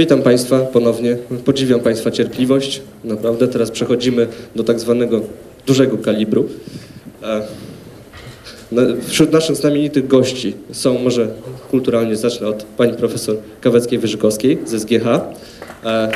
[0.00, 1.16] Witam Państwa ponownie.
[1.44, 2.82] Podziwiam Państwa cierpliwość.
[3.04, 4.26] Naprawdę teraz przechodzimy
[4.56, 5.20] do tak zwanego
[5.66, 6.48] dużego kalibru.
[7.22, 7.42] E,
[9.06, 11.28] Wśród naszych znamienitych gości są, może
[11.70, 15.06] kulturalnie zacznę od pani profesor Kaweckiej-Wyżykowskiej z SGH.
[15.84, 16.10] E,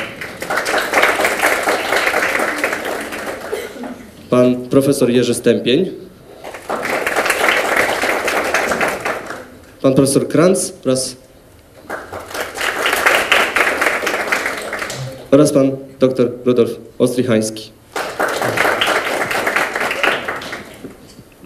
[4.31, 5.91] Pan profesor Jerzy Stępień.
[9.83, 11.24] Pan profesor Kranz oraz
[15.35, 15.71] oraz pan
[16.01, 17.71] dr Rudolf Ostrychański.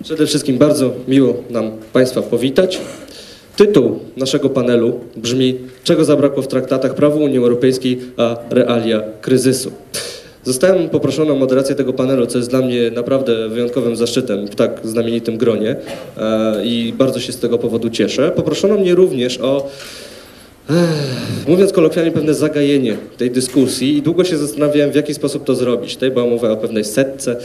[0.03, 2.81] Przede wszystkim bardzo miło nam Państwa powitać.
[3.57, 9.73] Tytuł naszego panelu brzmi Czego zabrakło w traktatach prawa Unii Europejskiej, a realia kryzysu.
[10.45, 14.81] Zostałem poproszony o moderację tego panelu, co jest dla mnie naprawdę wyjątkowym zaszczytem w tak
[14.85, 15.77] znamienitym gronie
[16.17, 18.33] e, i bardzo się z tego powodu cieszę.
[18.37, 19.69] Poproszono mnie również o
[21.47, 25.95] Mówiąc kolokwialnie, pewne zagajenie tej dyskusji i długo się zastanawiałem, w jaki sposób to zrobić.
[25.95, 27.37] Tutaj była mowa o pewnej setce,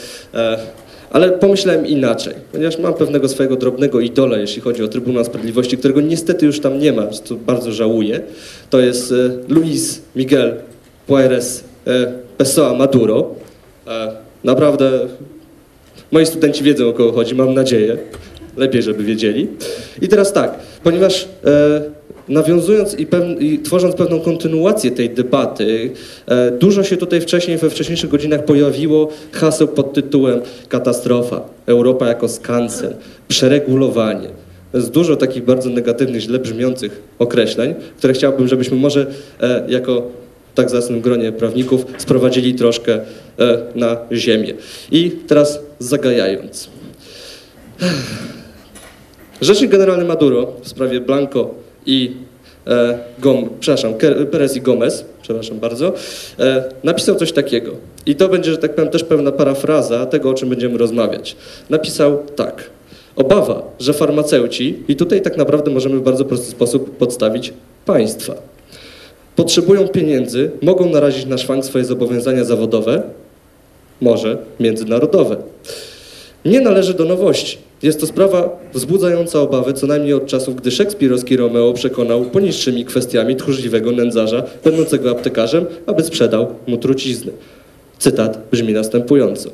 [1.12, 6.02] ale pomyślałem inaczej, ponieważ mam pewnego swojego drobnego idola, jeśli chodzi o Trybunał Sprawiedliwości, którego
[6.02, 8.22] niestety już tam nie ma, co bardzo żałuję.
[8.70, 9.14] To jest
[9.48, 10.56] Luis Miguel
[11.08, 11.64] Pueres
[12.38, 13.36] Pessoa Maduro.
[14.44, 15.00] Naprawdę
[16.12, 17.98] Moi studenci wiedzą o kogo chodzi, mam nadzieję.
[18.58, 19.48] Lepiej, żeby wiedzieli.
[20.02, 21.28] I teraz tak, ponieważ
[22.30, 23.08] nawiązując i,
[23.40, 25.92] i tworząc pewną kontynuację tej debaty,
[26.28, 32.30] e, dużo się tutaj wcześniej, we wcześniejszych godzinach pojawiło haseł pod tytułem katastrofa, Europa jako
[32.30, 32.94] skansen,
[33.28, 34.30] przeregulowanie.
[34.74, 39.08] Jest dużo takich bardzo negatywnych, źle brzmiących określeń, które chciałbym, żebyśmy może
[39.42, 40.08] e, jako
[40.56, 43.02] tak zacnym gronie prawników sprowadzili troszkę e,
[43.76, 44.54] na ziemię.
[44.92, 46.70] I teraz zagajając.
[49.42, 52.12] Rzecznik Generalny Maduro w sprawie Blanco i
[52.68, 53.94] e, Gom, przepraszam,
[54.32, 55.94] Perez i Gomez, przepraszam bardzo,
[56.40, 57.72] e, napisał coś takiego.
[58.06, 61.36] I to będzie, że tak powiem, też pewna parafraza tego, o czym będziemy rozmawiać.
[61.70, 62.70] Napisał tak.
[63.16, 67.54] Obawa, że farmaceuci, i tutaj tak naprawdę możemy w bardzo prosty sposób podstawić
[67.86, 68.36] państwa,
[69.36, 73.04] potrzebują pieniędzy, mogą narazić na szwank swoje zobowiązania zawodowe,
[74.02, 75.38] może międzynarodowe.
[76.46, 77.58] Nie należy do nowości.
[77.84, 83.36] Jest to sprawa wzbudzająca obawy co najmniej od czasów, gdy szekspirowski Romeo przekonał poniższymi kwestiami
[83.36, 87.32] tchórzliwego nędzarza będącego aptekarzem, aby sprzedał mu truciznę.
[88.00, 89.50] Cytat brzmi następująco.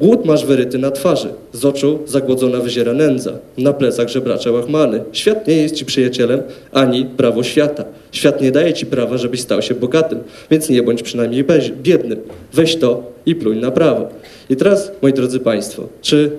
[0.00, 5.04] Głód masz wyryty na twarzy, z oczu zagłodzona wyziera nędza, na plecach żebracze łachmany.
[5.12, 7.84] Świat nie jest ci przyjacielem, ani prawo świata.
[8.12, 10.18] Świat nie daje ci prawa, żebyś stał się bogatym,
[10.50, 11.44] więc nie bądź przynajmniej
[11.82, 12.20] biednym.
[12.52, 14.08] Weź to i pluj na prawo.
[14.50, 16.30] I teraz, moi drodzy Państwo, czy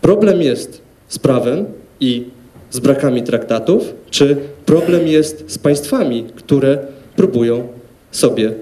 [0.00, 1.64] problem jest z prawem
[2.00, 2.24] i
[2.70, 4.36] z brakami traktatów, czy
[4.66, 6.78] problem jest z państwami, które
[7.16, 7.68] próbują
[8.10, 8.52] sobie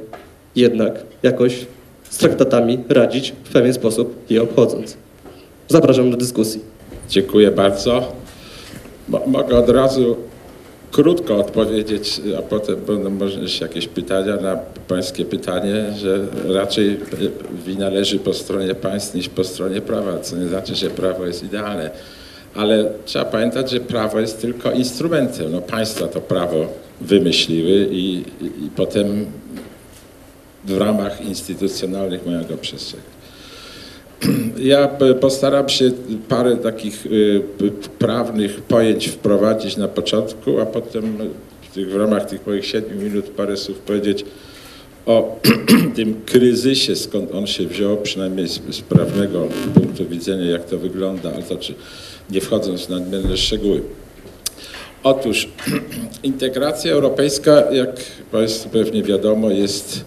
[0.56, 1.66] jednak jakoś
[2.14, 4.97] z traktatami radzić w pewien sposób je obchodząc?
[5.69, 6.60] Zapraszam do dyskusji.
[7.08, 8.12] Dziękuję bardzo.
[9.08, 10.16] Mo- mogę od razu
[10.92, 14.56] krótko odpowiedzieć, a potem będą może jakieś pytania na
[14.88, 16.97] pańskie pytanie, że raczej e,
[17.66, 21.44] wina leży po stronie państw niż po stronie prawa, co nie znaczy, że prawo jest
[21.44, 21.91] idealne.
[22.54, 25.52] Ale trzeba pamiętać, że prawo jest tylko instrumentem.
[25.52, 26.66] No, państwa to prawo
[27.00, 29.26] wymyśliły i, i, i potem
[30.64, 33.14] w ramach instytucjonalnych mają go przestrzegać.
[34.58, 34.88] Ja
[35.20, 35.91] postaram się
[36.28, 37.42] parę takich y,
[37.98, 41.19] prawnych pojęć wprowadzić na początku, a potem
[41.76, 44.25] w, ramach tych moich siedmiu minut parę słów powiedzieć
[45.06, 45.41] o
[45.97, 51.42] tym kryzysie, skąd on się wziął, przynajmniej z, prawnego punktu widzenia, jak to wygląda, ale
[51.42, 51.75] to czy
[52.31, 53.82] nie wchodząc w nadmierne szczegóły.
[55.02, 55.48] Otóż
[56.22, 57.91] integracja europejska, jak
[58.32, 60.04] Państwu pewnie wiadomo, jest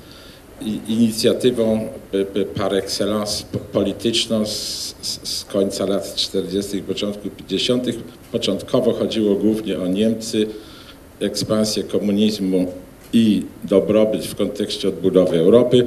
[0.88, 7.86] inicjatywą p- p- par excellence po- polityczną z, z, końca lat 40., początku 50.
[8.32, 10.48] Początkowo chodziło głównie o Niemcy,
[11.20, 12.72] ekspansję komunizmu
[13.14, 15.86] i dobrobyt w kontekście odbudowy Europy.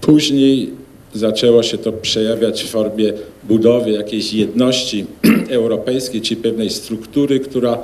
[0.00, 0.70] Później
[1.14, 3.12] zaczęło się to przejawiać w formie
[3.44, 5.06] budowy jakiejś jedności
[5.50, 7.78] europejskiej, czyli pewnej struktury, która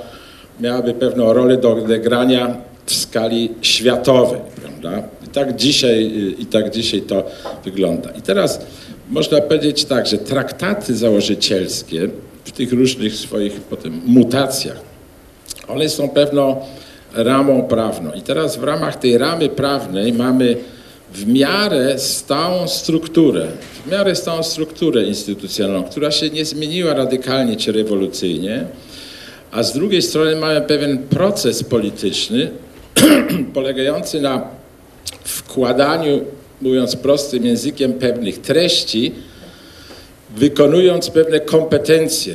[0.61, 2.57] miałaby pewną rolę do odegrania
[2.87, 5.09] w skali światowej, prawda?
[5.37, 7.25] Tak dzisiaj, i tak dzisiaj to
[7.65, 8.11] wygląda.
[8.11, 8.61] I teraz
[9.11, 12.09] można powiedzieć tak, że traktaty założycielskie
[12.45, 14.81] w tych różnych swoich potem mutacjach,
[15.69, 16.61] one są pewną
[17.15, 18.13] ramą prawną.
[18.13, 20.57] I teraz w ramach tej ramy prawnej mamy
[21.15, 23.47] w miarę stałą strukturę,
[23.87, 28.65] w miarę stałą strukturę instytucjonalną, która się nie zmieniła radykalnie czy rewolucyjnie,
[29.53, 32.51] a z drugiej strony mamy pewien proces polityczny,
[33.55, 34.66] polegający na
[35.29, 36.21] wkładaniu,
[36.63, 39.13] mówiąc prostym językiem, pewnych treści,
[40.37, 42.35] wykonując pewne kompetencje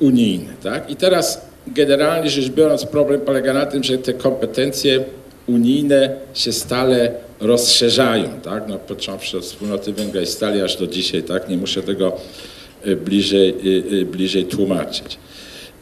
[0.00, 0.52] unijne.
[0.62, 0.90] Tak?
[0.90, 5.04] I teraz generalnie rzecz biorąc problem polega na tym, że te kompetencje
[5.46, 8.68] unijne się stale rozszerzają, tak?
[8.68, 11.48] no, począwszy od wspólnoty węgla i stali aż do dzisiaj, tak?
[11.48, 12.16] nie muszę tego
[12.86, 15.18] y, bliżej, y, y, bliżej tłumaczyć.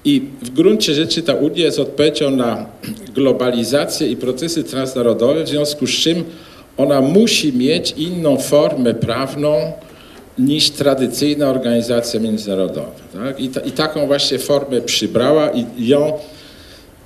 [0.05, 2.67] I w gruncie rzeczy ta Unia jest odpowiedzią na
[3.15, 6.25] globalizację i procesy transnarodowe, w związku z czym
[6.77, 9.73] ona musi mieć inną formę prawną
[10.39, 12.91] niż tradycyjna organizacja międzynarodowa.
[13.13, 13.41] Tak?
[13.41, 16.13] I, ta, I taką właśnie formę przybrała i ją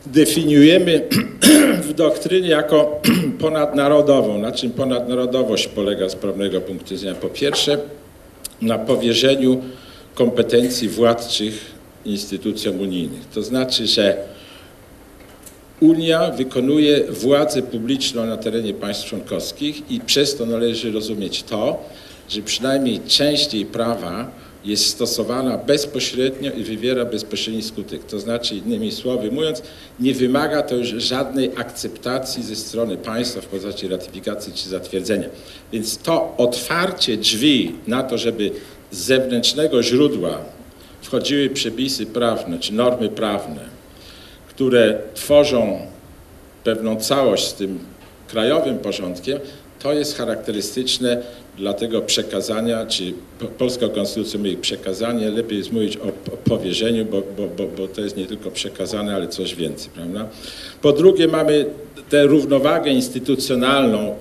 [0.06, 1.08] definiujemy
[1.88, 3.00] w doktrynie jako
[3.40, 4.38] ponadnarodową.
[4.38, 7.14] Na czym ponadnarodowość polega z prawnego punktu widzenia?
[7.14, 7.78] Po pierwsze,
[8.62, 9.60] na powierzeniu
[10.14, 11.72] kompetencji władczych
[12.04, 13.28] instytucjom unijnych.
[13.34, 14.16] To znaczy, że
[15.82, 21.84] Unia wykonuje władzę publiczną na terenie państw członkowskich i przez to należy rozumieć to,
[22.28, 24.30] że przynajmniej część jej prawa
[24.64, 28.04] jest stosowana bezpośrednio i wywiera bezpośredni skutek.
[28.04, 29.62] To znaczy, innymi słowy mówiąc,
[30.00, 35.28] nie wymaga to już żadnej akceptacji ze strony państwa w postaci ratyfikacji czy zatwierdzenia.
[35.72, 38.50] Więc to otwarcie drzwi na to, żeby
[38.90, 40.38] z zewnętrznego źródła
[41.12, 43.60] wchodziły przepisy prawne czy normy prawne,
[44.48, 45.78] które tworzą
[46.64, 47.78] pewną całość z tym
[48.28, 49.38] krajowym porządkiem,
[49.78, 51.22] to jest charakterystyczne
[51.56, 53.12] dla tego przekazania, czy
[53.58, 58.16] polska konstytucja mówi przekazanie, lepiej jest mówić o powierzeniu, bo, bo, bo, bo to jest
[58.16, 60.28] nie tylko przekazane, ale coś więcej, prawda?
[60.82, 61.66] Po drugie mamy
[62.12, 64.14] tę równowagę instytucjonalną,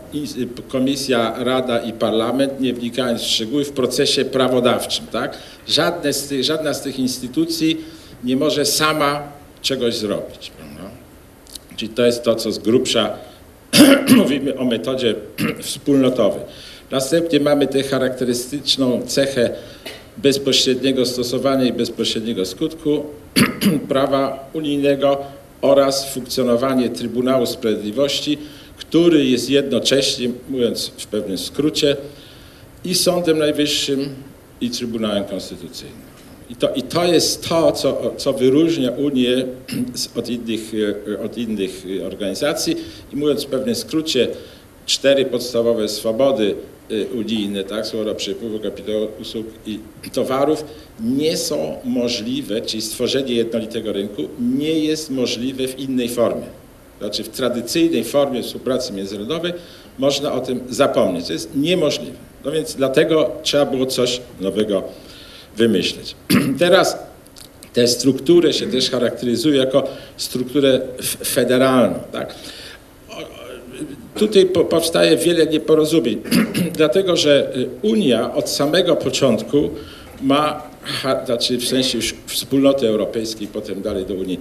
[0.67, 5.37] Komisja, Rada i Parlament, nie wnikając w szczegóły, w procesie prawodawczym, tak?
[5.67, 7.77] Żadne z tych, żadna z tych instytucji
[8.23, 9.23] nie może sama
[9.61, 10.89] czegoś zrobić, prawda?
[11.75, 13.13] Czyli to jest to, co z grubsza
[14.17, 15.15] mówimy o metodzie
[15.61, 16.41] wspólnotowej.
[16.91, 19.49] Następnie mamy tę charakterystyczną cechę
[20.17, 23.05] bezpośredniego stosowania i bezpośredniego skutku
[23.89, 28.37] prawa unijnego oraz funkcjonowanie Trybunału Sprawiedliwości,
[28.77, 31.97] który jest jednocześnie, mówiąc w pewnym skrócie,
[32.85, 34.15] i Sądem Najwyższym,
[34.61, 36.11] i Trybunałem Konstytucyjnym.
[36.49, 39.45] I to, i to jest to, co, co wyróżnia Unię
[40.15, 40.71] od innych,
[41.25, 42.75] od innych organizacji.
[43.13, 44.27] I mówiąc w pewnym skrócie,
[44.85, 46.55] cztery podstawowe swobody
[46.91, 49.79] Y, unijne, tak, swoboda przepływu kapitału, usług i
[50.13, 50.65] towarów
[50.99, 56.45] nie są możliwe, czyli stworzenie jednolitego rynku nie jest możliwe w innej formie.
[56.99, 59.53] Znaczy w tradycyjnej formie współpracy międzynarodowej
[59.99, 61.27] można o tym zapomnieć.
[61.27, 62.17] To jest niemożliwe.
[62.45, 64.83] No więc dlatego trzeba było coś nowego
[65.57, 66.15] wymyśleć.
[66.59, 66.97] Teraz
[67.73, 69.87] te struktury się też charakteryzują jako
[70.17, 70.81] strukturę
[71.23, 71.99] federalną.
[72.11, 72.35] Tak?
[74.15, 76.21] Tutaj powstaje wiele nieporozumień,
[76.77, 79.69] dlatego że y, Unia od samego początku
[80.21, 80.63] ma,
[81.25, 84.39] znaczy w sensie już wspólnoty europejskiej, potem dalej do Unii,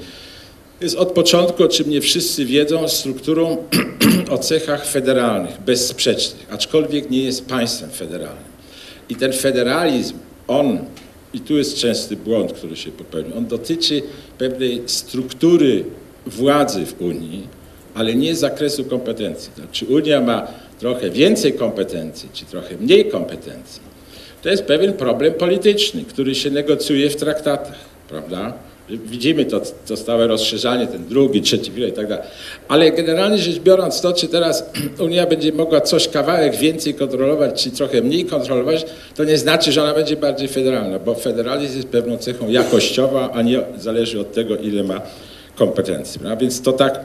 [0.81, 3.57] jest od początku, o czym nie wszyscy wiedzą, strukturą
[4.31, 8.51] o cechach federalnych, bezsprzecznych, aczkolwiek nie jest państwem federalnym.
[9.09, 10.15] I ten federalizm,
[10.49, 10.79] on,
[11.35, 14.03] i tu jest częsty błąd, który się popełnił, on dotyczy
[14.39, 15.85] pewnej struktury
[16.27, 17.60] władzy w Unii,
[17.95, 19.51] ale nie z zakresu kompetencji.
[19.57, 20.47] To, czy Unia ma
[20.79, 23.83] trochę więcej kompetencji, czy trochę mniej kompetencji,
[24.43, 27.79] to jest pewien problem polityczny, który się negocjuje w traktatach,
[28.09, 28.53] prawda?
[28.89, 32.25] Widzimy to, to stałe rozszerzanie, ten drugi, trzeci filar i tak dalej.
[32.69, 34.71] Ale generalnie rzecz biorąc to, czy teraz
[35.07, 39.83] Unia będzie mogła coś kawałek więcej kontrolować, czy trochę mniej kontrolować, to nie znaczy, że
[39.83, 44.57] ona będzie bardziej federalna, bo federalizm jest pewną cechą jakościową, a nie zależy od tego,
[44.57, 45.01] ile ma
[45.61, 46.21] kompetencji.
[46.41, 47.05] Więc to tak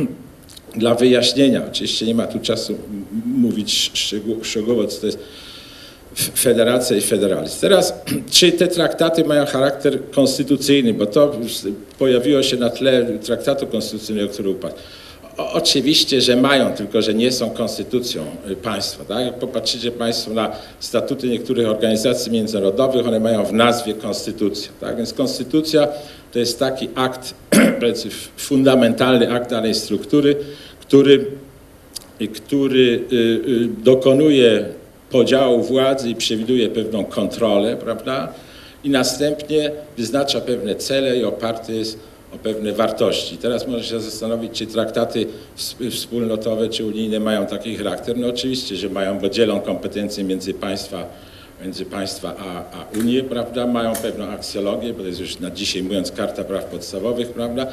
[0.82, 2.78] dla wyjaśnienia, oczywiście nie ma tu czasu
[3.26, 3.92] mówić
[4.42, 5.18] szczegółowo, co to jest
[6.36, 7.60] federacja i federalizm.
[7.60, 7.94] Teraz,
[8.36, 11.32] czy te traktaty mają charakter konstytucyjny, bo to
[11.98, 14.74] pojawiło się na tle traktatu konstytucyjnego, który upadł.
[15.36, 19.04] O, oczywiście, że mają, tylko że nie są konstytucją y, państwa.
[19.04, 19.26] Tak?
[19.26, 24.70] Jak popatrzycie Państwo na statuty niektórych organizacji międzynarodowych, one mają w nazwie konstytucję.
[24.80, 24.96] Tak?
[24.96, 25.88] Więc konstytucja
[26.32, 27.34] to jest taki akt,
[28.36, 30.36] fundamentalny akt danej struktury,
[30.80, 31.26] który,
[32.34, 34.64] który y, y, dokonuje
[35.10, 38.32] podziału władzy i przewiduje pewną kontrolę, prawda?
[38.84, 41.98] I następnie wyznacza pewne cele i oparty jest
[42.34, 43.36] o pewne wartości.
[43.36, 45.26] Teraz można się zastanowić, czy traktaty
[45.90, 48.16] wspólnotowe czy unijne mają taki charakter.
[48.18, 51.06] No oczywiście, że mają, bo dzielą kompetencje między państwa
[51.62, 55.82] między państwa a, a Unię, prawda, mają pewną aksjologię, bo to jest już na dzisiaj
[55.82, 57.66] mówiąc karta praw podstawowych, prawda,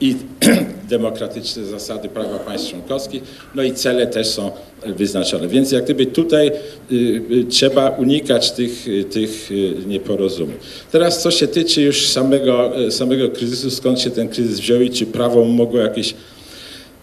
[0.00, 0.16] i
[0.90, 3.22] demokratyczne zasady prawa państw członkowskich,
[3.54, 4.50] no i cele też są
[4.86, 5.48] wyznaczone.
[5.48, 6.94] Więc jak gdyby tutaj y,
[7.30, 9.50] y, trzeba unikać tych, y, tych
[9.86, 10.56] nieporozumień.
[10.92, 15.06] Teraz co się tyczy już samego, samego kryzysu, skąd się ten kryzys wziął i czy
[15.06, 16.14] prawo mogło jakieś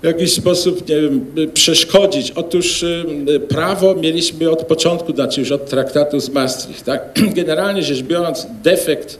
[0.01, 2.31] w jakiś sposób nie wiem, przeszkodzić.
[2.31, 6.85] Otóż y, prawo mieliśmy od początku, znaczy już od traktatu z Maastricht.
[6.85, 7.19] Tak?
[7.35, 9.19] Generalnie rzecz biorąc, defekt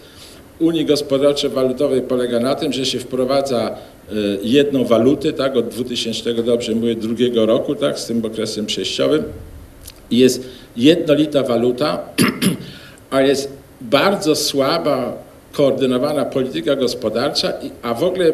[0.60, 3.78] Unii Gospodarczo-Walutowej polega na tym, że się wprowadza
[4.12, 9.24] y, jedną walutę, tak, od 2000, dobrze mówię, drugiego roku, tak, z tym okresem przejściowym
[10.12, 12.00] i jest jednolita waluta,
[13.10, 15.18] a jest bardzo słaba
[15.52, 18.34] koordynowana polityka gospodarcza, a w ogóle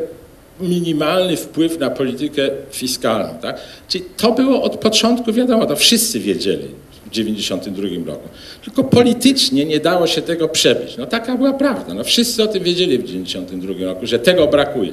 [0.59, 3.39] minimalny wpływ na politykę fiskalną.
[3.41, 3.61] Tak?
[3.87, 6.67] Czyli to było od początku wiadomo, to wszyscy wiedzieli
[7.05, 8.29] w 1992 roku.
[8.63, 10.97] Tylko politycznie nie dało się tego przebić.
[10.97, 11.93] No taka była prawda.
[11.93, 14.91] No, wszyscy o tym wiedzieli w 1992 roku, że tego brakuje.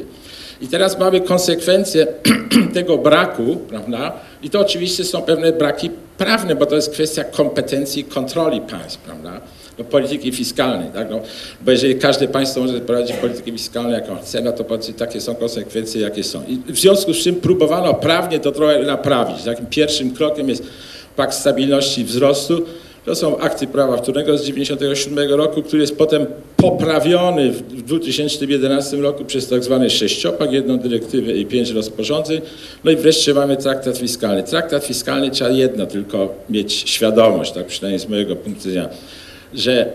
[0.61, 2.07] I teraz mamy konsekwencje
[2.75, 4.13] tego braku, prawda?
[4.43, 9.41] I to oczywiście są pewne braki prawne, bo to jest kwestia kompetencji kontroli państw, prawda?
[9.81, 11.11] No, polityki fiskalnej, tak?
[11.11, 11.21] No,
[11.61, 14.65] bo jeżeli każde państwo może prowadzić politykę fiskalną, jaką chce, no to
[14.99, 16.43] takie są konsekwencje, jakie są.
[16.49, 19.43] I w związku z czym próbowano prawnie to trochę naprawić.
[19.43, 20.63] Takim pierwszym krokiem jest
[21.17, 22.63] Pakt Stabilności i Wzrostu,
[23.05, 29.25] to są akty prawa wtórnego z 1997 roku, który jest potem poprawiony w 2011 roku
[29.25, 32.41] przez tak zwany sześciopak, jedną dyrektywę i pięć rozporządzeń.
[32.85, 34.43] No i wreszcie mamy traktat fiskalny.
[34.43, 38.89] Traktat fiskalny trzeba jedno tylko mieć świadomość, tak przynajmniej z mojego punktu widzenia,
[39.55, 39.87] że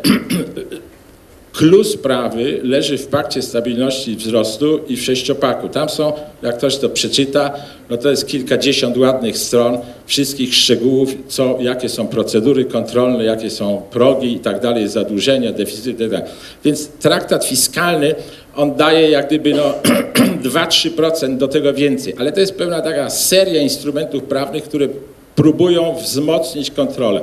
[1.58, 5.70] Clue sprawy leży w Pakcie Stabilności i Wzrostu i w sześciopaku.
[5.70, 7.54] Tam są, jak ktoś to przeczyta,
[7.90, 13.82] no to jest kilkadziesiąt ładnych stron wszystkich szczegółów, co, jakie są procedury kontrolne, jakie są
[13.92, 16.26] progi i tak dalej, zadłużenia, deficyty i tak.
[16.64, 18.16] Więc traktat fiskalny,
[18.56, 19.74] on daje jak gdyby no
[20.50, 24.88] 2-3% do tego więcej, ale to jest pewna taka seria instrumentów prawnych, które
[25.36, 27.22] próbują wzmocnić kontrolę.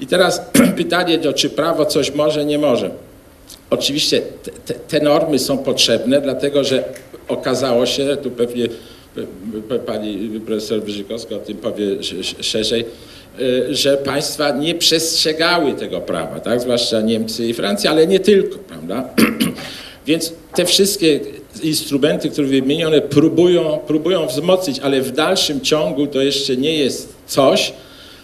[0.00, 0.42] I teraz
[0.76, 2.90] pytanie, no, czy prawo coś może, nie może.
[3.70, 4.22] Oczywiście
[4.66, 6.84] te, te, normy są potrzebne, dlatego że
[7.28, 8.68] okazało się, tu pewnie
[9.14, 9.22] p-
[9.68, 12.84] p- pani profesor Wyżykowska o tym powie sz- sz- szerzej,
[13.40, 16.60] y, że państwa nie przestrzegały tego prawa, tak?
[16.60, 19.08] zwłaszcza Niemcy i Francja, ale nie tylko, prawda?
[20.06, 21.20] Więc te wszystkie
[21.62, 27.72] instrumenty, które wymienione, próbują, próbują wzmocnić, ale w dalszym ciągu to jeszcze nie jest coś,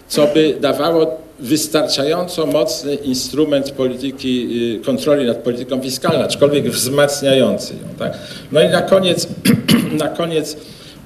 [0.09, 4.49] co by dawało wystarczająco mocny instrument polityki,
[4.81, 7.81] y, kontroli nad polityką fiskalną, aczkolwiek wzmacniający ją.
[7.99, 8.19] Tak?
[8.53, 9.29] No i na koniec,
[10.03, 10.57] na koniec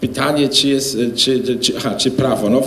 [0.00, 2.50] pytanie, czy jest, y, czy, czy, aha, czy prawo.
[2.50, 2.62] No,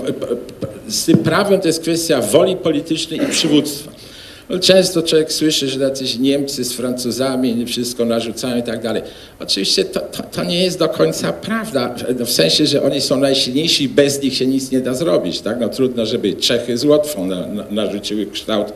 [0.87, 3.92] z tym prawem to jest kwestia woli politycznej i przywództwa.
[4.61, 9.01] Często człowiek słyszy, że jacyś Niemcy z Francuzami wszystko narzucają i tak dalej.
[9.39, 11.95] Oczywiście to, to, to nie jest do końca prawda,
[12.25, 15.41] w sensie, że oni są najsilniejsi i bez nich się nic nie da zrobić.
[15.41, 15.59] Tak?
[15.59, 18.73] No, trudno, żeby Czechy z Łotwą na, na, narzuciły kształt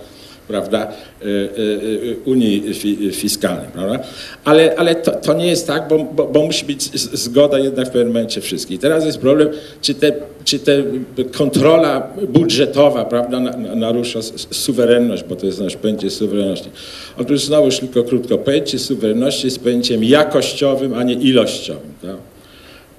[0.47, 3.67] prawda, y, y, y, Unii fi, Fiskalnej.
[3.73, 3.99] Prawda?
[4.45, 7.89] Ale, ale to, to nie jest tak, bo, bo, bo musi być zgoda jednak w
[7.89, 8.79] pewnym momencie wszystkich.
[8.79, 9.49] Teraz jest problem,
[9.81, 10.13] czy te,
[10.43, 10.83] czy te
[11.31, 14.19] kontrola budżetowa prawda, na, na, narusza
[14.51, 16.69] suwerenność, bo to jest nasz pojęcie suwerenności.
[17.17, 21.93] Otóż znowu już tylko krótko, pojęcie suwerenności jest pojęciem jakościowym, a nie ilościowym.
[22.01, 22.17] Tak?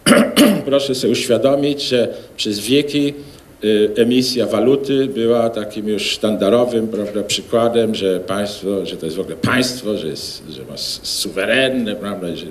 [0.68, 3.14] proszę sobie uświadomić, że przez wieki
[3.96, 9.36] emisja waluty była takim już sztandarowym prawda, przykładem, że państwo, że to jest w ogóle
[9.36, 12.46] państwo, że, jest, że ma suwerenne, prawda, że,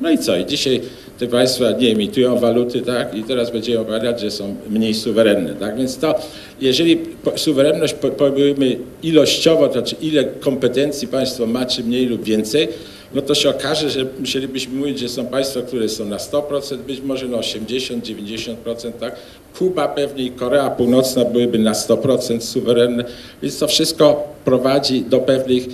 [0.00, 0.80] no i co, i dzisiaj
[1.18, 5.76] te państwa nie emitują waluty, tak, i teraz będziemy opowiadać, że są mniej suwerenne, tak,
[5.76, 6.14] więc to,
[6.60, 6.98] jeżeli
[7.36, 12.68] suwerenność po- powiemy ilościowo, to znaczy ile kompetencji państwo ma, czy mniej lub więcej,
[13.14, 17.00] no to się okaże, że musielibyśmy mówić, że są państwa, które są na 100%, być
[17.00, 19.16] może na 80, 90%, tak?
[19.58, 23.04] Kuba pewnie i Korea Północna byłyby na 100% suwerenne,
[23.42, 25.64] więc to wszystko prowadzi do pewnych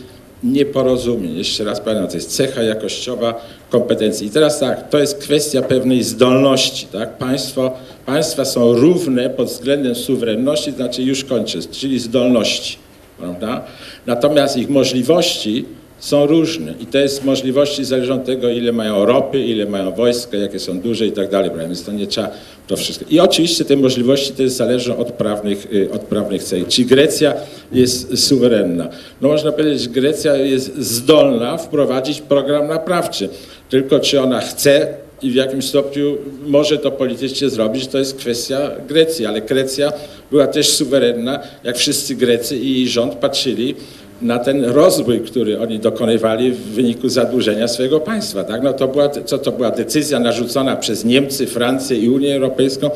[0.44, 1.38] nieporozumień.
[1.38, 4.26] Jeszcze raz pamiętam, to jest cecha jakościowa kompetencji.
[4.26, 7.18] I teraz tak, to jest kwestia pewnej zdolności, tak?
[7.18, 7.72] Państwo,
[8.06, 12.76] państwa są równe pod względem suwerenności, znaczy już kończę, czyli zdolności,
[13.18, 13.64] prawda?
[14.06, 15.64] Natomiast ich możliwości
[15.98, 20.58] są różne i jest możliwości zależą od tego, ile mają ropy, ile mają wojska, jakie
[20.58, 22.30] są duże i tak dalej, więc to nie trzeba
[22.66, 23.04] to wszystko.
[23.10, 26.68] I oczywiście te możliwości też zależą od prawnych, y, od prawnych cech.
[26.68, 27.34] Czy Grecja
[27.72, 28.88] jest suwerenna?
[29.20, 33.28] No można powiedzieć, że Grecja jest zdolna wprowadzić program naprawczy,
[33.70, 38.70] tylko czy ona chce i w jakim stopniu może to politycznie zrobić, to jest kwestia
[38.88, 39.92] Grecji, ale Grecja
[40.30, 43.74] była też suwerenna, jak wszyscy Grecy i jej rząd patrzyli
[44.22, 48.44] na ten rozwój, który oni dokonywali w wyniku zadłużenia swojego państwa.
[48.44, 48.62] Tak?
[48.62, 52.90] No to była, co to była decyzja narzucona przez Niemcy, Francję i Unię Europejską.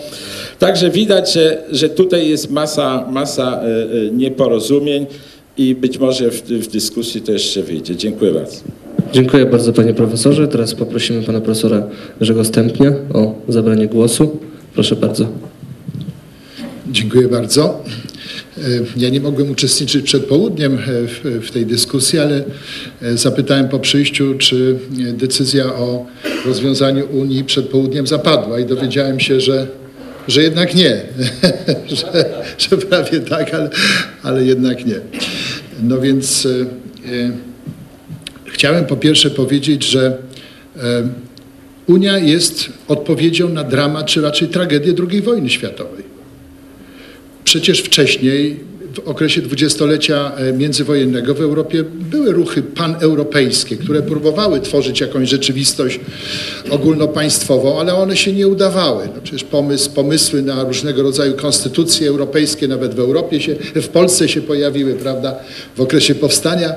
[0.59, 5.07] Także widać, że, że tutaj jest masa, masa y, y, nieporozumień
[5.57, 7.97] i być może w, w dyskusji to jeszcze wyjdzie.
[7.97, 8.57] Dziękuję bardzo.
[9.13, 10.49] Dziękuję bardzo panie profesorze.
[10.49, 11.83] Teraz poprosimy pana profesora
[12.21, 14.39] Jerzego Stępnia o zabranie głosu.
[14.75, 15.27] Proszę bardzo.
[16.91, 17.83] Dziękuję bardzo.
[18.59, 22.45] E, Ja nie mogłem uczestniczyć przed południem e, w, w tej dyskusji, ale
[23.03, 24.79] e, zapytałem po przyjściu, czy
[25.13, 26.07] decyzja o
[26.47, 29.67] rozwiązaniu Unii przed południem zapadła i dowiedziałem się, że,
[30.29, 31.03] że jednak nie,
[31.99, 32.25] że,
[32.59, 33.71] że prawie tak, ale,
[34.23, 35.01] ale jednak nie.
[35.83, 36.49] No więc
[38.45, 40.17] chciałem po pierwsze powiedzieć, że
[41.87, 46.08] Unia jest odpowiedzią na dramat, czy raczej tragedię II wojny światowej.
[47.49, 48.57] Przecież wcześniej,
[49.05, 56.01] okresie dwudziestolecia e, międzywojennego w Europie były ruchy paneuropejskie, które próbowały tworzyć jakąś rzeczywistość
[56.71, 59.09] ogólnopaństwową, ale one się nie udawały.
[59.15, 64.29] No przecież pomysł, pomysły na różnego rodzaju konstytucje europejskie, nawet w Europie się, w Polsce
[64.29, 65.37] się pojawiły, prawda,
[65.77, 66.73] w okresie powstania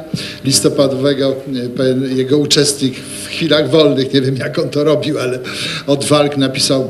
[0.45, 1.35] listopadowego.
[1.79, 5.39] e, Jego uczestnik w chwilach wolnych, nie wiem jak on to robił, ale
[5.87, 6.89] od walk napisał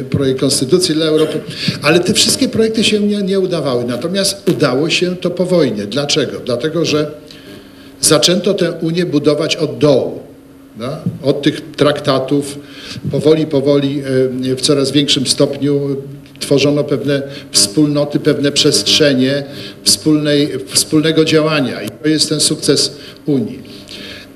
[0.00, 1.40] e, projekt konstytucji dla Europy.
[1.82, 3.84] Ale te wszystkie projekty się nie, nie udawały.
[3.84, 5.86] Natomiast udało się to po wojnie.
[5.86, 6.40] Dlaczego?
[6.44, 7.10] Dlatego, że
[8.00, 10.20] zaczęto tę Unię budować od dołu.
[11.22, 12.58] Od tych traktatów
[13.10, 14.02] powoli, powoli
[14.50, 15.96] e, w coraz większym stopniu
[16.40, 19.44] tworzono pewne wspólnoty, pewne przestrzenie
[19.82, 21.82] wspólnej, wspólnego działania.
[21.82, 22.92] I to jest ten sukces
[23.26, 23.62] Unii.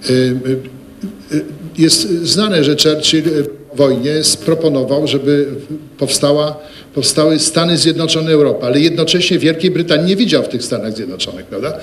[0.05, 1.41] E, e,
[1.79, 3.23] Jest znane, że Churchill
[3.77, 4.13] wojnie
[4.45, 5.47] proponował, żeby
[5.99, 6.57] powstała,
[6.95, 11.79] powstały Stany Zjednoczone Europy, ale jednocześnie Wielkiej Brytanii nie widział w tych Stanach Zjednoczonych, prawda?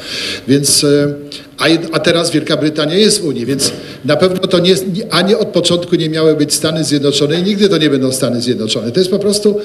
[0.48, 1.14] Więc, e,
[1.58, 3.72] a, a teraz Wielka Brytania jest w Unii, więc
[4.06, 4.76] na pewno to nie,
[5.10, 8.92] ani od początku nie miały być Stany Zjednoczone i nigdy to nie będą Stany Zjednoczone.
[8.92, 9.60] To jest po prostu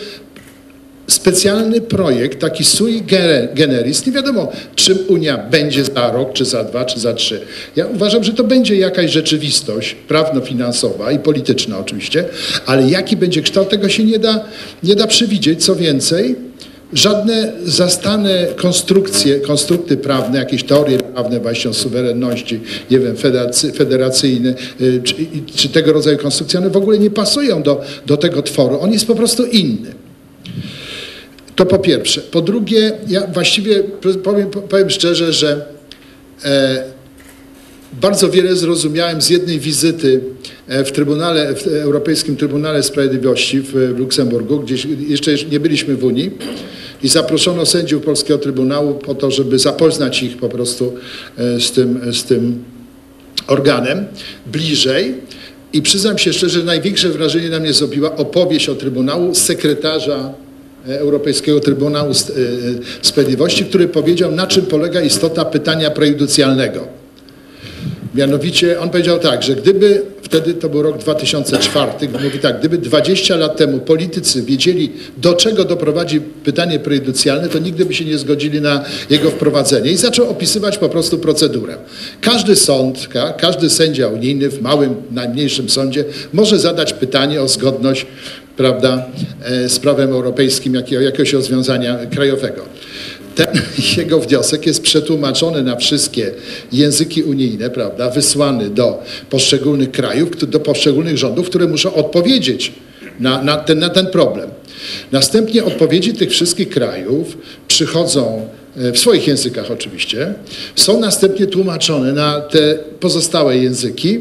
[1.18, 3.02] specjalny projekt, taki sui
[3.54, 4.07] generis.
[4.07, 7.40] Nie wiadomo, czym Unia będzie za rok, czy za dwa, czy za trzy.
[7.76, 12.24] Ja uważam, że to będzie jakaś rzeczywistość prawno-finansowa i polityczna oczywiście,
[12.66, 14.44] ale jaki będzie kształt, tego się nie da,
[14.83, 15.64] nie da przewidzieć.
[15.64, 16.37] Co więcej,
[16.92, 24.54] żadne zastane konstrukcje, konstrukty prawne, jakieś teorie prawne właśnie o suwerenności, nie wiem, federacy, federacyjne,
[24.81, 25.14] y, czy,
[25.54, 28.81] czy tego rodzaju konstrukcje, one w ogóle nie pasują do, do tego tworu.
[28.81, 30.08] On jest po prostu inny.
[31.59, 32.21] To po pierwsze.
[32.21, 33.83] Po drugie, ja właściwie
[34.23, 35.66] powiem, powiem szczerze, że
[36.44, 36.85] e,
[37.92, 40.21] bardzo wiele zrozumiałem z jednej wizyty
[40.68, 46.31] e, w Trybunale, w Europejskim Trybunale Sprawiedliwości w, Luksemburgu, gdzie jeszcze nie byliśmy w Unii
[47.03, 50.94] i zaproszono sędziów Polskiego Trybunału po to, żeby zapoznać ich po prostu
[51.38, 52.64] e, z tym, z tym
[53.47, 54.07] organem
[54.47, 55.14] bliżej.
[55.73, 60.35] I przyznam się szczerze, największe wrażenie na mnie zrobiła opowieść o Trybunału sekretarza
[60.88, 62.35] Europejskiego Trybunału S- e,
[63.03, 66.98] Sprawiedliwości, który powiedział, na czym polega istota pytania prejudycjalnego.
[68.14, 71.90] Mianowicie on powiedział tak, że gdyby, wtedy to był rok 2004,
[72.22, 77.85] mówi tak, gdyby 20 lat temu politycy wiedzieli, do czego doprowadzi pytanie prejudycjalne, to nigdy
[77.85, 79.90] by się nie zgodzili na jego wprowadzenie.
[79.90, 81.77] I zaczął opisywać po prostu procedurę.
[82.20, 88.07] Każdy sąd, ka, każdy sędzia unijny w małym, najmniejszym sądzie może zadać pytanie o zgodność
[88.59, 89.07] prawda,
[89.44, 92.62] e, z prawem europejskim, jakiego, jakiegoś rozwiązania krajowego.
[93.35, 93.47] Ten
[93.97, 96.31] jego wniosek jest przetłumaczony na wszystkie
[96.73, 102.73] języki unijne, prawda, wysłany do poszczególnych krajów, do poszczególnych rządów, które muszą odpowiedzieć
[103.21, 104.51] na, na, ten, na ten problem.
[105.12, 110.35] Następnie odpowiedzi tych wszystkich krajów przychodzą e, w swoich językach oczywiście,
[110.77, 114.21] są następnie tłumaczone na te pozostałe języki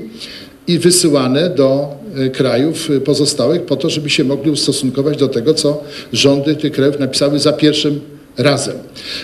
[0.67, 1.97] i wysyłane do
[2.33, 6.99] krajów e, pozostałych po to, żeby się mogli ustosunkować do tego, co rządy tych krajów
[6.99, 8.01] napisały za pierwszym
[8.37, 8.75] razem.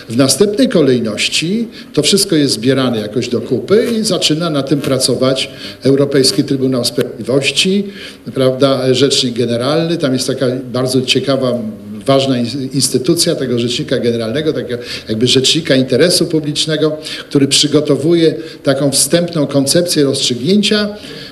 [0.08, 5.50] W następnej kolejności to wszystko jest zbierane jakoś do kupy i zaczyna na tym pracować
[5.82, 7.84] Europejski Trybunał Sprawiedliwości,
[8.34, 9.96] prawda, Rzecznik Generalny.
[9.96, 11.58] Tam jest taka bardzo ciekawa,
[12.06, 16.96] ważna in- instytucja tego Rzecznika Generalnego, takiego jakby Rzecznika Interesu Publicznego,
[17.28, 20.88] który przygotowuje taką wstępną koncepcję rozstrzygnięcia,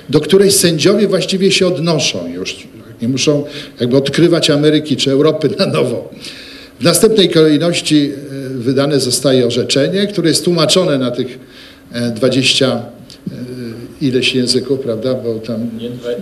[0.09, 2.67] do której sędziowie właściwie się odnoszą już.
[3.01, 3.43] Nie muszą
[3.79, 6.09] jakby odkrywać Ameryki czy Europy na nowo.
[6.79, 11.39] W następnej kolejności e, wydane zostaje orzeczenie, które jest tłumaczone na tych
[11.91, 12.83] e, 20 e,
[14.03, 15.13] ileś języków, prawda?
[15.13, 15.69] Bo tam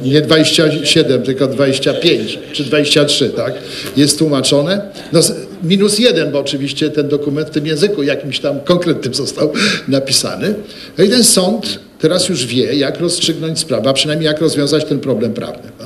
[0.04, 3.54] nie 27, tylko 25 czy 23, tak?
[3.98, 4.82] Jest tłumaczone.
[5.14, 5.20] No,
[5.64, 9.54] minus jeden, bo oczywiście ten dokument w tym języku jakimś tam konkretnym został
[9.88, 10.54] napisany.
[10.98, 15.00] No i ten sąd teraz już wie, jak rozstrzygnąć sprawę, a przynajmniej jak rozwiązać ten
[15.00, 15.72] problem prawny.
[15.80, 15.86] No?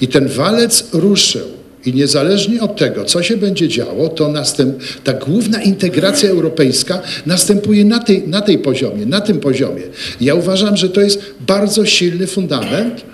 [0.00, 1.57] I ten walec ruszył.
[1.88, 7.84] I niezależnie od tego, co się będzie działo, to następ, ta główna integracja europejska następuje
[7.84, 9.82] na tej, na tej poziomie, na tym poziomie.
[10.20, 13.04] Ja uważam, że to jest bardzo silny fundament,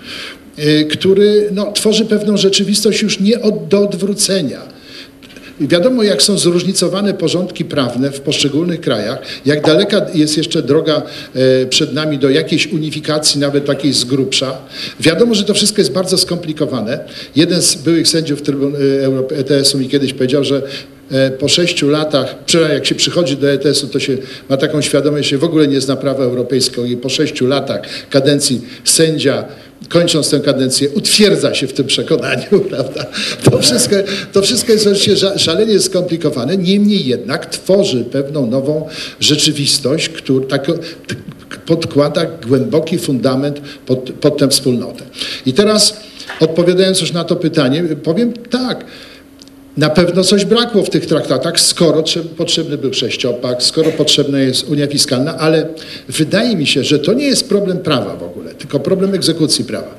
[0.59, 4.74] y, który no, tworzy pewną rzeczywistość już nie od, do odwrócenia.
[5.59, 11.01] Wiadomo, jak są zróżnicowane porządki prawne w poszczególnych krajach, jak daleka jest jeszcze droga
[11.35, 14.57] e, przed nami do jakiejś unifikacji, nawet takiej z grubsza.
[14.99, 16.99] Wiadomo, że to wszystko jest bardzo skomplikowane.
[17.35, 18.75] Jeden z byłych sędziów Trybun-
[19.33, 20.61] e, ETS-u mi kiedyś powiedział, że
[21.11, 22.35] e, po sześciu latach,
[22.73, 24.17] jak się przychodzi do ETS-u, to się
[24.49, 27.81] ma taką świadomość, że się w ogóle nie zna prawa europejskiego i po sześciu latach
[28.09, 29.45] kadencji sędzia
[29.89, 33.05] kończąc tę kadencję, utwierdza się w tym przekonaniu, prawda?
[33.43, 33.95] To wszystko,
[34.33, 38.87] to wszystko jest oczywiście szalenie skomplikowane, niemniej jednak tworzy pewną nową
[39.19, 40.67] rzeczywistość, która tak,
[41.65, 45.03] podkłada głęboki fundament pod, pod tę wspólnotę.
[45.45, 45.97] I teraz
[46.39, 48.85] odpowiadając już na to pytanie, powiem tak,
[49.77, 54.69] na pewno coś brakło w tych traktatach, skoro trze- potrzebny był sześciopak, skoro potrzebna jest
[54.69, 55.67] Unia Fiskalna, ale
[56.09, 59.95] wydaje mi się, że to nie jest problem prawa w ogóle, tylko problem egzekucji prawa.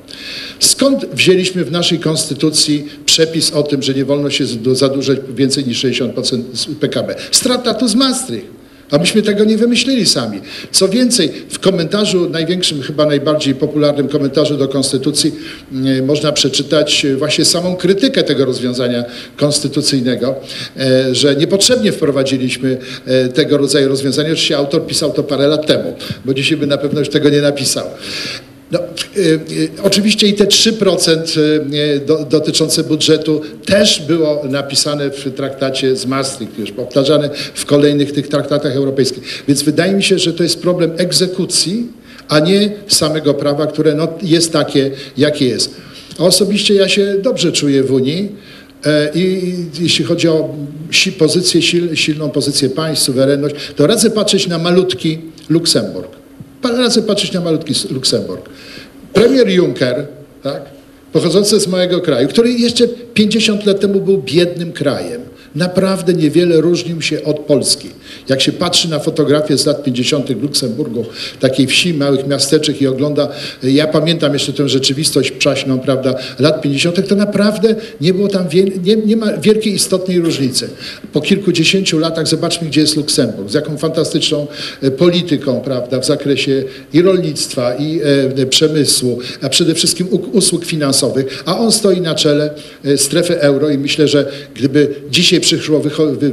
[0.61, 5.85] Skąd wzięliśmy w naszej konstytucji przepis o tym, że nie wolno się zadłużać więcej niż
[5.85, 7.15] 60% z PKB?
[7.31, 8.56] Z traktatu z Maastricht.
[8.91, 10.41] A myśmy tego nie wymyślili sami.
[10.71, 15.35] Co więcej, w komentarzu, największym, chyba najbardziej popularnym komentarzu do Konstytucji,
[15.99, 19.05] e, można przeczytać właśnie samą krytykę tego rozwiązania
[19.37, 20.35] konstytucyjnego,
[20.77, 24.29] e, że niepotrzebnie wprowadziliśmy e, tego rodzaju rozwiązania.
[24.29, 27.41] Oczywiście autor pisał to parę lat temu, bo dzisiaj by na pewno już tego nie
[27.41, 27.87] napisał.
[28.71, 28.79] No,
[29.17, 35.97] y, y, oczywiście i te 3% y, do, dotyczące budżetu też było napisane w traktacie
[35.97, 39.45] z Maastricht, już powtarzane w kolejnych tych traktatach europejskich.
[39.49, 41.87] Więc wydaje mi się, że to jest problem egzekucji,
[42.29, 45.75] a nie samego prawa, które no, jest takie, jakie jest.
[46.19, 48.33] Osobiście ja się dobrze czuję w Unii.
[48.87, 50.55] E, I jeśli chodzi o
[51.19, 56.26] pozycję, sil, silną pozycję państw, suwerenność, to radzę patrzeć na malutki Luksemburg.
[56.67, 58.49] Parę razy patrzeć na malutki Luksemburg.
[59.13, 60.07] Premier Juncker,
[60.43, 60.63] tak,
[61.13, 65.21] pochodzący z mojego kraju, który jeszcze 50 lat temu był biednym krajem,
[65.57, 67.91] naprawdę niewiele różnił się od Polski.
[68.29, 70.33] Jak się patrzy na fotografie z lat 50.
[70.33, 71.05] w Luksemburgu,
[71.41, 73.29] takiej wsi, małych miasteczek i ogląda,
[73.63, 78.47] ja pamiętam jeszcze tę rzeczywistość przaśną, prawda, lat 50., to naprawdę nie było tam,
[78.83, 80.69] nie, nie ma wielkiej istotnej różnicy.
[81.13, 84.47] Po kilkudziesięciu latach zobaczmy, gdzie jest Luksemburg, z jaką fantastyczną
[84.83, 88.01] e, polityką, prawda, w zakresie i rolnictwa, i
[88.37, 92.51] e, przemysłu, a przede wszystkim usług finansowych, a on stoi na czele
[92.85, 95.81] e, strefy euro i myślę, że gdyby dzisiaj przyszło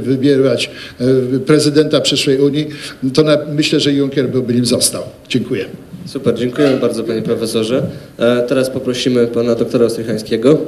[0.00, 2.66] wybierać e, prezydenta przyszłej Unii,
[3.14, 5.02] to na, myślę, że Juncker byłby nim został.
[5.28, 5.64] Dziękuję.
[6.06, 7.82] Super, dziękujemy bardzo panie profesorze.
[8.18, 10.58] E, teraz poprosimy pana doktora Ostrychańskiego.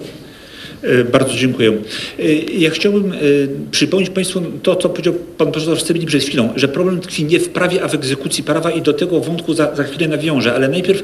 [0.82, 1.72] E, Bardzo dziękuję.
[2.58, 3.12] Ja chciałbym
[3.70, 7.48] przypomnieć Państwu to, co powiedział Pan profesor Stybnik przed chwilą, że problem tkwi nie w
[7.48, 11.02] prawie, a w egzekucji prawa i do tego wątku za, za chwilę nawiążę, ale najpierw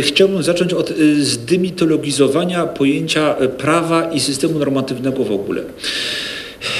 [0.00, 5.62] chciałbym zacząć od zdymitologizowania pojęcia prawa i systemu normatywnego w ogóle.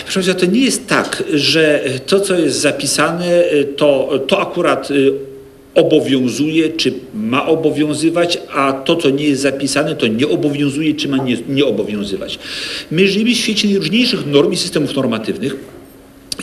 [0.03, 3.45] Proszę Państwa, to nie jest tak, że to, co jest zapisane,
[3.77, 4.95] to, to akurat e,
[5.75, 11.17] obowiązuje, czy ma obowiązywać, a to, co nie jest zapisane, to nie obowiązuje, czy ma
[11.17, 12.39] nie, nie obowiązywać.
[12.91, 15.57] My żyjemy w świecie najróżniejszych norm i systemów normatywnych.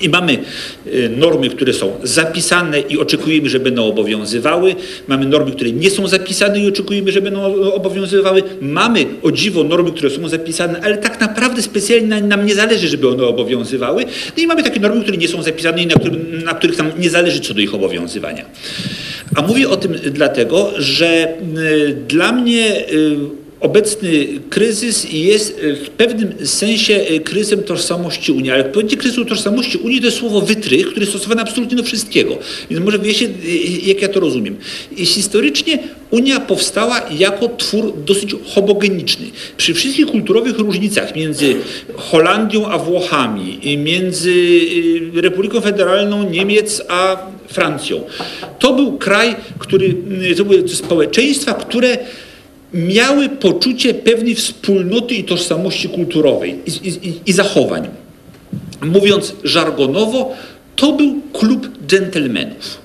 [0.02, 4.76] I mamy e, normy, które są zapisane i oczekujemy, że będą obowiązywały.
[5.08, 8.44] Mamy normy, które nie są zapisane i oczekujemy, że będą obowiązywały.
[8.62, 12.88] Mamy o dziwo normy, które są zapisane, ale tak naprawdę specjalnie na- nam nie zależy,
[12.88, 14.06] żeby one obowiązywały.
[14.38, 15.96] No i mamy takie normy, które nie są zapisane i na,
[16.46, 18.46] na których nam nie zależy co do ich obowiązywania.
[19.36, 23.18] A mówię o tym dlatego, że y, dla mnie y,
[23.60, 29.78] Obecny kryzys jest y, w pewnym sensie y, kryzysem tożsamości Unii, ale pojęcie kryzysu tożsamości
[29.78, 32.38] Unii to jest słowo wytrych, które jest stosowane absolutnie do wszystkiego.
[32.70, 33.30] Więc może wiecie, y,
[33.86, 34.58] jak ja to rozumiem.
[34.98, 35.80] Historycznie
[36.12, 39.26] Unia powstała jako twór dosyć homogeniczny.
[39.58, 41.56] Przy wszystkich kulturowych różnicach między
[41.96, 44.34] Holandią a Włochami, między
[45.14, 48.04] Republiką Federalną Niemiec a Francją.
[48.60, 49.96] To był kraj, który,
[50.38, 51.98] to były społeczeństwa, które
[52.74, 57.88] miały poczucie pewnej wspólnoty i tożsamości kulturowej i, i, i zachowań.
[58.82, 60.34] Mówiąc żargonowo,
[60.76, 62.78] to był klub dżentelmenów.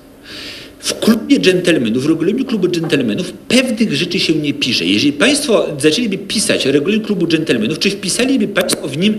[0.79, 4.85] w klubie dżentelmenów, w regulaminie klubu dżentelmenów pewnych rzeczy się nie pisze.
[4.85, 9.17] Jeżeli Państwo zaczęliby pisać regulamin klubu dżentelmenów, czy wpisaliby Państwo w nim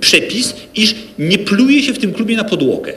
[0.00, 2.92] przepis, iż nie pluje się w tym klubie na podłogę?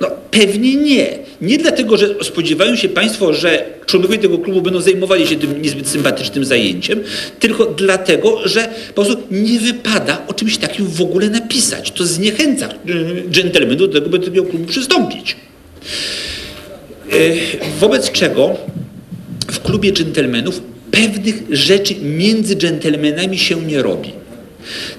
[0.00, 1.18] No pewnie nie.
[1.40, 5.88] Nie dlatego, że spodziewają się Państwo, że członkowie tego klubu będą zajmowali się tym niezbyt
[5.88, 7.00] sympatycznym zajęciem,
[7.38, 11.90] tylko dlatego, że po prostu nie wypada o czymś takim w ogóle napisać.
[11.90, 15.36] To zniechęca y, dżentelmenów do tego, by do tego klubu przystąpić.
[17.12, 17.16] E,
[17.80, 18.56] Wobec czego
[19.50, 24.12] w klubie dżentelmenów pewnych rzeczy między dżentelmenami się nie robi.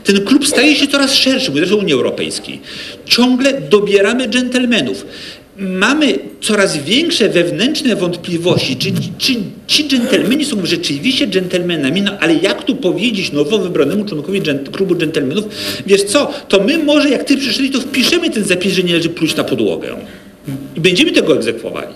[0.04, 2.62] Ten klub staje się coraz szerszy, mówię też o Unii Europejskiej.
[3.06, 5.06] Ciągle dobieramy dżentelmenów.
[5.58, 9.36] Mamy coraz większe wewnętrzne wątpliwości, czy, czy
[9.68, 14.96] ci dżentelmeni są rzeczywiście dżentelmenami, no ale jak tu powiedzieć nowo wybranemu członkowi dżent, klubu
[14.96, 15.46] dżentelmenów,
[15.86, 19.10] wiesz co, to my może jak ty przyszli, to wpiszemy ten zapis, że nie należy
[19.10, 19.96] pluć na podłogę.
[20.76, 21.94] I będziemy tego egzekwowali.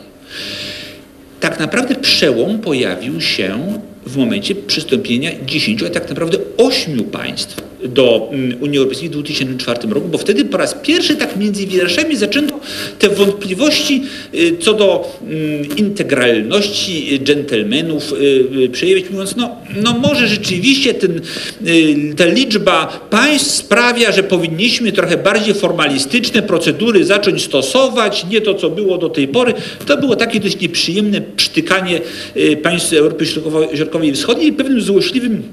[1.39, 8.29] Tak naprawdę przełom pojawił się w momencie przystąpienia 10, a tak naprawdę 8 państw do
[8.31, 12.59] mm, Unii Europejskiej w 2004 roku, bo wtedy po raz pierwszy tak między wierszami zaczęto
[12.99, 18.15] te wątpliwości y, co do mm, integralności dżentelmenów y,
[18.63, 21.21] y, przejawiać, mówiąc, no, no może rzeczywiście ten,
[21.67, 28.53] y, ta liczba państw sprawia, że powinniśmy trochę bardziej formalistyczne procedury zacząć stosować, nie to,
[28.53, 29.53] co było do tej pory.
[29.85, 32.01] To było takie dość nieprzyjemne przytykanie
[32.37, 35.43] y, państw Europy Środkowo- I Wschodniej pewnym złośliwym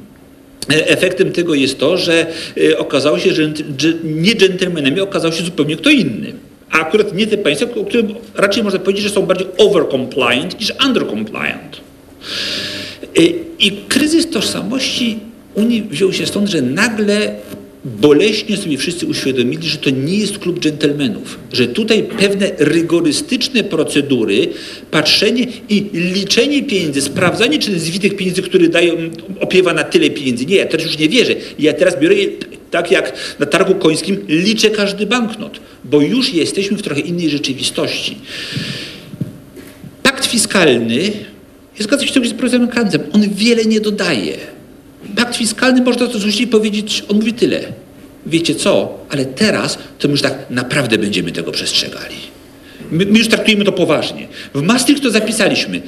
[0.70, 2.26] e, Efektem tego jest to, że
[2.70, 3.53] e, okazało się, że
[4.05, 6.33] nie dżentelmenami okazał się zupełnie kto inny.
[6.70, 10.72] A akurat nie te państwa, o których raczej można powiedzieć, że są bardziej over-compliant niż
[10.87, 11.81] under-compliant.
[13.18, 13.22] E,
[13.59, 15.18] I kryzys tożsamości
[15.55, 17.35] Unii wziął się stąd, że nagle
[17.85, 24.49] boleśnie sobie wszyscy uświadomili, że to nie jest klub dżentelmenów, że tutaj pewne rygorystyczne procedury,
[24.90, 28.93] patrzenie i liczenie pieniędzy, sprawdzanie, czy ten zwitych pieniędzy, który daje,
[29.40, 30.47] opiewa na tyle pieniędzy.
[30.47, 31.35] Nie, ja teraz już nie wierzę.
[31.59, 32.29] Ja teraz biorę je
[32.71, 38.16] tak jak na targu końskim, liczę każdy banknot, bo już jesteśmy w trochę innej rzeczywistości.
[40.03, 41.03] Pakt fiskalny,
[41.79, 44.60] ja zgadzam się z profesorem Kranzem, on wiele nie dodaje.
[45.16, 47.60] Pakt fiskalny można to złośliwie powiedzieć, on mówi tyle.
[48.26, 52.16] Wiecie co, ale teraz to my już tak naprawdę będziemy tego przestrzegali.
[52.90, 54.28] My, my już traktujemy to poważnie.
[54.54, 55.82] W Maastricht to zapisaliśmy,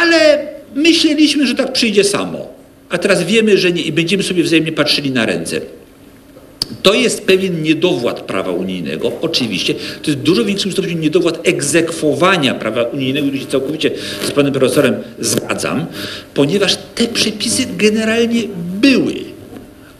[0.00, 2.54] ale myśleliśmy, że tak przyjdzie samo.
[2.88, 5.60] A teraz wiemy, że nie i będziemy sobie wzajemnie patrzyli na ręce.
[6.82, 9.74] To jest pewien niedowład prawa unijnego, oczywiście.
[9.74, 13.90] To jest w dużo większym stopniu niedowład egzekwowania prawa unijnego, tu się całkowicie
[14.28, 15.86] z panem profesorem zgadzam,
[16.34, 18.42] ponieważ te przepisy generalnie
[18.80, 19.14] były.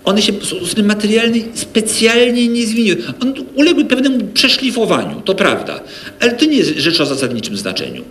[0.04, 2.96] One się w sposób materialny specjalnie nie zmieniły.
[3.20, 5.80] One uległy pewnemu przeszlifowaniu, to prawda,
[6.20, 8.04] ale to nie jest rzecz o zasadniczym znaczeniu.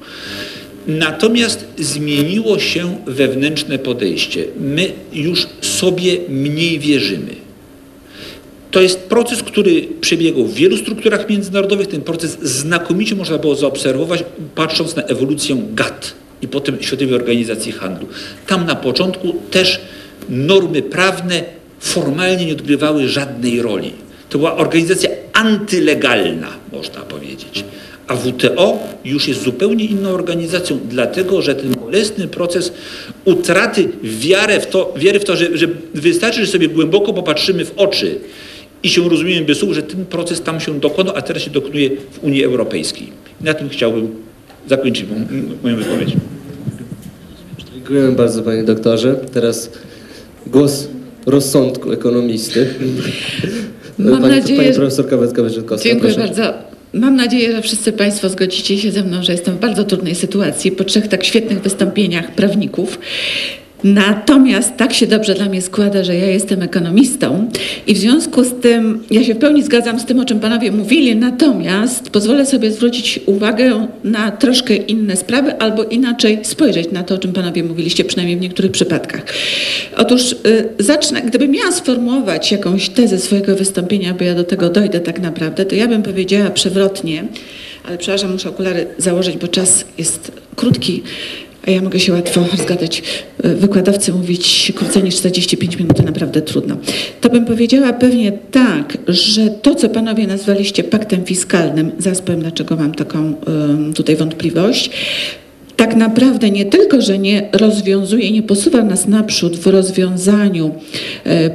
[0.87, 4.45] Natomiast zmieniło się wewnętrzne podejście.
[4.59, 7.42] My już sobie mniej wierzymy.
[8.73, 11.87] To jest proces, który przebiegał w wielu strukturach międzynarodowych.
[11.87, 14.23] Ten proces znakomicie można było zaobserwować,
[14.55, 18.07] patrząc na ewolucję GATT i potem Światowej Organizacji Handlu.
[18.47, 19.81] Tam na początku też
[20.29, 21.43] normy prawne
[21.79, 23.91] formalnie nie odgrywały żadnej roli.
[24.29, 27.63] To była organizacja antylegalna, można powiedzieć.
[28.07, 32.73] A WTO już jest zupełnie inną organizacją, dlatego że ten bolesny proces
[33.25, 37.73] utraty wiary w to, wiary w to że, że wystarczy, że sobie głęboko popatrzymy w
[37.77, 38.19] oczy
[38.83, 41.89] i się rozumiemy bez słów, że ten proces tam się dokonał, a teraz się dokonuje
[42.11, 43.07] w Unii Europejskiej.
[43.41, 44.07] I na tym chciałbym
[44.69, 45.05] zakończyć
[45.63, 46.09] moją wypowiedź.
[47.73, 49.15] Dziękujemy bardzo panie doktorze.
[49.33, 49.69] Teraz
[50.47, 50.87] głos
[51.25, 52.67] rozsądku ekonomisty.
[53.99, 55.83] Mam pani, nadzieję, pani że- profesor Kawecka-Wyrzynkowska.
[55.83, 56.27] Dziękuję proszę.
[56.27, 56.53] bardzo.
[56.93, 60.71] Mam nadzieję, że wszyscy Państwo zgodzicie się ze mną, że jestem w bardzo trudnej sytuacji
[60.71, 62.99] po trzech tak świetnych wystąpieniach prawników.
[63.83, 67.49] Natomiast tak się dobrze dla mnie składa, że ja jestem ekonomistą
[67.87, 70.71] i w związku z tym ja się w pełni zgadzam z tym, o czym panowie
[70.71, 77.15] mówili, natomiast pozwolę sobie zwrócić uwagę na troszkę inne sprawy albo inaczej spojrzeć na to,
[77.15, 79.25] o czym panowie mówiliście, przynajmniej w niektórych przypadkach.
[79.97, 80.35] Otóż y,
[80.79, 85.65] zacznę, gdybym miała sformułować jakąś tezę swojego wystąpienia, bo ja do tego dojdę tak naprawdę,
[85.65, 87.23] to ja bym powiedziała przewrotnie,
[87.83, 91.03] ale przepraszam, muszę okulary założyć, bo czas jest krótki.
[91.67, 93.03] A ja mogę się łatwo zgadać.
[93.45, 96.77] Y, Wykładowcy mówić krócej niż 45 minut to naprawdę trudno.
[97.21, 102.75] To bym powiedziała pewnie tak, że to, co panowie nazwaliście paktem fiskalnym, zaraz powiem, dlaczego
[102.75, 103.33] mam taką
[103.95, 104.89] tutaj wątpliwość,
[105.75, 110.71] tak naprawdę nie tylko, że nie rozwiązuje, nie posuwa nas naprzód w rozwiązaniu
[111.25, 111.49] e,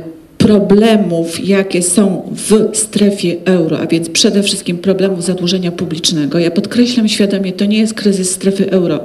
[0.48, 6.38] problemów, jakie są w strefie euro, a więc przede wszystkim problemów zadłużenia publicznego.
[6.38, 9.00] Ja podkreślam świadomie, to nie jest kryzys strefy euro,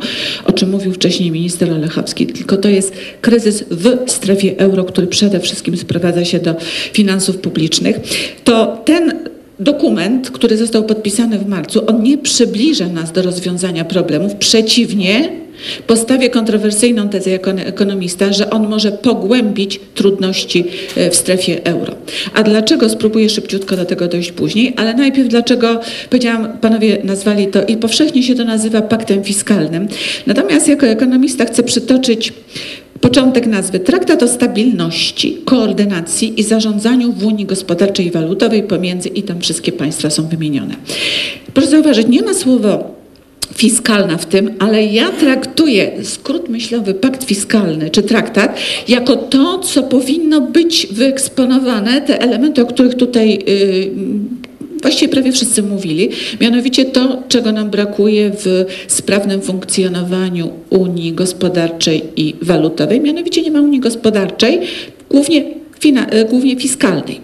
[0.45, 5.39] o czym mówił wcześniej minister Olechowski, tylko to jest kryzys w strefie euro, który przede
[5.39, 6.55] wszystkim sprowadza się do
[6.93, 7.99] finansów publicznych.
[8.43, 9.32] To ten
[9.63, 15.43] dokument, który został podpisany w marcu, on nie przybliża nas do rozwiązania problemów, przeciwnie,
[15.87, 21.95] Postawię kontrowersyjną tezę jako ekonomista, że on może pogłębić trudności e, w strefie euro.
[22.33, 22.89] A dlaczego?
[22.89, 28.23] Spróbuję szybciutko do tego dojść później, ale najpierw dlaczego, powiedziałam, panowie nazwali to i powszechnie
[28.23, 29.87] się to nazywa paktem fiskalnym.
[30.27, 32.33] Natomiast jako ekonomista chcę przytoczyć
[33.03, 39.23] Początek nazwy Traktat o stabilności, koordynacji i zarządzaniu w Unii Gospodarczej i Walutowej pomiędzy i
[39.23, 40.75] tam wszystkie państwa są wymienione.
[41.53, 42.83] Proszę zauważyć, nie ma słowa
[43.55, 49.83] fiskalna w tym, ale ja traktuję skrót myślowy pakt fiskalny czy traktat jako to, co
[49.83, 53.91] powinno być wyeksponowane, te elementy, o których tutaj yy,
[54.83, 56.09] właściwie prawie wszyscy mówili,
[56.41, 63.61] mianowicie to, czego nam brakuje w sprawnym funkcjonowaniu Unii Gospodarczej i Walutowej, mianowicie nie ma
[63.61, 64.59] Unii Gospodarczej,
[65.09, 65.43] głównie,
[66.29, 67.21] głównie fiskalnej.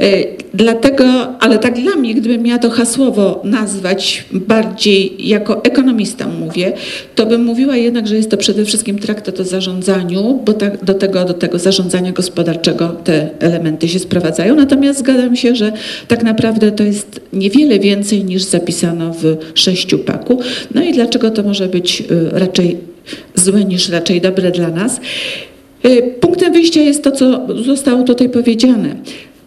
[0.00, 1.04] E, dlatego,
[1.40, 6.72] ale tak dla mnie, gdybym miała to hasłowo nazwać bardziej jako ekonomista mówię,
[7.14, 10.94] to bym mówiła jednak, że jest to przede wszystkim traktat o zarządzaniu, bo tak, do,
[10.94, 14.56] tego, do tego zarządzania gospodarczego te elementy się sprowadzają.
[14.56, 15.72] Natomiast zgadzam się, że
[16.08, 20.40] tak naprawdę to jest niewiele więcej niż zapisano w sześciu paku.
[20.74, 22.76] No i dlaczego to może być y, raczej
[23.34, 25.00] złe niż raczej dobre dla nas?
[25.86, 28.96] Y, punktem wyjścia jest to, co zostało tutaj powiedziane.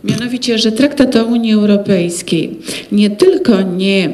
[0.03, 2.59] Mianowicie, że traktat o Unii Europejskiej
[2.91, 4.13] nie tylko nie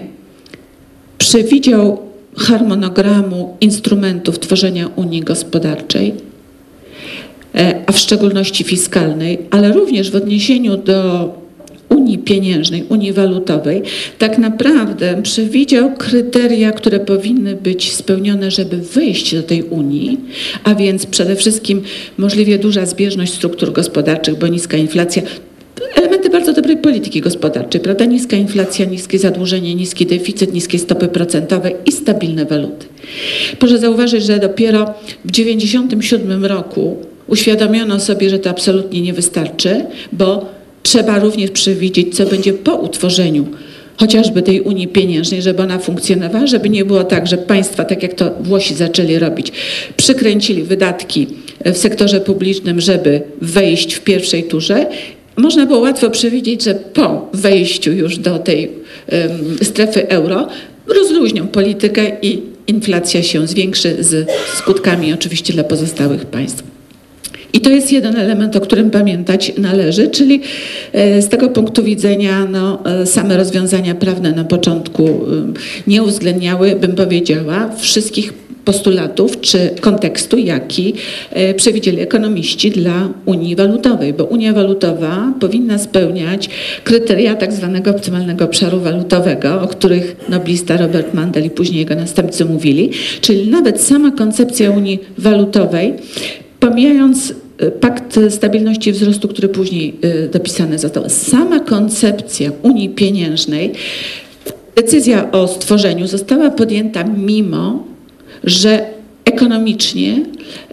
[1.18, 2.00] przewidział
[2.38, 6.14] harmonogramu instrumentów tworzenia Unii Gospodarczej,
[7.56, 11.30] e, a w szczególności fiskalnej, ale również w odniesieniu do
[11.90, 13.82] Unii Pieniężnej, Unii Walutowej,
[14.18, 20.18] tak naprawdę przewidział kryteria, które powinny być spełnione, żeby wejść do tej Unii,
[20.64, 21.82] a więc przede wszystkim
[22.18, 25.22] możliwie duża zbieżność struktur gospodarczych, bo niska inflacja
[25.96, 28.06] elementy bardzo dobrej polityki gospodarczej, prawda?
[28.06, 32.86] Niska inflacja, niskie zadłużenie, niski deficyt, niskie stopy procentowe i stabilne waluty.
[33.60, 34.86] Proszę zauważyć, że dopiero
[35.26, 40.46] w 1997 roku uświadomiono sobie, że to absolutnie nie wystarczy, bo
[40.84, 43.46] trzeba również przewidzieć, co będzie po utworzeniu
[44.00, 48.14] chociażby tej Unii Pieniężnej, żeby ona funkcjonowała, żeby nie było tak, że państwa, tak jak
[48.14, 49.52] to Włosi zaczęli robić,
[49.98, 51.28] przykręcili wydatki
[51.66, 54.86] w sektorze publicznym, żeby wejść w pierwszej turze
[55.40, 58.72] można było łatwo przewidzieć, że po wejściu już do tej
[59.62, 60.48] strefy euro
[60.88, 66.64] rozluźnią politykę i inflacja się zwiększy z skutkami oczywiście dla pozostałych państw.
[67.54, 70.42] I to jest jeden element, o którym pamiętać należy, czyli
[70.94, 75.26] e, z tego punktu widzenia no, e, same rozwiązania prawne na początku
[75.88, 78.34] nie uwzględniały, bym powiedziała, wszystkich
[78.70, 80.94] postulatów czy kontekstu, jaki
[81.32, 86.50] e, przewidzieli ekonomiści dla Unii Walutowej, bo Unia Walutowa powinna spełniać
[86.84, 92.46] kryteria tak zwanego optymalnego obszaru walutowego, o których noblista Robert Mandel i później jego następcy
[92.46, 92.90] mówili,
[93.22, 95.94] czyli nawet sama koncepcja Unii Walutowej,
[96.60, 101.10] pomijając e, Pakt Stabilności i Wzrostu, który później e, dopisany został.
[101.10, 103.72] Sama koncepcja Unii Pieniężnej,
[104.76, 107.90] decyzja o stworzeniu została podjęta mimo
[108.44, 108.86] że
[109.26, 110.26] ekonomicznie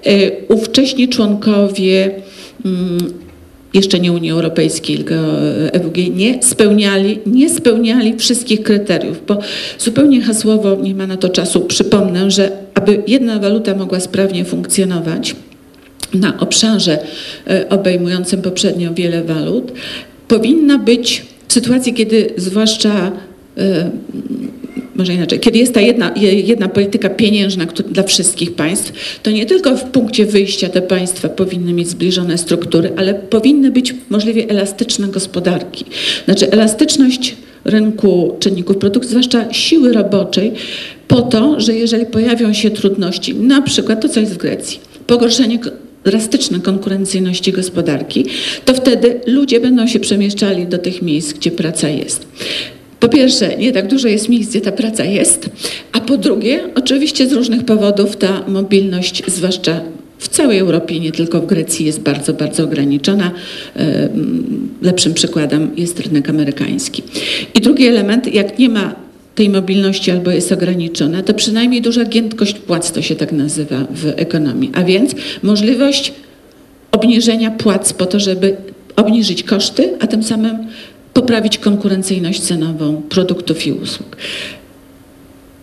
[0.06, 2.10] y, ówcześni członkowie
[2.64, 2.98] mm,
[3.74, 5.14] jeszcze nie Unii Europejskiej, tylko
[5.72, 9.38] EWG, nie spełniali, nie spełniali wszystkich kryteriów, bo
[9.78, 15.36] zupełnie hasłowo, nie ma na to czasu, przypomnę, że aby jedna waluta mogła sprawnie funkcjonować
[16.14, 16.98] na obszarze
[17.50, 19.72] y, obejmującym poprzednio wiele walut,
[20.28, 23.12] powinna być w sytuacji, kiedy zwłaszcza
[24.98, 29.76] może inaczej, kiedy jest ta jedna, jedna polityka pieniężna dla wszystkich państw, to nie tylko
[29.76, 35.84] w punkcie wyjścia te państwa powinny mieć zbliżone struktury, ale powinny być możliwie elastyczne gospodarki.
[36.24, 40.52] Znaczy elastyczność rynku czynników produkcji, zwłaszcza siły roboczej,
[41.08, 45.58] po to, że jeżeli pojawią się trudności, na przykład to, co jest w Grecji, pogorszenie
[46.04, 48.24] drastyczne konkurencyjności gospodarki,
[48.64, 52.26] to wtedy ludzie będą się przemieszczali do tych miejsc, gdzie praca jest.
[53.00, 55.50] Po pierwsze, nie tak dużo jest miejsc, gdzie ta praca jest,
[55.92, 59.80] a po drugie, oczywiście z różnych powodów ta mobilność, zwłaszcza
[60.18, 63.30] w całej Europie, nie tylko w Grecji, jest bardzo, bardzo ograniczona.
[64.82, 67.02] Lepszym przykładem jest rynek amerykański.
[67.54, 68.94] I drugi element, jak nie ma
[69.34, 74.12] tej mobilności albo jest ograniczona, to przynajmniej duża giętkość płac, to się tak nazywa w
[74.16, 76.12] ekonomii, a więc możliwość
[76.92, 78.56] obniżenia płac po to, żeby
[78.96, 80.56] obniżyć koszty, a tym samym
[81.16, 84.16] poprawić konkurencyjność cenową produktów i usług.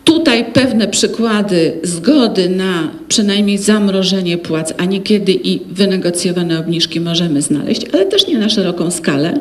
[0.03, 7.81] Tutaj pewne przykłady zgody na przynajmniej zamrożenie płac, a niekiedy i wynegocjowane obniżki możemy znaleźć,
[7.93, 9.39] ale też nie na szeroką skalę.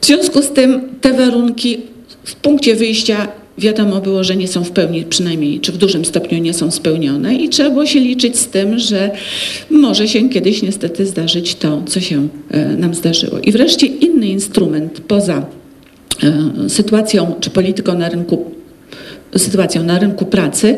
[0.00, 1.80] W związku z tym te warunki
[2.24, 3.28] w punkcie wyjścia
[3.58, 7.34] wiadomo było, że nie są w pełni, przynajmniej czy w dużym stopniu nie są spełnione
[7.34, 9.10] i trzeba było się liczyć z tym, że
[9.70, 13.38] może się kiedyś niestety zdarzyć to, co się e, nam zdarzyło.
[13.38, 15.46] I wreszcie inny instrument poza
[16.22, 18.51] e, sytuacją czy polityką na rynku
[19.38, 20.76] sytuacją na rynku pracy,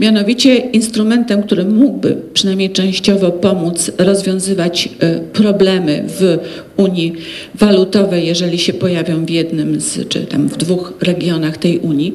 [0.00, 6.38] mianowicie instrumentem, który mógłby przynajmniej częściowo pomóc rozwiązywać e, problemy w
[6.76, 7.12] Unii
[7.54, 12.14] Walutowej, jeżeli się pojawią w jednym z, czy tam w dwóch regionach tej Unii,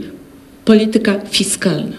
[0.65, 1.97] polityka fiskalna.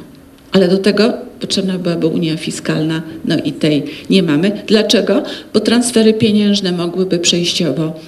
[0.53, 4.63] Ale do tego potrzebna byłaby Unia Fiskalna, no i tej nie mamy.
[4.67, 5.23] Dlaczego?
[5.55, 8.01] Bo transfery pieniężne mogłyby przejściowo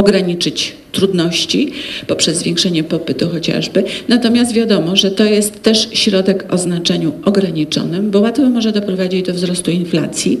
[0.00, 1.72] ograniczyć trudności
[2.06, 3.84] poprzez zwiększenie popytu chociażby.
[4.08, 9.34] Natomiast wiadomo, że to jest też środek o znaczeniu ograniczonym, bo łatwo może doprowadzić do
[9.34, 10.38] wzrostu inflacji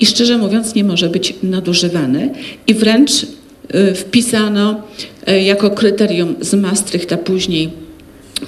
[0.00, 2.30] i szczerze mówiąc nie może być nadużywany
[2.66, 4.82] i wręcz y, wpisano
[5.28, 7.70] y, jako kryterium z Maastrichta później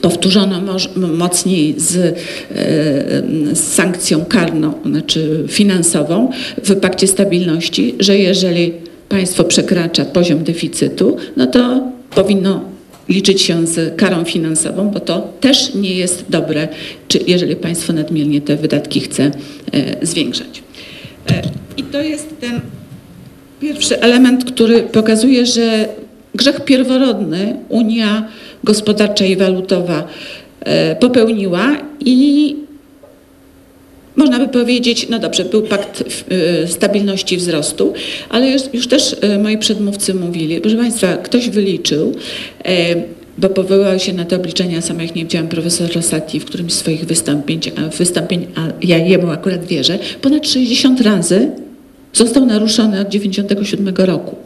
[0.01, 0.61] powtórzono
[0.97, 2.15] mocniej z, e,
[3.55, 6.31] z sankcją karną, znaczy finansową
[6.65, 8.73] w pakcie stabilności, że jeżeli
[9.15, 11.83] państwo przekracza poziom deficytu, no to
[12.15, 12.61] powinno
[13.09, 16.69] liczyć się z karą finansową, bo to też nie jest dobre,
[17.09, 19.31] czy jeżeli państwo nadmiernie te wydatki chce
[19.73, 20.63] e, zwiększać.
[21.31, 21.43] E,
[21.77, 22.61] I to jest ten
[23.61, 25.89] Pierwszy element, który pokazuje, że
[26.35, 28.29] grzech pierworodny Unia
[28.65, 30.09] Gospodarcza i Walutowa
[30.61, 32.57] e, popełniła i
[34.17, 37.93] można by powiedzieć, no dobrze, był pakt e, stabilności wzrostu,
[38.29, 42.15] ale już, już też e, moi przedmówcy mówili, proszę Państwa, ktoś wyliczył,
[42.65, 42.95] e,
[43.39, 46.79] bo powołał się na te obliczenia, sama jak nie widziałam, profesor Rosati w którymś z
[46.79, 47.61] swoich wystąpień,
[47.99, 51.51] wystąpień, a ja jemu akurat wierzę, ponad 60 razy
[52.13, 54.37] został naruszony od 1997 roku.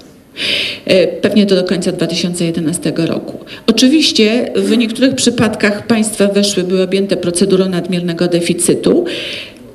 [0.85, 3.39] E, Pewnie to do końca 2011 roku.
[3.67, 9.05] Oczywiście w niektórych przypadkach państwa weszły, były objęte procedurą nadmiernego deficytu,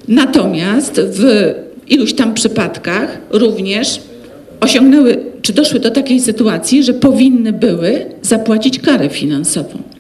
[0.08, 1.54] natomiast w
[1.88, 4.00] iluś tam przypadkach również
[4.60, 9.94] osiągnęły, czy doszły do takiej sytuacji, że powinny były zapłacić karę finansową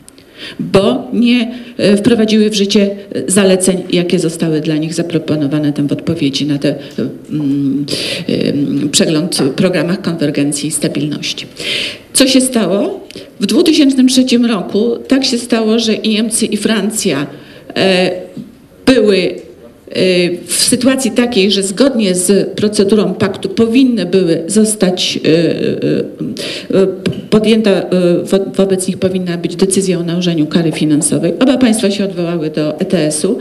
[0.59, 5.91] bo nie e, wprowadziły w życie e, zaleceń, jakie zostały dla nich zaproponowane tam w
[5.91, 6.75] odpowiedzi na ten
[7.29, 7.85] mm,
[8.27, 11.45] em, przegląd w programach konwergencji i stabilności.
[12.13, 13.07] Co się stało?
[13.39, 17.27] W 2003 roku tak się stało, że Niemcy i Francja
[17.75, 18.11] e,
[18.85, 19.35] były
[20.47, 25.29] w sytuacji takiej, że zgodnie z procedurą paktu powinny były zostać e,
[26.81, 26.87] e,
[27.29, 27.71] podjęta,
[28.23, 31.33] wo- wobec nich powinna być decyzja o nałożeniu kary finansowej.
[31.39, 33.37] Oba państwa się odwołały do ETS-u.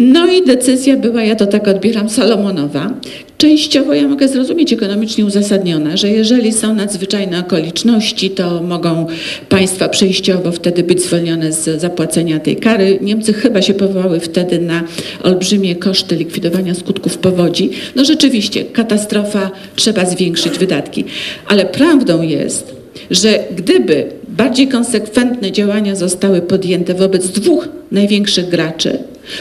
[0.00, 2.90] No i decyzja była, ja to tak odbieram, Salomonowa.
[3.38, 9.06] Częściowo ja mogę zrozumieć ekonomicznie uzasadniona, że jeżeli są nadzwyczajne okoliczności, to mogą
[9.48, 12.98] państwa przejściowo wtedy być zwolnione z zapłacenia tej kary.
[13.00, 14.82] Niemcy chyba się powołały wtedy na
[15.22, 17.70] olbrzymie koszty likwidowania skutków powodzi.
[17.96, 21.04] No rzeczywiście, katastrofa, trzeba zwiększyć wydatki.
[21.46, 22.74] Ale prawdą jest,
[23.10, 28.98] że gdyby bardziej konsekwentne działania zostały podjęte wobec dwóch największych graczy,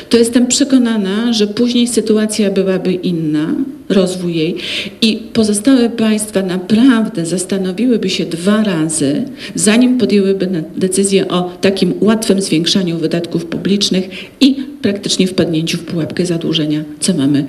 [0.09, 3.55] to jestem przekonana, że później sytuacja byłaby inna,
[3.89, 4.55] rozwój jej
[5.01, 9.23] i pozostałe państwa naprawdę zastanowiłyby się dwa razy,
[9.55, 14.09] zanim podjęłyby decyzję o takim łatwym zwiększaniu wydatków publicznych
[14.41, 17.45] i praktycznie wpadnięciu w pułapkę zadłużenia, co mamy,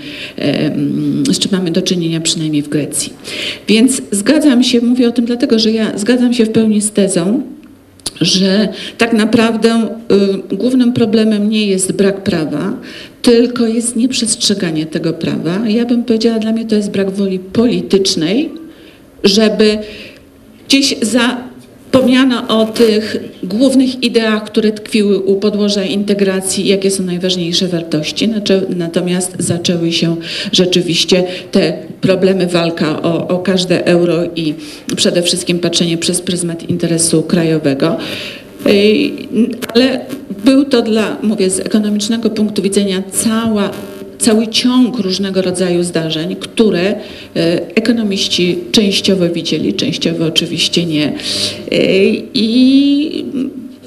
[1.31, 3.13] z czym mamy do czynienia przynajmniej w Grecji.
[3.69, 7.43] Więc zgadzam się, mówię o tym dlatego, że ja zgadzam się w pełni z tezą,
[8.21, 9.89] że tak naprawdę
[10.53, 12.73] y, głównym problemem nie jest brak prawa,
[13.23, 15.69] tylko jest nieprzestrzeganie tego prawa.
[15.69, 18.51] Ja bym powiedziała, dla mnie to jest brak woli politycznej,
[19.25, 19.79] żeby
[20.69, 20.95] gdzieś
[21.93, 28.29] zapomniano o tych głównych ideach, które tkwiły u podłoża integracji, jakie są najważniejsze wartości.
[28.29, 30.17] Naczę- Natomiast zaczęły się
[30.53, 34.55] rzeczywiście te problemy, walka o, o każde euro i
[34.97, 37.97] przede wszystkim patrzenie przez pryzmat interesu krajowego.
[39.75, 40.01] Ale
[40.45, 43.71] był to dla, mówię, z ekonomicznego punktu widzenia cała,
[44.19, 46.97] cały ciąg różnego rodzaju zdarzeń, które e,
[47.75, 51.13] ekonomiści częściowo widzieli, częściowo oczywiście nie.
[51.71, 53.25] Ej, I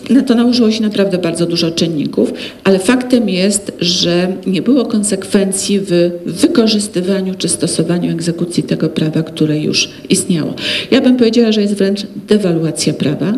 [0.09, 5.79] na to nałożyło się naprawdę bardzo dużo czynników, ale faktem jest, że nie było konsekwencji
[5.79, 10.53] w wykorzystywaniu czy stosowaniu egzekucji tego prawa, które już istniało.
[10.91, 13.33] Ja bym powiedziała, że jest wręcz dewaluacja prawa,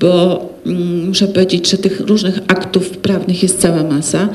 [0.00, 0.53] bo
[1.06, 4.28] muszę powiedzieć, że tych różnych aktów prawnych jest cała masa.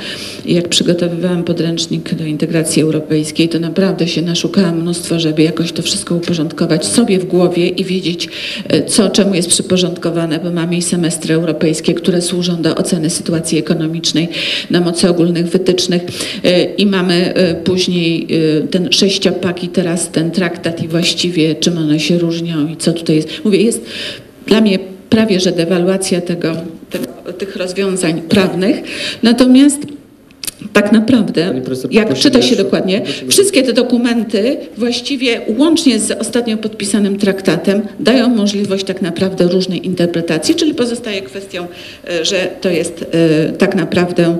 [0.45, 6.15] Jak przygotowywałam podręcznik do integracji europejskiej, to naprawdę się naszukałam mnóstwo, żeby jakoś to wszystko
[6.15, 8.29] uporządkować sobie w głowie i wiedzieć,
[8.67, 13.57] e, co czemu jest przyporządkowane, bo mamy i semestry europejskie, które służą do oceny sytuacji
[13.57, 14.27] ekonomicznej
[14.69, 16.01] na mocy ogólnych wytycznych
[16.43, 18.27] e, i mamy e, później
[18.71, 23.15] ten sześciopak i teraz ten traktat i właściwie czym one się różnią i co tutaj
[23.15, 23.29] jest.
[23.45, 23.85] Mówię, jest
[24.47, 24.79] dla mnie
[25.09, 26.53] prawie, że dewaluacja tego,
[26.89, 28.81] tego, tych rozwiązań prawnych.
[29.23, 29.79] Natomiast
[30.73, 37.17] tak naprawdę, profesor, jak czyta się dokładnie, wszystkie te dokumenty właściwie łącznie z ostatnio podpisanym
[37.17, 41.67] traktatem dają możliwość tak naprawdę różnej interpretacji, czyli pozostaje kwestią,
[42.09, 44.39] e, że to jest e, tak naprawdę e,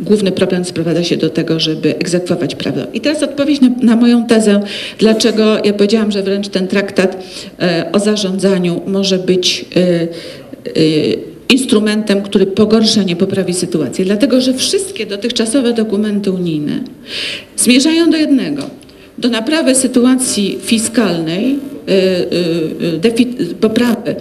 [0.00, 2.80] Główny problem sprowadza się do tego, żeby egzekwować prawo.
[2.94, 4.60] I teraz odpowiedź na, na moją tezę,
[4.98, 7.24] dlaczego ja powiedziałam, że wręcz ten traktat
[7.60, 10.06] e, o zarządzaniu może być e, e,
[11.48, 14.04] instrumentem, który pogorsza, nie poprawi sytuację.
[14.04, 16.80] Dlatego, że wszystkie dotychczasowe dokumenty unijne
[17.56, 18.62] zmierzają do jednego.
[19.18, 21.58] Do naprawy sytuacji fiskalnej,
[21.88, 21.92] y,
[22.94, 24.14] y, defi- poprawy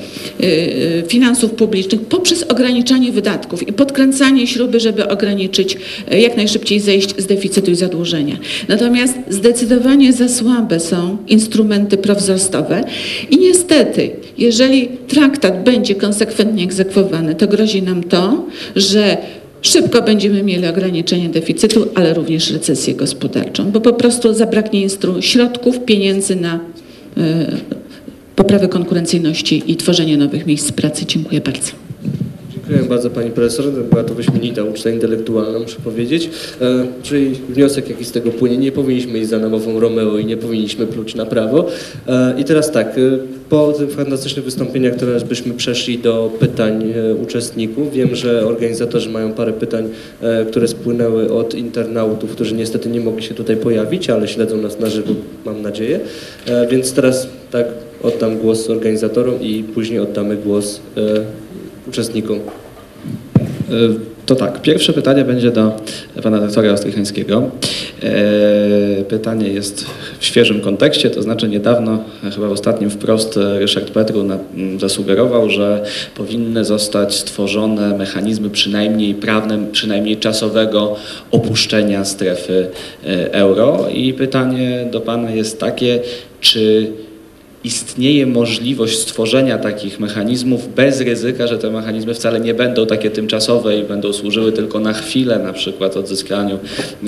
[1.08, 5.78] finansów publicznych poprzez ograniczanie wydatków i podkręcanie śruby, żeby ograniczyć,
[6.12, 8.38] jak najszybciej zejść z deficytu i zadłużenia.
[8.68, 12.84] Natomiast zdecydowanie za słabe są instrumenty prowzrostowe
[13.32, 19.18] i niestety, jeżeli traktat będzie konsekwentnie egzekwowany, to grozi nam to, że
[19.64, 24.88] Szybko będziemy mieli ograniczenie deficytu, ale również recesję gospodarczą, bo po prostu zabraknie
[25.20, 26.60] środków, pieniędzy na y,
[28.36, 31.06] poprawę konkurencyjności i tworzenie nowych miejsc pracy.
[31.06, 31.83] Dziękuję bardzo.
[32.68, 33.66] Dziękuję bardzo Pani Profesor.
[33.72, 36.30] Była to wyśmienita uczta intelektualna, muszę powiedzieć.
[36.62, 40.38] E, czyli wniosek, jaki z tego płynie, nie powinniśmy iść za namową Romeo i nie
[40.38, 41.66] powinniśmy pluć na prawo.
[42.08, 43.02] E, I teraz tak, e,
[43.50, 47.94] po tym fantastycznych wystąpieniach teraz byśmy przeszli do pytań e, uczestników.
[47.94, 49.90] Wiem, że organizatorzy mają parę pytań,
[50.22, 54.80] e, które spłynęły od internautów, którzy niestety nie mogli się tutaj pojawić, ale śledzą nas
[54.80, 55.14] na żywo,
[55.46, 56.00] mam nadzieję.
[56.72, 57.66] Więc teraz tak
[58.04, 60.80] oddam głos organizatorom i później oddamy głos
[61.88, 62.40] uczestnikom.
[62.40, 63.74] E,
[64.26, 65.72] To tak, pierwsze pytanie będzie do
[66.24, 67.52] pana doktora Ostrychańskiego.
[68.04, 69.86] E, Pytanie jest
[70.20, 74.26] w świeżym kontekście, to znaczy niedawno, e, chyba w ostatnim wprost, Ryszard Petru
[74.80, 75.84] zasugerował, że
[76.16, 80.96] powinny zostać stworzone mechanizmy przynajmniej prawne, przynajmniej czasowego
[81.32, 82.68] opuszczenia strefy
[83.32, 83.86] euro.
[83.94, 86.00] I pytanie do pana jest takie,
[86.42, 86.92] czy
[87.64, 93.78] istnieje możliwość stworzenia takich mechanizmów bez ryzyka, że te mechanizmy wcale nie będą takie tymczasowe
[93.78, 96.60] i będą służyły tylko na chwilę, na przykład odzyskaniu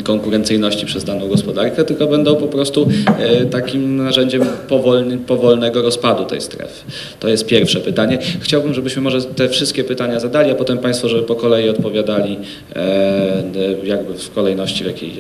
[0.03, 2.87] konkurencyjności przez daną gospodarkę, tylko będą po prostu
[3.19, 6.85] e, takim narzędziem powolny, powolnego rozpadu tej strefy.
[7.19, 8.17] To jest pierwsze pytanie.
[8.39, 12.37] Chciałbym, żebyśmy może te wszystkie pytania zadali, a potem Państwo, żeby po kolei odpowiadali
[12.75, 13.43] e,
[13.83, 15.11] jakby w kolejności, w jakiej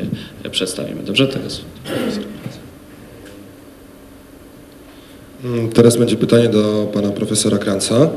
[0.43, 1.03] je przedstawimy.
[1.03, 1.27] Dobrze?
[1.27, 1.61] Teraz.
[5.45, 8.09] Mm, Teraz będzie pytanie do pana profesora Kranca.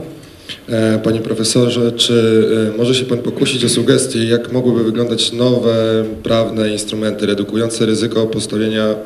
[0.69, 6.05] E, Panie profesorze, czy e, może się pan pokusić o sugestie, jak mogłyby wyglądać nowe
[6.23, 8.97] prawne instrumenty redukujące ryzyko postawienia mm,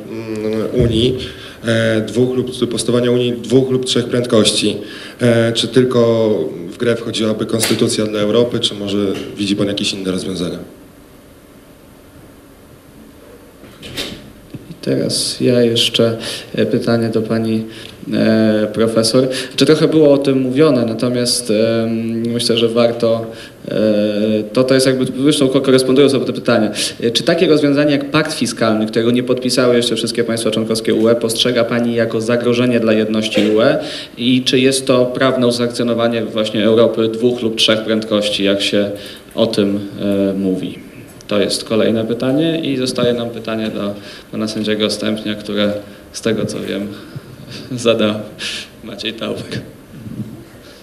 [0.72, 1.18] Unii
[1.64, 4.76] e, dwóch lub postawienia Unii dwóch lub trzech prędkości?
[5.54, 6.30] Czy tylko
[6.72, 8.98] w grę wchodziłaby konstytucja dla Europy, czy może
[9.36, 10.81] widzi pan jakieś inne rozwiązania?
[14.82, 16.16] Teraz ja jeszcze
[16.54, 17.64] e, pytanie do pani
[18.12, 19.28] e, profesor.
[19.56, 21.52] Czy trochę było o tym mówione, natomiast
[22.26, 23.26] myślę, że warto,
[23.68, 23.74] e,
[24.52, 26.70] to to jest jakby, zresztą korespondują sobie te pytania.
[27.12, 31.64] Czy takie rozwiązanie jak pakt fiskalny, którego nie podpisały jeszcze wszystkie państwa członkowskie UE, postrzega
[31.64, 33.76] pani jako zagrożenie dla jedności UE
[34.18, 38.90] i czy jest to prawne usankcjonowanie właśnie Europy dwóch lub trzech prędkości, jak się
[39.34, 39.80] o tym
[40.38, 40.91] mówi?
[41.28, 43.94] To jest kolejne pytanie i zostaje nam pytanie do
[44.32, 45.72] pana sędziego Stępnia, które
[46.12, 46.88] z tego co wiem
[47.76, 48.14] zadał
[48.84, 49.44] Maciej Tauber.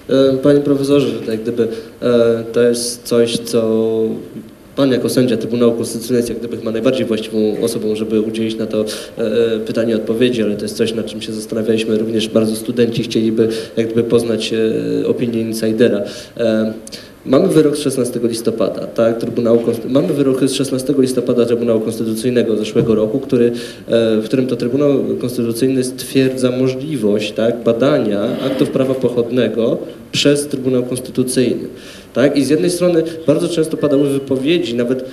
[0.10, 1.68] E, Panie profesorze, jak gdyby
[2.02, 3.90] e, to jest coś, co
[4.76, 8.66] Pan jako sędzia Trybunału Konstytucyjnego jest jak gdyby chyba najbardziej właściwą osobą, żeby udzielić na
[8.66, 8.86] to
[9.18, 11.98] e, pytanie odpowiedzi, ale to jest coś, nad czym się zastanawialiśmy.
[11.98, 14.54] Również bardzo studenci chcieliby jak gdyby poznać
[15.06, 16.02] opinię insidera.
[17.26, 19.60] Mamy wyrok z 16 listopada, tak, Trybunału
[19.90, 23.52] mamy wyrok z 16 listopada Trybunału Konstytucyjnego zeszłego roku, który, e,
[24.22, 29.78] w którym to Trybunał Konstytucyjny stwierdza możliwość tak, badania aktów prawa pochodnego
[30.12, 31.68] przez Trybunał Konstytucyjny.
[32.14, 32.38] Tak?
[32.38, 35.06] I z jednej strony bardzo często padały wypowiedzi, nawet e,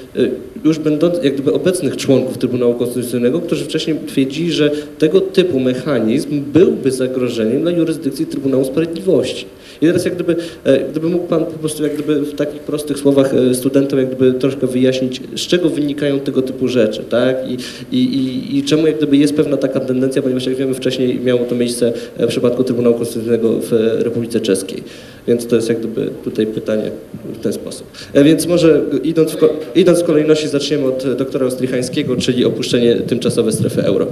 [0.64, 6.42] już będąc jak gdyby obecnych członków Trybunału Konstytucyjnego, którzy wcześniej twierdzili, że tego typu mechanizm
[6.52, 9.46] byłby zagrożeniem dla jurysdykcji Trybunału Sprawiedliwości.
[9.80, 12.98] I teraz jak gdyby, e, gdyby mógł Pan po prostu jak gdyby w takich prostych
[12.98, 17.36] słowach e, studentom jak gdyby troszkę wyjaśnić, z czego wynikają tego typu rzeczy, tak?
[17.48, 17.56] I,
[17.96, 21.44] i, i, i czemu jak gdyby jest pewna taka tendencja, ponieważ jak wiemy wcześniej miało
[21.44, 24.82] to miejsce e, w przypadku Trybunału Konstytucyjnego w Republice Czeskiej.
[25.28, 26.90] Więc to jest jak gdyby tutaj pytanie
[27.34, 27.86] w ten sposób.
[28.24, 29.38] Więc może idąc w,
[29.74, 34.06] idąc w kolejności zaczniemy od doktora Ostrychańskiego, czyli opuszczenie tymczasowe strefy euro.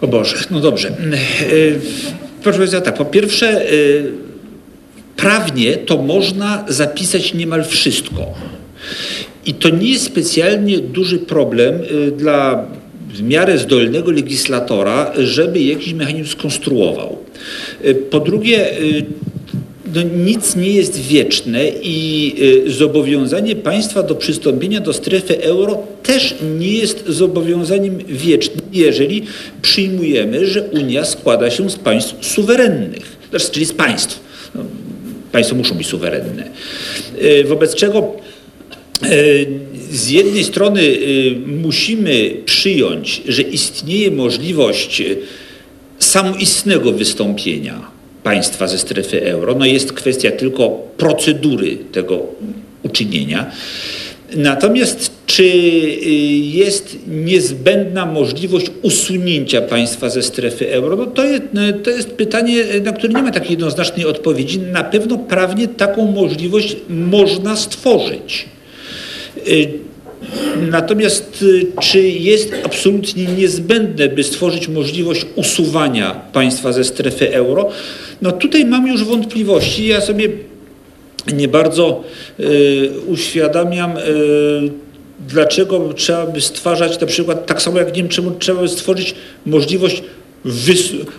[0.00, 0.92] O Boże, no dobrze.
[2.42, 3.62] Proszę powiedzieć tak, po pierwsze,
[5.16, 8.26] prawnie to można zapisać niemal wszystko.
[9.46, 12.66] I to nie jest specjalnie duży problem y, dla
[13.14, 17.18] w miarę zdolnego legislatora, żeby jakiś mechanizm skonstruował.
[17.84, 19.04] Y, Po drugie, y,
[19.94, 22.34] no nic nie jest wieczne i
[22.66, 29.22] zobowiązanie państwa do przystąpienia do strefy euro też nie jest zobowiązaniem wiecznym, jeżeli
[29.62, 34.20] przyjmujemy, że Unia składa się z państw suwerennych, znaczy, czyli z państw.
[34.54, 34.62] No,
[35.32, 36.50] państwa muszą być suwerenne.
[37.22, 38.16] Y, Wobec czego
[39.02, 39.08] E,
[39.90, 45.16] Z jednej strony y, musimy przyjąć, że istnieje możliwość y,
[45.98, 47.90] samoistnego wystąpienia
[48.22, 49.54] państwa ze strefy euro.
[49.54, 52.26] No jest kwestia tylko procedury tego
[52.82, 53.50] uczynienia.
[54.36, 55.48] Natomiast czy y,
[56.54, 60.96] jest niezbędna możliwość usunięcia państwa ze strefy euro?
[60.96, 61.42] No to, jest,
[61.84, 64.58] to jest pytanie, na które nie ma takiej jednoznacznej odpowiedzi.
[64.58, 68.46] Na pewno prawnie taką możliwość można stworzyć.
[69.48, 69.90] Y,
[70.70, 77.68] Natomiast y, czy jest absolutnie niezbędne, by stworzyć możliwość usuwania państwa ze strefy euro?
[78.22, 79.86] No tutaj mam już wątpliwości.
[79.86, 80.28] Ja sobie
[81.26, 82.04] nie bardzo
[82.40, 84.00] y, uświadamiam, y,
[85.28, 89.14] dlaczego trzeba by stwarzać na przykład, tak samo jak nie wiem, czemu trzeba by stworzyć
[89.46, 90.02] możliwość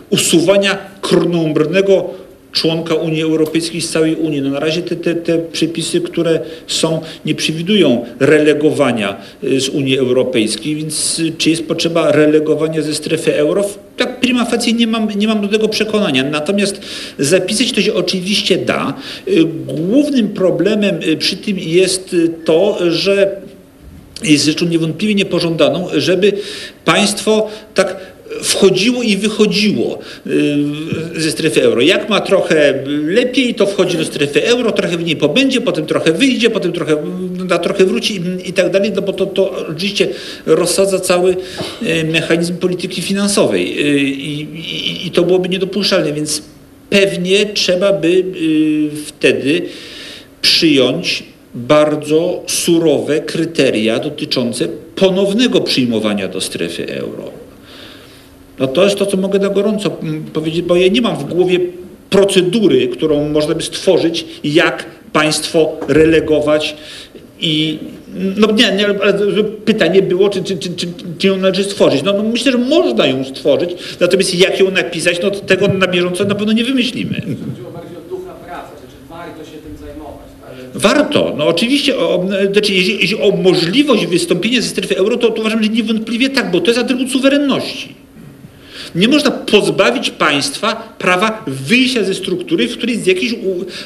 [0.10, 2.10] usuwania krnąbrnego
[2.52, 4.42] członka Unii Europejskiej z całej Unii.
[4.42, 9.98] No na razie te, te, te przepisy, które są, nie przewidują relegowania y, z Unii
[9.98, 13.66] Europejskiej, więc y, czy jest potrzeba relegowania ze strefy euro?
[13.98, 16.24] Tak prima facie nie mam, nie mam do tego przekonania.
[16.24, 16.82] Natomiast
[17.20, 18.94] zapisać to się oczywiście da.
[19.28, 23.42] Y, Głównym problemem przy tym jest to, że
[24.24, 26.34] jest rzeczą niewątpliwie niepożądaną, żeby
[26.86, 27.98] państwo tak
[28.44, 31.82] wchodziło i wychodziło y, ze strefy euro.
[31.82, 36.12] Jak ma trochę lepiej, to wchodzi do strefy euro, trochę w niej pobędzie, potem trochę
[36.14, 36.96] wyjdzie, potem trochę,
[37.48, 40.08] na trochę wróci i- tak dalej, no bo to, to oczywiście
[40.46, 41.32] rozsadza cały
[41.84, 46.42] y, mechanizm polityki finansowej y, i, i, i to byłoby niedopuszczalne, więc
[46.90, 48.24] pewnie trzeba by y,
[49.06, 49.62] wtedy
[50.42, 51.24] przyjąć
[51.56, 57.32] bardzo surowe kryteria dotyczące ponownego przyjmowania do strefy euro.
[58.62, 61.24] No to jest to, co mogę na gorąco mm, powiedzieć, bo ja nie mam w
[61.24, 61.60] głowie
[62.10, 66.76] procedury, którą można by stworzyć, jak państwo relegować
[67.40, 67.80] i
[68.38, 69.14] no nie, nie ale
[69.66, 70.70] pytanie było, czy, czy, czy,
[71.18, 72.04] czy, ją należy stworzyć.
[72.04, 76.26] No, no myślę, że można ją stworzyć, natomiast jak ją napisać, no tego na bieżąco
[76.26, 77.14] na pewno nie wymyślimy.
[77.14, 78.72] Chodziło bardziej o ducha pracy,
[79.10, 80.28] warto się tym zajmować.
[80.42, 80.82] tak?
[80.82, 85.42] Warto, no oczywiście, o, znaczy, jeśli, jeśli o możliwość wystąpienia ze strefy euro, to, to
[85.42, 88.01] uważam, że niewątpliwie tak, bo to jest atrybut suwerenności.
[88.96, 93.36] Nie można pozbawić państwa prawa wyjścia ze struktury, w której z jakichś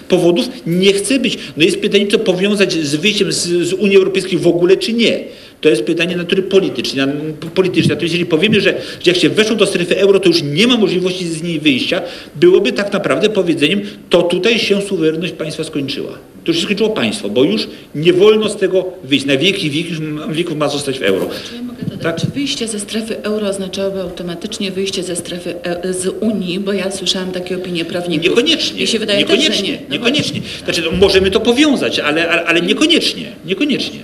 [0.08, 1.38] powodów nie chce być.
[1.58, 5.24] No jest pytanie, co powiązać z wyjściem z, z Unii Europejskiej w ogóle, czy nie.
[5.62, 7.08] To jest pytanie natury politycznej.
[7.56, 7.90] Politycznej.
[7.90, 10.78] Natomiast jeżeli powiemy, że, że jak się weszło do strefy euro, to już nie ma
[10.78, 12.02] możliwości z niej wyjścia,
[12.36, 16.18] byłoby tak naprawdę powiedzeniem, to tutaj się suwerenność państwa skończyła.
[16.46, 19.26] To już się skończyło państwo, bo już nie wolno z tego wyjść.
[19.26, 19.98] Na wieki wieków,
[20.32, 21.30] wieków ma zostać w euro.
[21.50, 22.22] Czy ja mogę dodać, Tak.
[22.22, 26.92] czy wyjście ze strefy euro oznaczałoby automatycznie wyjście ze strefy e, z Unii, bo ja
[26.92, 28.24] słyszałam takie opinie prawników.
[28.30, 28.82] Niekoniecznie.
[28.82, 29.80] Mi się wydaje też, niekoniecznie, że nie.
[29.90, 30.42] No niekoniecznie.
[30.64, 33.32] Znaczy, no, możemy to powiązać, ale, ale, ale niekoniecznie.
[33.46, 34.00] Niekoniecznie.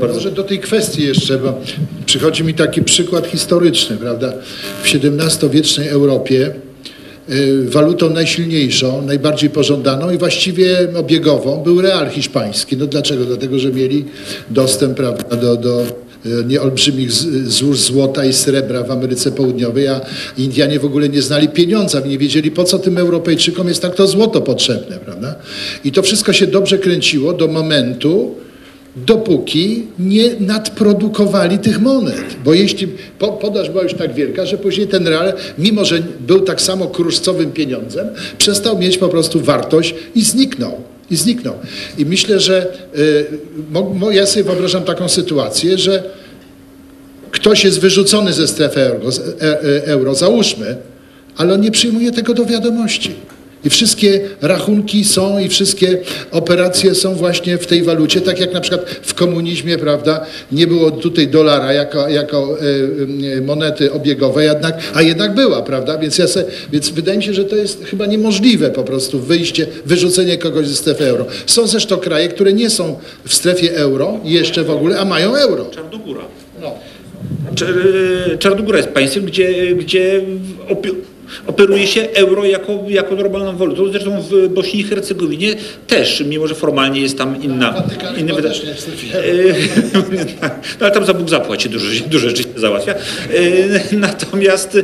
[0.00, 0.14] Bardzo.
[0.14, 1.60] Może do tej kwestii jeszcze, bo
[2.06, 4.32] przychodzi mi taki przykład historyczny, prawda?
[4.82, 6.54] W XVII-wiecznej Europie
[7.66, 12.76] walutą najsilniejszą, najbardziej pożądaną i właściwie obiegową był real hiszpański.
[12.76, 13.24] No dlaczego?
[13.24, 14.04] Dlatego, że mieli
[14.50, 16.60] dostęp prawda, do, do e, nie
[17.44, 20.00] złóż złota i srebra w Ameryce Południowej, a
[20.38, 24.06] Indianie w ogóle nie znali pieniądza, nie wiedzieli po co tym Europejczykom jest tak to
[24.06, 25.34] złoto potrzebne, prawda?
[25.84, 28.34] I to wszystko się dobrze kręciło do momentu,
[28.96, 32.24] dopóki nie nadprodukowali tych monet.
[32.44, 32.88] Bo jeśli
[33.18, 36.86] po, podaż była już tak wielka, że później ten real, mimo że był tak samo
[36.86, 40.80] kruszcowym pieniądzem, przestał mieć po prostu wartość i zniknął.
[41.10, 41.54] I zniknął.
[41.98, 42.66] I myślę, że
[42.98, 43.26] y,
[43.94, 46.02] mo, ja sobie wyobrażam taką sytuację, że
[47.30, 49.08] ktoś jest wyrzucony ze strefy euro,
[49.40, 50.76] e, e, euro załóżmy,
[51.36, 53.14] ale on nie przyjmuje tego do wiadomości.
[53.64, 55.98] I wszystkie rachunki są i wszystkie
[56.30, 60.90] operacje są właśnie w tej walucie, tak jak na przykład w komunizmie, prawda, nie było
[60.90, 66.26] tutaj dolara jako, jako e, e, monety obiegowej, jednak, a jednak była, prawda, więc, ja
[66.26, 70.66] se, więc wydaje mi się, że to jest chyba niemożliwe po prostu wyjście, wyrzucenie kogoś
[70.66, 71.26] ze strefy euro.
[71.46, 75.64] Są zresztą kraje, które nie są w strefie euro jeszcze w ogóle, a mają euro.
[75.64, 76.20] Czarnogóra.
[76.60, 76.74] No.
[77.54, 80.20] Czer- Czarnogóra jest państwem, gdzie, gdzie
[81.46, 83.88] operuje się euro jako, jako normalną walutą.
[83.88, 85.54] Zresztą w Bośni i Hercegowinie
[85.86, 87.84] też, mimo że formalnie jest tam inna...
[88.18, 88.62] Inny wyda- też
[90.80, 92.94] No ale tam za Bóg zapłaci, dużo, dużo rzeczy się załatwia.
[92.94, 94.78] E, Natomiast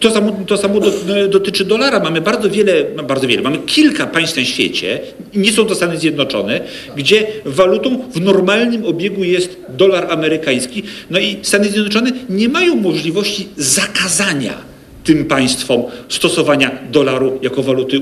[0.00, 0.90] to samo, to samo do,
[1.28, 2.00] dotyczy dolara.
[2.00, 5.00] Mamy bardzo wiele, no bardzo wiele, mamy kilka państw na świecie,
[5.34, 6.60] nie są to Stany Zjednoczone,
[6.96, 10.82] gdzie walutą w normalnym obiegu jest dolar amerykański.
[11.10, 14.68] No i Stany Zjednoczone nie mają możliwości zakazania
[15.08, 18.00] tym państwom stosowania dolaru jako waluty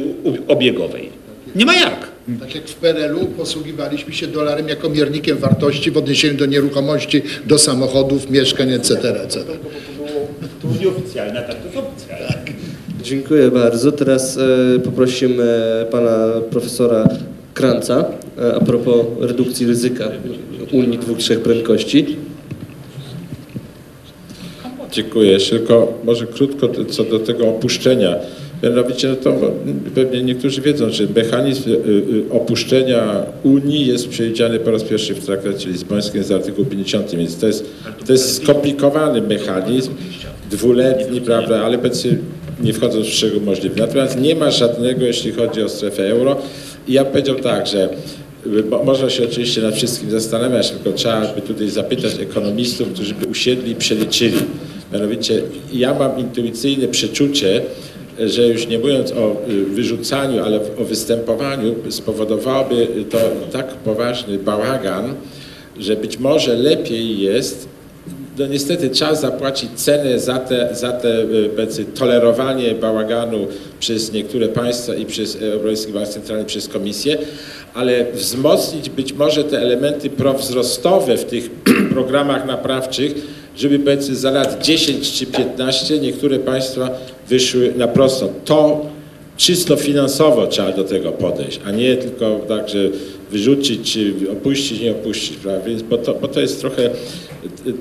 [0.49, 1.09] obiegowej.
[1.57, 2.09] Nie ma jak.
[2.41, 7.59] Tak jak w PRL-u posługiwaliśmy się dolarem jako miernikiem wartości w odniesieniu do nieruchomości, do
[7.59, 9.23] samochodów, mieszkań, etc.
[9.23, 9.41] etc.
[10.63, 12.45] To nieoficjalne, tak to jest oficjalne.
[13.03, 13.93] Dziękuję bardzo.
[13.93, 15.47] Teraz e, poprosimy
[15.91, 16.17] pana
[16.51, 17.09] profesora
[17.55, 18.05] Kranca
[18.39, 20.09] e, a propos redukcji ryzyka
[20.73, 22.17] Unii dwóch, trzech prędkości.
[24.97, 25.39] Dziękuję.
[25.39, 28.15] Tylko może krótko co do tego opuszczenia.
[28.63, 29.53] Mianowicie, no to
[29.95, 35.27] pewnie niektórzy wiedzą, że mechanizm y, y, opuszczenia Unii jest przewidziany po raz pierwszy w
[35.27, 37.65] traktacie lizbońskim z artykułu 50, więc to jest,
[38.07, 39.91] to jest skomplikowany mechanizm,
[40.51, 42.19] dwuletni, prawda, ale powiedzmy
[42.63, 43.81] nie wchodząc w szczegóły możliwe.
[43.81, 46.37] Natomiast nie ma żadnego, jeśli chodzi o strefę euro.
[46.89, 47.89] I ja bym powiedział tak, że
[48.71, 53.27] bo można się oczywiście nad wszystkim zastanawiać, tylko trzeba by tutaj zapytać ekonomistów, którzy by
[53.27, 54.39] usiedli i przeliczyli.
[54.93, 57.63] Mianowicie ja mam intuicyjne przeczucie,
[58.19, 63.19] że już nie mówiąc o y, wyrzucaniu, ale o występowaniu, spowodowałoby to
[63.53, 65.15] tak poważny bałagan,
[65.79, 67.69] że być może lepiej jest
[68.39, 71.23] no niestety trzeba zapłacić cenę za te, za te
[71.81, 73.47] y, tolerowanie bałaganu
[73.81, 77.19] przez niektóre państwa i przez Europejski Bank Centralny, przez Komisję,
[77.75, 81.51] ale wzmocnić być może te elementy prowzrostowe w tych
[81.95, 83.15] programach naprawczych,
[83.57, 86.91] żeby powiedzmy za lat 10 czy 15 niektóre państwa
[87.29, 88.29] wyszły na prosto.
[88.45, 88.87] To
[89.37, 92.79] czysto finansowo trzeba do tego podejść, a nie tylko tak, że
[93.31, 93.99] wyrzucić,
[94.33, 95.67] opuścić, nie opuścić, prawda?
[95.67, 96.91] Więc bo to, bo to jest trochę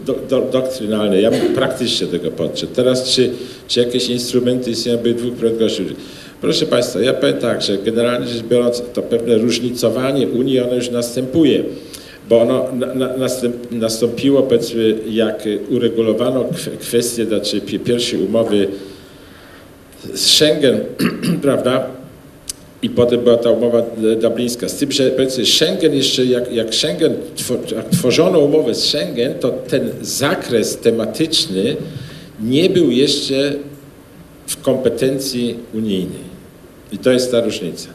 [0.06, 1.22] do, do, doktrynalne.
[1.22, 2.74] Ja bym praktycznie tego podszedł.
[2.76, 3.30] Teraz czy,
[3.68, 5.84] czy jakieś instrumenty istnieją by dwóch prędkości?
[6.42, 10.90] Proszę Państwa, ja powiem tak, że generalnie rzecz biorąc to pewne różnicowanie Unii, ono już
[10.90, 11.64] następuje
[12.30, 12.66] bo ono
[13.72, 18.68] nastąpiło, powiedzmy, jak uregulowano kw- kwestię, znaczy pi- pierwszej umowy
[20.14, 20.80] z Schengen,
[21.42, 21.88] prawda?
[22.86, 24.70] I potem była ta umowa e, dublińska.
[24.70, 25.12] Z tym, że
[25.46, 27.14] Schengen jeszcze, jak, jak Schengen,
[27.76, 31.76] jak tworzono umowę z Schengen, to ten zakres tematyczny
[32.44, 33.54] nie był jeszcze
[34.48, 36.36] w kompetencji unijnej.
[36.92, 37.90] I to jest ta różnica.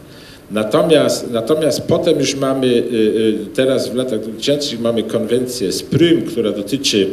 [0.51, 6.23] Natomiast, natomiast potem już mamy, y, y, teraz w latach 2000 mamy konwencję z Prüm,
[6.23, 7.07] która dotyczy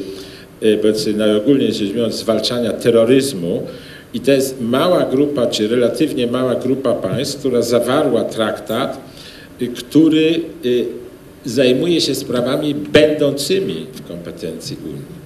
[0.64, 3.64] y, powiedzmy najogólniej rzecz biorąc zwalczania terroryzmu
[4.14, 8.98] i to jest mała grupa, czy relatywnie mała grupa państw, która zawarła traktat,
[9.62, 10.86] y, który y,
[11.46, 15.17] zajmuje się sprawami będącymi w kompetencji Unii.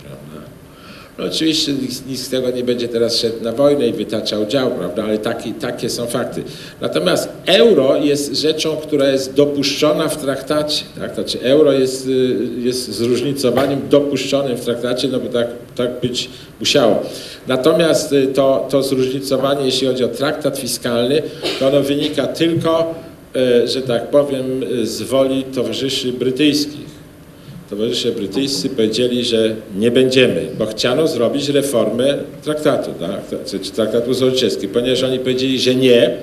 [1.21, 1.73] No oczywiście
[2.07, 5.53] nikt, z tego nie będzie teraz szedł na wojnę i wytaczał dział, prawda, ale taki,
[5.53, 6.43] takie są fakty.
[6.81, 10.83] Natomiast euro jest rzeczą, która jest dopuszczona w traktacie.
[10.99, 11.15] Tak?
[11.15, 17.03] Znaczy euro jest, y, jest zróżnicowaniem dopuszczonym w traktacie, no bo tak, tak być musiało.
[17.47, 21.21] Natomiast y, to, to zróżnicowanie, jeśli chodzi o traktat fiskalny,
[21.59, 22.95] to ono wynika tylko,
[23.35, 26.90] y, że tak powiem, z woli towarzyszy brytyjskich
[27.71, 33.39] towarzysze brytyjscy powiedzieli, że nie będziemy, bo chciano zrobić reformę traktatu, tak?
[33.45, 34.73] czy traktatu złoczyńskiego.
[34.73, 36.17] Ponieważ oni powiedzieli, że nie,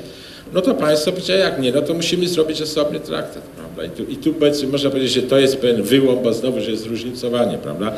[0.52, 3.84] no to państwo powiedzieli, jak nie, no to musimy zrobić osobny traktat, prawda?
[3.84, 4.34] I tu, i tu
[4.72, 7.92] można powiedzieć, że to jest pewien wyłom, bo znowu, że jest zróżnicowanie, prawda?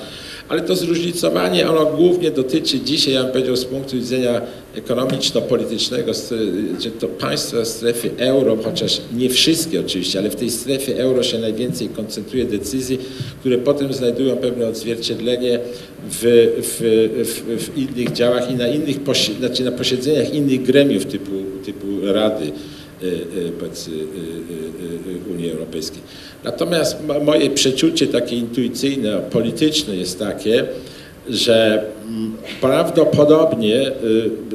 [0.48, 4.40] Ale to zróżnicowanie, ono głównie dotyczy dzisiaj, ja bym powiedział, z punktu widzenia
[4.74, 6.12] ekonomiczno-politycznego,
[6.80, 11.22] że to państwa w strefie euro, chociaż nie wszystkie oczywiście, ale w tej strefie euro
[11.22, 12.98] się najwięcej koncentruje decyzji,
[13.40, 15.58] które potem znajdują pewne odzwierciedlenie
[16.10, 16.20] w,
[16.62, 16.78] w,
[17.24, 18.96] w, w innych działach i na innych,
[19.38, 21.30] znaczy na posiedzeniach innych gremiów typu,
[21.64, 23.52] typu Rady y, y, y,
[25.34, 26.00] Unii Europejskiej.
[26.44, 30.64] Natomiast mo- moje przeczucie takie intuicyjne, polityczne jest takie,
[31.30, 33.92] że mm, prawdopodobnie y,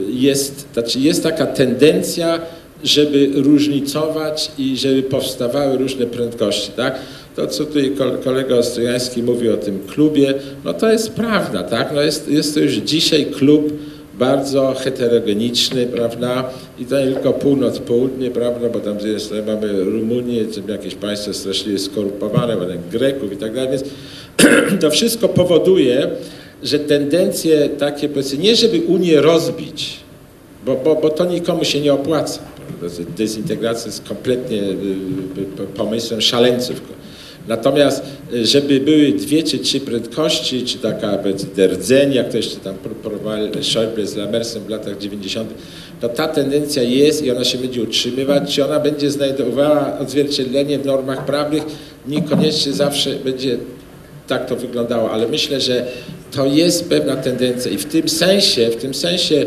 [0.09, 2.39] jest, znaczy jest taka tendencja,
[2.83, 6.95] żeby różnicować i żeby powstawały różne prędkości, tak?
[7.35, 10.33] To, co tutaj kol- kolega Ostrojański mówi o tym klubie,
[10.65, 11.91] no to jest prawda, tak?
[11.95, 13.73] No jest, jest to już dzisiaj klub
[14.19, 16.49] bardzo heterogeniczny, prawda?
[16.79, 18.69] I to nie tylko północ, południe, prawda?
[18.69, 23.83] Bo tam strony mamy Rumunię, jakieś państwo straszliwie skorumpowane, mamy Greków i tak dalej, więc
[24.81, 26.07] to wszystko powoduje,
[26.63, 29.99] że tendencje takie, powiedzmy, nie żeby Unię rozbić,
[30.65, 32.39] bo, bo, bo to nikomu się nie opłaca.
[33.17, 36.81] Dezintegracja jest kompletnie y, y, pomysłem szaleńców.
[37.47, 38.03] Natomiast,
[38.33, 41.17] y, żeby były dwie czy trzy prędkości, czy taka
[41.57, 45.49] rdzeń, jak to jeszcze tam próbowali Schäuble z Lamersem w latach 90.,
[46.01, 50.85] to ta tendencja jest i ona się będzie utrzymywać, czy ona będzie znajdowała odzwierciedlenie w
[50.85, 51.63] normach prawnych,
[52.07, 53.57] niekoniecznie zawsze będzie
[54.27, 55.85] tak to wyglądało, ale myślę, że
[56.31, 57.71] to jest pewna tendencja.
[57.71, 59.45] I w tym sensie, w tym sensie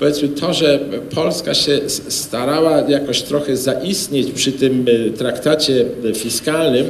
[0.00, 0.78] powiedzmy to, że
[1.14, 6.86] Polska się starała jakoś trochę zaistnieć przy tym y, traktacie y, fiskalnym,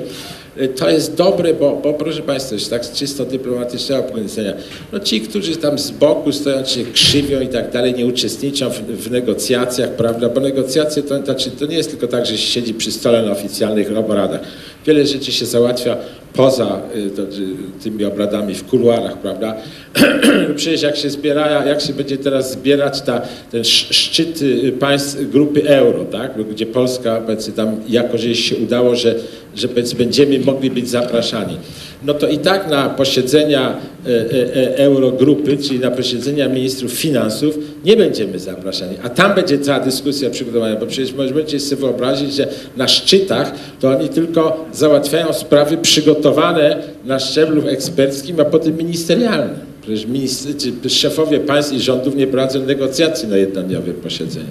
[0.61, 4.53] y, to jest dobre, bo, bo proszę Państwa, z tak czysto dyplomatycznego punktu widzenia,
[4.93, 8.81] no ci, którzy tam z boku stoją, się krzywią i tak dalej, nie uczestniczą w,
[8.81, 12.75] w negocjacjach, prawda, bo negocjacje to, znaczy, to nie jest tylko tak, że się siedzi
[12.75, 14.41] przy stole na oficjalnych obradach.
[14.87, 15.97] Wiele rzeczy się załatwia
[16.33, 19.55] poza y, y, tymi obradami w kuluarach, prawda?
[20.57, 25.31] Przecież jak się zbiera, jak się będzie teraz zbierać ta, ten sz- szczyt y, państw
[25.31, 26.49] grupy euro, tak?
[26.51, 29.15] Gdzie Polska, powiedzmy, tam jako, że się udało, że,
[29.57, 31.57] że będziemy mogli być zapraszani.
[32.05, 33.77] No to i tak na posiedzenia
[34.07, 38.97] e, e, e, Eurogrupy, czyli na posiedzenia ministrów finansów nie będziemy zapraszani.
[39.03, 43.91] A tam będzie cała dyskusja przygotowana, bo przecież możecie sobie wyobrazić, że na szczytach to
[43.91, 49.70] oni tylko załatwiają sprawy przygotowane na szczeblu eksperckim, a potem ministerialnym.
[49.83, 54.51] Przecież ministry, czy szefowie państw i rządów nie prowadzą negocjacji na jednodniowym posiedzeniu.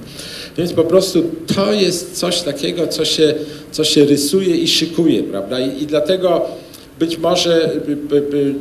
[0.58, 1.24] Więc po prostu
[1.56, 3.34] to jest coś takiego, co się,
[3.72, 5.60] co się rysuje i szykuje, prawda?
[5.60, 6.46] I, i dlatego
[7.00, 7.72] być może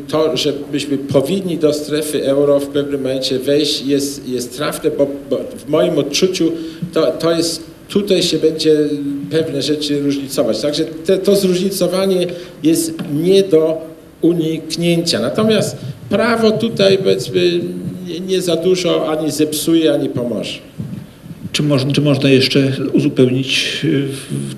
[0.09, 5.07] to, że byśmy powinni do strefy euro w pewnym momencie wejść jest, jest trafne, bo,
[5.31, 6.53] bo w moim odczuciu
[6.93, 8.77] to, to jest, tutaj się będzie
[9.31, 10.61] pewne rzeczy różnicować.
[10.61, 12.27] Także te, to zróżnicowanie
[12.63, 13.81] jest nie do
[14.21, 15.21] uniknięcia.
[15.21, 15.77] Natomiast
[16.11, 17.61] prawo tutaj powiedzmy
[18.07, 20.59] nie, nie za dużo ani zepsuje, ani pomoże.
[21.53, 24.09] Czy, można, czy można jeszcze uzupełnić, y,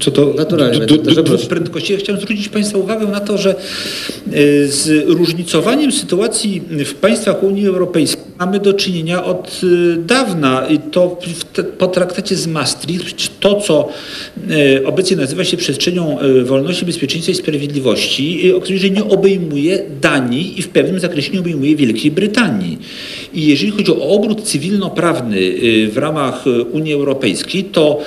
[0.01, 1.93] co to Naturalnie, do, do, do prędkości?
[1.93, 3.55] Ja chciałem zwrócić Państwa uwagę na to, że
[4.33, 10.79] y, z różnicowaniem sytuacji w państwach Unii Europejskiej mamy do czynienia od y, dawna i
[10.79, 11.19] to
[11.79, 13.89] po traktacie z Maastricht, to co
[14.51, 20.63] y, obecnie nazywa się przestrzenią y, wolności, bezpieczeństwa i sprawiedliwości, że nie obejmuje Danii i
[20.63, 22.79] w pewnym zakresie nie obejmuje Wielkiej Brytanii.
[23.35, 25.37] I jeżeli chodzi o obrót cywilnoprawny
[25.89, 28.01] w ramach Unii Europejskiej, to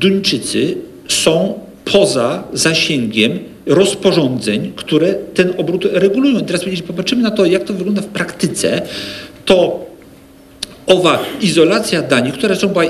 [0.00, 0.74] Duńczycy
[1.08, 6.38] są poza zasięgiem rozporządzeń, które ten obrót regulują.
[6.38, 8.82] I teraz jeśli popatrzymy na to, jak to wygląda w praktyce,
[9.46, 9.86] to
[10.86, 12.84] owa izolacja Danii, która zresztą była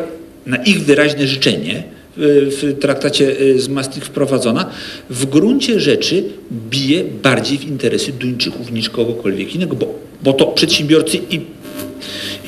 [0.47, 1.83] na ich wyraźne życzenie
[2.17, 4.71] w, w traktacie y, z Maastricht wprowadzona,
[5.11, 6.25] w gruncie rzeczy
[6.71, 11.41] bije bardziej w interesy Duńczyków niż kogokolwiek innego, bo, bo to przedsiębiorcy i,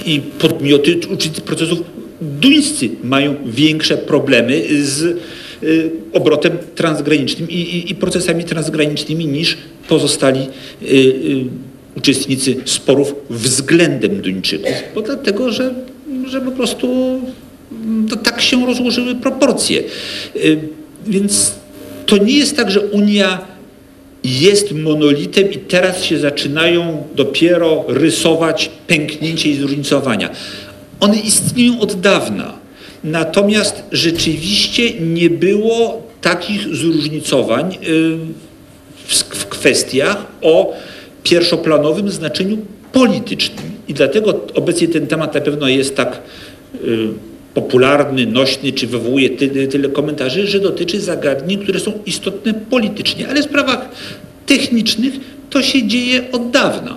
[0.07, 1.83] i podmioty uczestnicy procesów
[2.21, 5.03] duńscy mają większe problemy z
[5.63, 9.57] y, obrotem transgranicznym i, i, i procesami transgranicznymi niż
[9.89, 10.41] pozostali
[10.83, 11.68] y, y,
[11.99, 15.75] uczestnicy sporów względem Duńczyków, bo dlatego, że,
[16.27, 16.87] że po prostu
[17.73, 19.83] mm, to tak się rozłożyły proporcje.
[20.37, 20.59] Y,
[21.07, 21.53] Więc
[22.07, 23.41] to nie jest tak, że Unia
[24.25, 30.31] jest monolitem i teraz się zaczynają dopiero rysować pęknięcie i zróżnicowania.
[31.01, 32.59] One istnieją od dawna.
[33.05, 37.77] Natomiast rzeczywiście nie było takich zróżnicowań y,
[39.07, 40.75] w, w kwestiach o
[41.23, 42.59] pierwszoplanowym znaczeniu
[42.93, 43.71] politycznym.
[43.89, 46.21] I dlatego obecnie ten temat na pewno jest tak
[46.85, 47.09] y,
[47.55, 53.43] popularny, nośny, czy wywołuje tyle, tyle komentarzy, że dotyczy zagadnień, które są istotne politycznie, ale
[53.43, 53.89] w sprawach
[54.47, 55.15] technicznych
[55.51, 56.97] to się dzieje od dawna.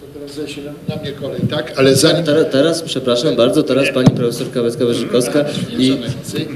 [0.00, 0.56] To teraz
[0.88, 1.72] na mnie kolej, tak?
[1.76, 2.24] Ale zanim...
[2.24, 5.44] Teraz, teraz, przepraszam bardzo, teraz pani profesor Kawecka-Wyżykowska
[5.78, 5.96] i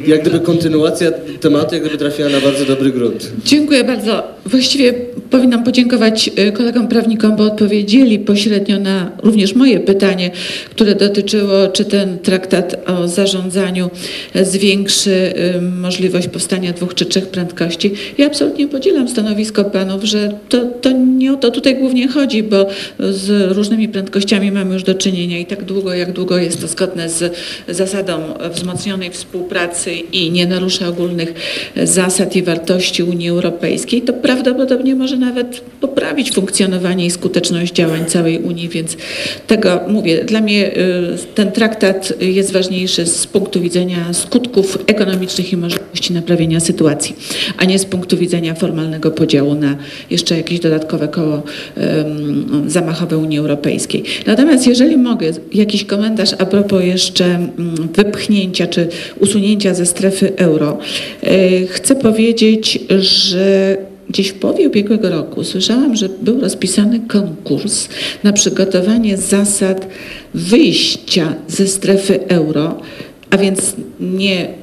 [0.07, 3.33] jak gdyby kontynuacja tematu, jak gdyby trafiła na bardzo dobry grunt.
[3.45, 4.38] Dziękuję bardzo.
[4.49, 4.93] Właściwie
[5.31, 10.31] powinnam podziękować y, kolegom prawnikom, bo odpowiedzieli pośrednio na również moje pytanie,
[10.71, 13.91] które dotyczyło, czy ten traktat o zarządzaniu
[14.35, 15.33] e, zwiększy
[15.81, 17.93] możliwość powstania dwóch czy trzech prędkości.
[18.19, 22.67] Ja absolutnie podzielam stanowisko panów, że to, to nie o to tutaj głównie chodzi, bo
[22.99, 27.09] z różnymi prędkościami mamy już do czynienia i tak długo, jak długo jest to zgodne
[27.09, 27.37] z
[27.69, 28.21] zasadą
[28.53, 31.35] wzmocnionej współpracy i nie narusza ogólnych
[31.85, 38.39] zasad i wartości Unii Europejskiej, to prawdopodobnie może nawet poprawić funkcjonowanie i skuteczność działań całej
[38.39, 38.97] Unii, więc
[39.47, 40.25] tego mówię.
[40.25, 46.61] Dla mnie y, ten traktat jest ważniejszy z punktu widzenia skutków ekonomicznych i możliwości naprawienia
[46.61, 47.17] sytuacji,
[47.57, 49.77] a nie z punktu widzenia formalnego podziału na
[50.11, 51.43] jeszcze jakieś dodatkowe koło
[52.67, 54.05] zamachowe Unii Europejskiej.
[54.27, 57.49] Natomiast jeżeli mogę, jakiś komentarz a propos jeszcze
[57.95, 58.89] wypchnięcia czy
[59.21, 60.79] usunięcia ze strefy euro.
[61.25, 63.77] Y, Chcę powiedzieć, że
[64.09, 67.89] Gdzieś w połowie ubiegłego roku słyszałam, że był rozpisany konkurs
[68.25, 69.89] na przygotowanie zasad
[70.35, 72.81] wyjścia ze strefy euro,
[73.31, 74.58] a więc nie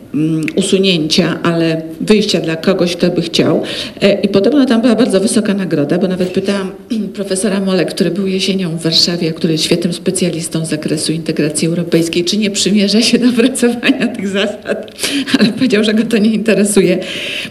[0.55, 3.63] usunięcia, ale wyjścia dla kogoś, kto by chciał.
[4.01, 6.71] E, I podobno tam była bardzo wysoka nagroda, bo nawet pytałam
[7.15, 11.67] profesora Molek, który był jesienią w Warszawie, a który jest świetnym specjalistą z zakresu integracji
[11.67, 14.95] europejskiej, czy nie przymierza się do opracowania tych zasad,
[15.39, 16.97] ale powiedział, że go to nie interesuje,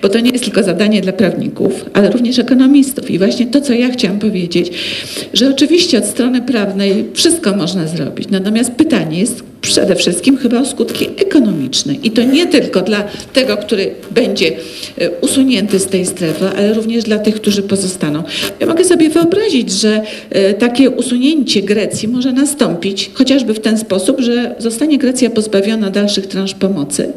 [0.02, 3.10] bo to nie jest tylko zadanie dla prawników, ale również ekonomistów.
[3.10, 4.70] I właśnie to, co ja chciałam powiedzieć,
[5.32, 10.64] że oczywiście od strony prawnej wszystko można zrobić, natomiast pytanie jest przede wszystkim chyba o
[10.64, 11.94] skutki ekonomiczne.
[11.94, 14.52] I to nie tylko dla tego, który będzie
[14.98, 18.22] e, usunięty z tej strefy, ale również dla tych, którzy pozostaną.
[18.60, 24.20] Ja mogę sobie wyobrazić, że e, takie usunięcie Grecji może nastąpić chociażby w ten sposób,
[24.20, 27.12] że zostanie Grecja pozbawiona dalszych transz pomocy.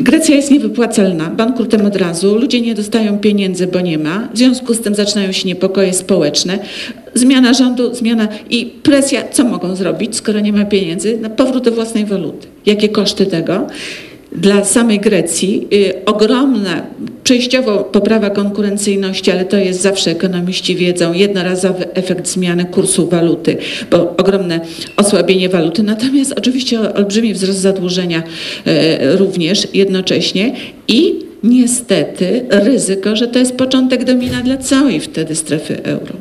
[0.00, 4.74] Grecja jest niewypłacalna, bankrutem od razu, ludzie nie dostają pieniędzy, bo nie ma, w związku
[4.74, 6.58] z tym zaczynają się niepokoje społeczne,
[7.14, 11.18] zmiana rządu, zmiana i presja, co mogą zrobić, skoro nie ma pieniędzy?
[11.18, 12.46] Na powrót do własnej waluty.
[12.66, 13.66] Jakie koszty tego?
[14.32, 16.82] Dla samej Grecji y, ogromna,
[17.28, 23.56] przejściowo poprawa konkurencyjności, ale to jest zawsze ekonomiści wiedzą, jednorazowy efekt zmiany kursu waluty,
[23.90, 24.60] bo ogromne
[24.96, 28.22] osłabienie waluty, natomiast oczywiście olbrzymi wzrost zadłużenia
[28.66, 30.54] y, również jednocześnie
[30.88, 36.14] i niestety ryzyko, że to jest początek domina dla całej wtedy strefy euro,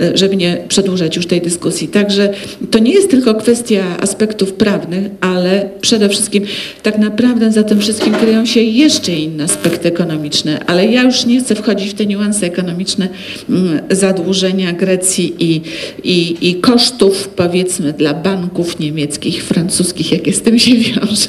[0.00, 1.88] e, żeby nie przedłużać już tej dyskusji.
[1.88, 2.30] Także
[2.70, 6.44] to nie jest tylko kwestia aspektów prawnych, ale przede wszystkim
[6.82, 11.40] tak naprawdę za tym wszystkim kryją się jeszcze inne aspekty ekonomiczne, ale ja już nie
[11.40, 13.08] chcę wchodzić w te niuanse ekonomiczne
[13.50, 15.60] mm, zadłużenia Grecji i,
[16.04, 21.28] i, i kosztów powiedzmy dla banków niemieckich, francuskich, jakie z tym się wiążą.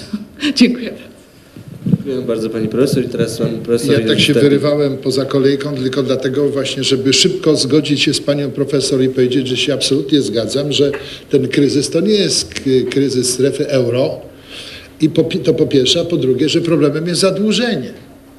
[0.56, 1.05] Dziękuję.
[2.06, 4.02] Dziękuję bardzo pani profesor i teraz pan profesor.
[4.02, 8.52] Ja tak się wyrywałem poza kolejką tylko dlatego właśnie, żeby szybko zgodzić się z panią
[8.52, 10.92] profesor i powiedzieć, że się absolutnie zgadzam, że
[11.30, 12.54] ten kryzys to nie jest
[12.90, 14.22] kryzys strefy euro
[15.02, 15.10] i
[15.44, 17.94] to po pierwsze, a po drugie, że problemem jest zadłużenie.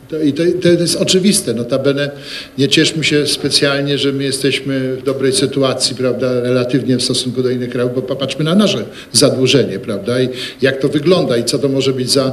[0.09, 1.55] To, I to, to jest oczywiste.
[1.55, 2.11] Notabene
[2.59, 7.51] nie cieszmy się specjalnie, że my jesteśmy w dobrej sytuacji, prawda, relatywnie w stosunku do
[7.51, 10.29] innych krajów, bo popatrzmy na nasze zadłużenie, prawda, i
[10.63, 12.33] jak to wygląda i co to może być za,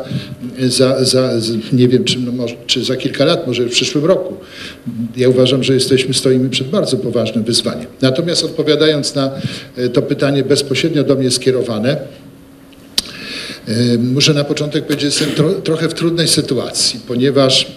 [0.59, 1.39] za, za
[1.73, 4.33] nie wiem, czy, no czy za kilka lat, może w przyszłym roku.
[5.17, 7.87] Ja uważam, że jesteśmy, stoimy przed bardzo poważnym wyzwaniem.
[8.01, 9.31] Natomiast odpowiadając na
[9.77, 11.97] e, to pytanie bezpośrednio do mnie skierowane,
[13.99, 17.67] Muszę na początek powiedzieć, że jestem tro, trochę w trudnej sytuacji, ponieważ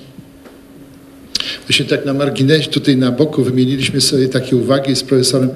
[1.66, 5.50] właśnie tak na marginesie, tutaj na boku wymieniliśmy sobie takie uwagi z profesorem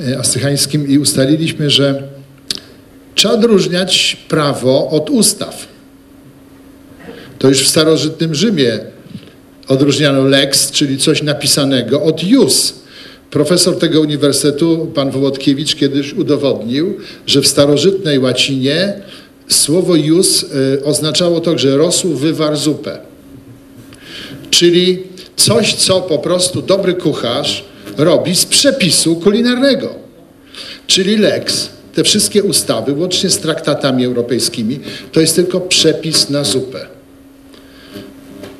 [0.00, 2.02] e, Astychańskim i ustaliliśmy, że
[3.14, 5.68] trzeba odróżniać prawo od ustaw.
[7.38, 8.78] To już w starożytnym Rzymie
[9.68, 12.74] odróżniano lex, czyli coś napisanego, od jus.
[13.30, 16.96] Profesor tego uniwersytetu, pan Wołodkiewicz, kiedyś udowodnił,
[17.26, 19.00] że w starożytnej łacinie
[19.50, 22.98] słowo jus y, oznaczało to, że rosół wywarł zupę.
[24.50, 25.02] Czyli
[25.36, 27.64] coś, co po prostu dobry kucharz
[27.96, 29.94] robi z przepisu kulinarnego.
[30.86, 34.80] Czyli lex, te wszystkie ustawy, łącznie z traktatami europejskimi,
[35.12, 36.86] to jest tylko przepis na zupę.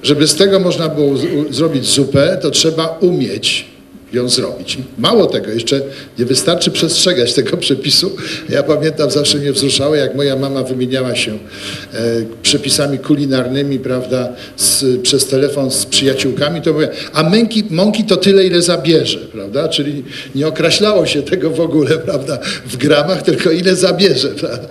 [0.03, 1.15] Żeby z tego można było
[1.51, 3.67] zrobić zupę, to trzeba umieć
[4.13, 4.79] ją zrobić.
[4.99, 5.81] Mało tego, jeszcze
[6.19, 8.17] nie wystarczy przestrzegać tego przepisu.
[8.49, 11.99] Ja pamiętam, zawsze mnie wzruszało, jak moja mama wymieniała się e,
[12.43, 18.47] przepisami kulinarnymi, prawda, z, przez telefon z przyjaciółkami, to mówię, a męki, mąki to tyle,
[18.47, 20.05] ile zabierze, prawda, czyli
[20.35, 24.69] nie określało się tego w ogóle, prawda, w gramach, tylko ile zabierze, prawda.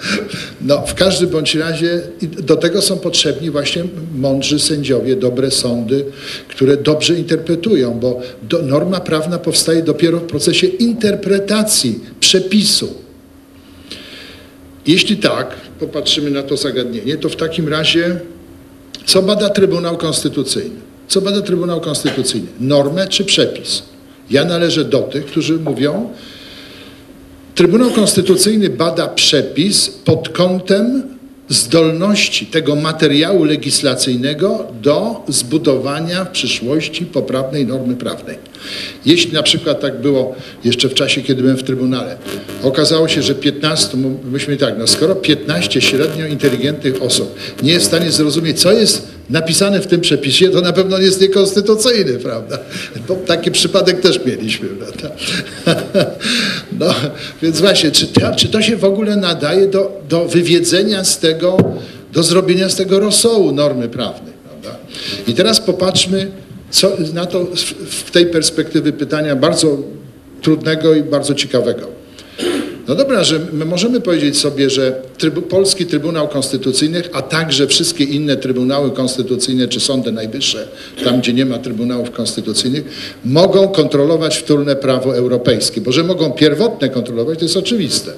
[0.61, 3.83] No, w każdym bądź razie do tego są potrzebni właśnie
[4.15, 6.05] mądrzy sędziowie, dobre sądy,
[6.47, 12.93] które dobrze interpretują, bo do, norma prawna powstaje dopiero w procesie interpretacji przepisu.
[14.87, 18.19] Jeśli tak, popatrzymy na to zagadnienie, to w takim razie
[19.05, 20.79] co bada Trybunał Konstytucyjny?
[21.07, 22.47] Co bada Trybunał Konstytucyjny?
[22.59, 23.83] Normę czy przepis?
[24.29, 26.13] Ja należę do tych, którzy mówią,
[27.55, 31.03] Trybunał Konstytucyjny bada przepis pod kątem
[31.49, 38.37] zdolności tego materiału legislacyjnego do zbudowania w przyszłości poprawnej normy prawnej.
[39.05, 42.17] Jeśli na przykład tak było jeszcze w czasie, kiedy byłem w Trybunale,
[42.63, 43.97] okazało się, że 15,
[44.31, 49.18] myśmy tak, no skoro 15 średnio inteligentnych osób nie jest w stanie zrozumieć, co jest
[49.29, 52.57] napisane w tym przepisie, to na pewno jest niekonstytucyjny, prawda?
[53.07, 55.09] Bo taki przypadek też mieliśmy, prawda?
[56.79, 56.93] No,
[57.41, 61.57] więc właśnie, czy to, czy to się w ogóle nadaje do, do wywiedzenia z tego,
[62.13, 64.79] do zrobienia z tego rosołu normy prawnej, prawda?
[65.27, 66.31] I teraz popatrzmy
[66.69, 67.57] co, na to w,
[68.05, 69.77] w tej perspektywy pytania bardzo
[70.41, 71.98] trudnego i bardzo ciekawego.
[72.89, 78.03] No dobra, że my możemy powiedzieć sobie, że trybu, Polski Trybunał Konstytucyjny, a także wszystkie
[78.03, 80.67] inne Trybunały Konstytucyjne czy Sądy Najwyższe,
[81.03, 82.83] tam gdzie nie ma Trybunałów Konstytucyjnych,
[83.25, 88.11] mogą kontrolować wtórne prawo europejskie, bo że mogą pierwotne kontrolować, to jest oczywiste.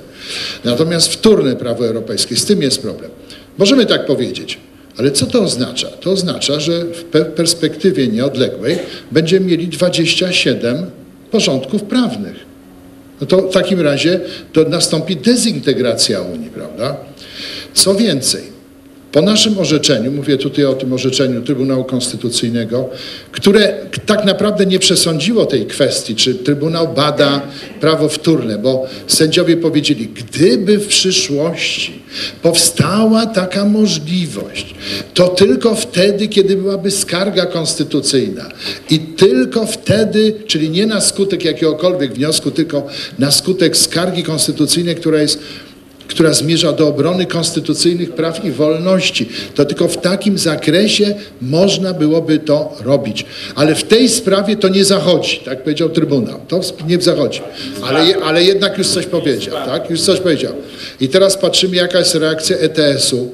[0.65, 3.11] Natomiast wtórne prawo europejskie, z tym jest problem.
[3.57, 4.57] Możemy tak powiedzieć.
[4.97, 5.88] Ale co to oznacza?
[5.88, 7.03] To oznacza, że w
[7.36, 8.80] perspektywie nieodległej
[9.11, 10.86] będziemy mieli 27
[11.32, 12.50] porządków prawnych
[13.22, 14.19] no to w takim razie
[14.53, 16.97] to nastąpi dezintegracja Unii, prawda?
[17.74, 18.43] Co więcej,
[19.12, 22.89] po naszym orzeczeniu, mówię tutaj o tym orzeczeniu Trybunału Konstytucyjnego,
[23.32, 23.74] które
[24.05, 27.41] tak naprawdę nie przesądziło tej kwestii, czy Trybunał bada
[27.82, 32.01] prawo wtórne, bo sędziowie powiedzieli, gdyby w przyszłości
[32.41, 34.76] powstała taka możliwość,
[35.14, 38.49] to tylko wtedy, kiedy byłaby skarga konstytucyjna.
[38.89, 42.88] I tylko wtedy, czyli nie na skutek jakiegokolwiek wniosku, tylko
[43.20, 45.39] na skutek skargi konstytucyjnej, która jest
[46.12, 49.30] która zmierza do obrony konstytucyjnych praw i wolności.
[49.55, 53.26] To tylko w takim zakresie można byłoby to robić.
[53.55, 56.39] Ale w tej sprawie to nie zachodzi, tak powiedział Trybunał.
[56.47, 57.41] To nie zachodzi.
[57.84, 59.89] Ale, ale jednak już coś powiedział, tak?
[59.89, 60.53] Już coś powiedział.
[61.01, 63.32] I teraz patrzymy, jaka jest reakcja ETS-u,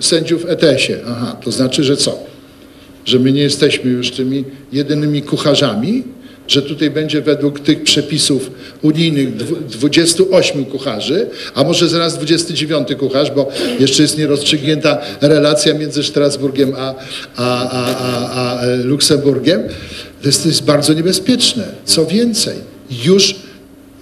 [0.00, 0.98] sędziów ETS-ie.
[1.08, 2.18] Aha, to znaczy, że co?
[3.04, 6.02] Że my nie jesteśmy już tymi jedynymi kucharzami,
[6.52, 8.50] że tutaj będzie według tych przepisów
[8.82, 9.36] unijnych
[9.66, 13.48] 28 kucharzy, a może zaraz 29 kucharz, bo
[13.80, 16.94] jeszcze jest nierozstrzygnięta relacja między Strasburgiem a,
[17.36, 19.62] a, a, a, a Luksemburgiem.
[20.22, 21.64] To jest, to jest bardzo niebezpieczne.
[21.84, 22.56] Co więcej,
[23.04, 23.34] już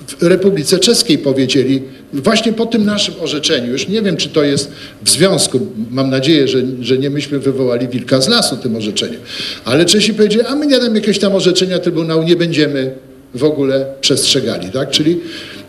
[0.06, 1.82] w Republice Czeskiej powiedzieli,
[2.12, 4.70] właśnie po tym naszym orzeczeniu, już nie wiem, czy to jest
[5.04, 9.20] w związku, mam nadzieję, że, że nie myśmy wywołali wilka z lasu tym orzeczeniem,
[9.64, 12.94] ale Czesi powiedzieli, a my nie damy jakiegoś tam orzeczenia Trybunału, nie będziemy
[13.34, 14.90] w ogóle przestrzegali, tak?
[14.90, 15.20] Czyli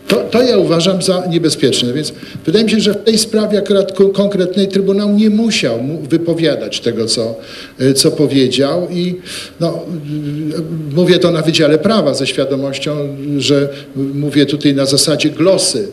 [0.08, 2.12] to, to ja uważam za niebezpieczne, więc
[2.46, 5.78] wydaje mi się, że w tej sprawie akurat konkretnej Trybunał nie musiał
[6.10, 7.34] wypowiadać tego, co,
[7.80, 9.14] y, co powiedział i
[9.60, 9.84] no,
[10.58, 13.68] y, mówię to na Wydziale Prawa ze świadomością, że
[14.14, 15.88] mówię tutaj na zasadzie glosy,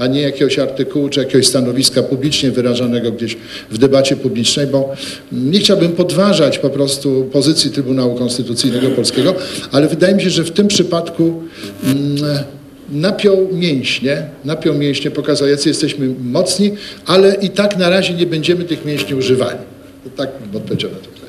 [0.00, 3.36] a nie jakiegoś artykułu czy jakiegoś stanowiska publicznie wyrażanego gdzieś
[3.70, 4.94] w debacie publicznej, bo
[5.32, 9.34] nie chciałbym podważać po prostu pozycji Trybunału Konstytucyjnego Polskiego,
[9.72, 11.42] ale wydaje mi się, że w tym przypadku
[11.84, 12.44] mm,
[12.92, 16.70] napiął mięśnie, napiął mięśnie, pokazał, jacy jesteśmy mocni,
[17.06, 19.58] ale i tak na razie nie będziemy tych mięśni używali.
[20.16, 21.19] Tak odpowiedział na to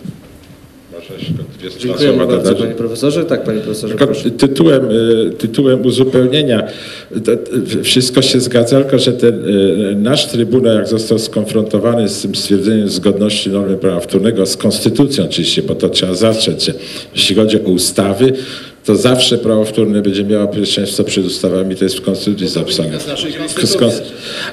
[1.79, 3.25] Dziękujemy bardzo, panie profesorze.
[3.25, 4.31] Tak, panie profesorze, proszę.
[4.31, 6.67] tytułem, y, tytułem uzupełnienia,
[7.83, 12.89] wszystko się zgadza, tylko że ten y, nasz Trybunał, jak został skonfrontowany z tym stwierdzeniem
[12.89, 16.71] zgodności normy prawa wtórnego z konstytucją oczywiście, bo to trzeba zacząć,
[17.15, 18.33] jeśli chodzi o ustawy,
[18.85, 22.99] to zawsze prawo wtórne będzie miało pierwszeństwo przed ustawami, to jest w konstytucji zapisane.
[22.99, 23.77] z naszej Z konstytucji.
[23.79, 24.01] kons-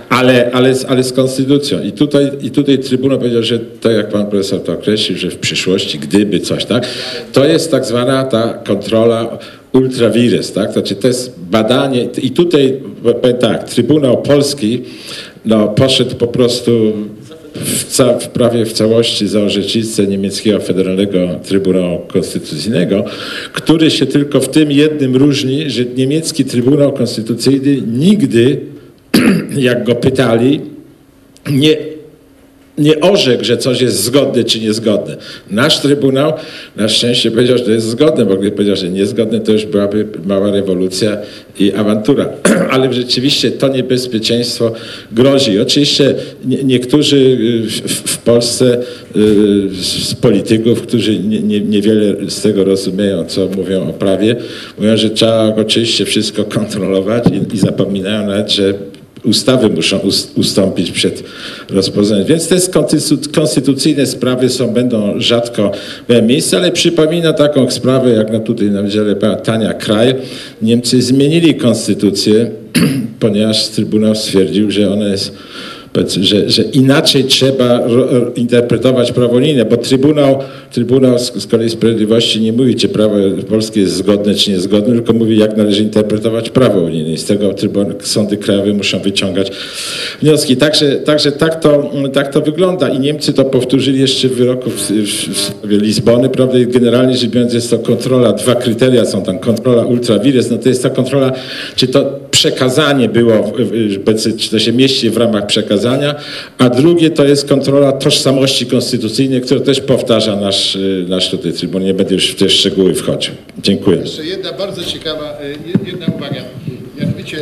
[0.09, 1.83] ale, ale, ale z konstytucją.
[1.83, 5.37] I tutaj, I tutaj Trybunał powiedział, że tak jak pan profesor to określił, że w
[5.39, 6.87] przyszłości, gdyby coś, tak,
[7.33, 9.39] to jest tak zwana ta kontrola
[9.73, 12.81] ultra vires, tak, znaczy to jest badanie i tutaj
[13.23, 14.83] powiem tak, Trybunał Polski
[15.45, 16.93] no, poszedł po prostu
[17.55, 23.05] w, prawie w całości za orzecznictwo niemieckiego Federalnego Trybunału Konstytucyjnego,
[23.53, 28.61] który się tylko w tym jednym różni, że niemiecki Trybunał Konstytucyjny nigdy,
[29.69, 30.61] jak go pytali,
[31.51, 31.77] nie
[32.79, 35.17] nie orzekł, że coś jest zgodne czy niezgodne.
[35.51, 36.33] Nasz Trybunał
[36.77, 40.07] na szczęście powiedział, że to jest zgodne, bo gdyby powiedział, że niezgodne, to już byłaby
[40.25, 41.19] mała rewolucja
[41.61, 42.29] i awantura.
[42.73, 44.73] Ale rzeczywiście to niebezpieczeństwo
[45.13, 45.61] grozi.
[45.61, 46.15] Oczywiście
[46.45, 48.79] nie, niektórzy y, w, Polsce
[49.17, 54.37] y, z polityków, którzy nie, nie, niewiele z tego rozumieją, co mówią o prawie,
[54.79, 57.25] mówią, że trzeba oczywiście wszystko kontrolować
[57.55, 58.75] i zapominają nawet, że
[59.25, 61.25] ustawy muszą ust- ustąpić przed
[61.71, 62.27] rozpoznaniem.
[62.27, 65.73] Więc te konstytu- konstytucyjne sprawy są, będą rzadko
[66.09, 70.15] miały miejsce, ale przypomina taką sprawę, jak na tutaj na wydziale Tania Kraj.
[70.63, 72.51] Niemcy zmienili konstytucję,
[73.21, 75.33] ponieważ Trybunał stwierdził, że ona jest
[76.21, 77.81] że, że inaczej trzeba
[78.37, 80.39] interpretować prawo unijne, bo Trybunał,
[80.73, 83.15] Trybunał z, z kolei Sprawiedliwości nie mówi, czy prawo
[83.49, 87.11] polskie jest zgodne, czy niezgodne, tylko mówi, jak należy interpretować prawo unijne.
[87.11, 89.51] I z tego trybunał, sądy krajowe muszą wyciągać
[90.23, 90.57] wnioski.
[90.57, 94.91] Także, także tak, to, tak to wygląda i Niemcy to powtórzyli jeszcze w wyroku w,
[94.91, 96.59] w, w sprawie Lizbony, prawda?
[96.67, 100.69] Generalnie rzecz biorąc jest to kontrola, dwa kryteria są tam, kontrola ultra vires, no to
[100.69, 101.33] jest ta kontrola,
[101.77, 103.53] czy to przekazanie było,
[104.39, 106.15] czy to się mieści w ramach przekazania,
[106.59, 111.87] a drugie to jest kontrola tożsamości konstytucyjnej, którą też powtarza nasz, y, nasz tutaj trybunał.
[111.87, 113.35] Nie będę już w te szczegóły wchodził.
[113.63, 113.97] Dziękuję.
[113.99, 116.41] Jeszcze jedna bardzo ciekawa, y, je- jedna uwaga.
[117.01, 117.37] Mianowicie,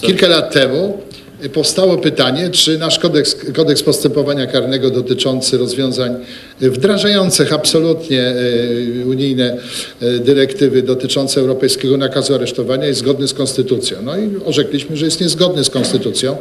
[0.00, 0.98] kilka lat temu
[1.48, 6.16] powstało pytanie, czy nasz kodeks, kodeks postępowania karnego dotyczący rozwiązań
[6.60, 8.34] wdrażających absolutnie
[9.02, 9.56] y, unijne
[10.02, 13.98] y, dyrektywy dotyczące europejskiego nakazu aresztowania jest zgodny z konstytucją.
[14.02, 16.36] No i orzekliśmy, że jest niezgodny z konstytucją,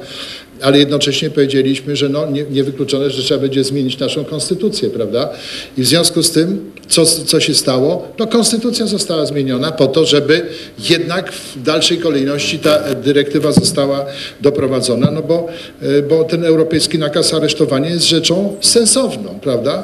[0.62, 5.30] ale jednocześnie powiedzieliśmy, że no, nie, niewykluczone, że trzeba będzie zmienić naszą konstytucję, prawda?
[5.78, 8.08] I w związku z tym, co, co się stało?
[8.20, 10.42] No konstytucja została zmieniona po to, żeby
[10.90, 14.06] jednak w dalszej kolejności ta dyrektywa została
[14.42, 15.48] doprowadzona, no bo,
[15.84, 19.84] y, bo ten europejski nakaz aresztowania jest rzeczą sensowną, prawda?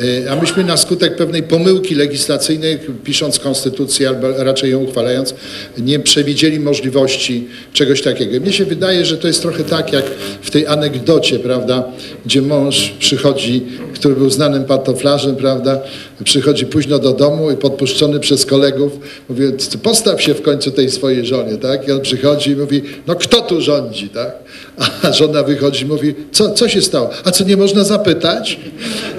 [0.00, 5.34] Y, A myśmy na skutek pewnej pomyłki legislacyjnej, pisząc konstytucję albo raczej ją uchwalając,
[5.78, 8.40] nie przewidzieli możliwości czegoś takiego.
[8.40, 10.04] Mnie się wydaje, że to jest trochę tak jak
[10.42, 11.84] w tej anegdocie, prawda,
[12.26, 15.80] gdzie mąż przychodzi, który był znanym pantoflarzem, prawda,
[16.24, 18.92] przychodzi późno do domu i podpuszczony przez kolegów,
[19.28, 19.42] mówi,
[19.82, 21.88] postaw się w końcu tej swojej żonie, tak?
[21.88, 24.32] I on przychodzi i mówi, no kto tu rządzi, tak?
[25.02, 27.10] A żona wychodzi i mówi, co, co się stało?
[27.24, 28.58] A co, nie można zapytać?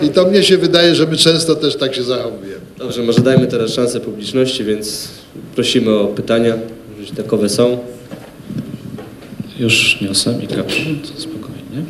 [0.01, 2.61] I to mnie się wydaje, że my często też tak się zachowujemy.
[2.77, 5.07] Dobrze, może dajmy teraz szansę publiczności, więc
[5.55, 6.53] prosimy o pytania,
[6.99, 7.77] jeśli takowe są.
[9.59, 11.83] Już niosę mikrofon, to spokojnie.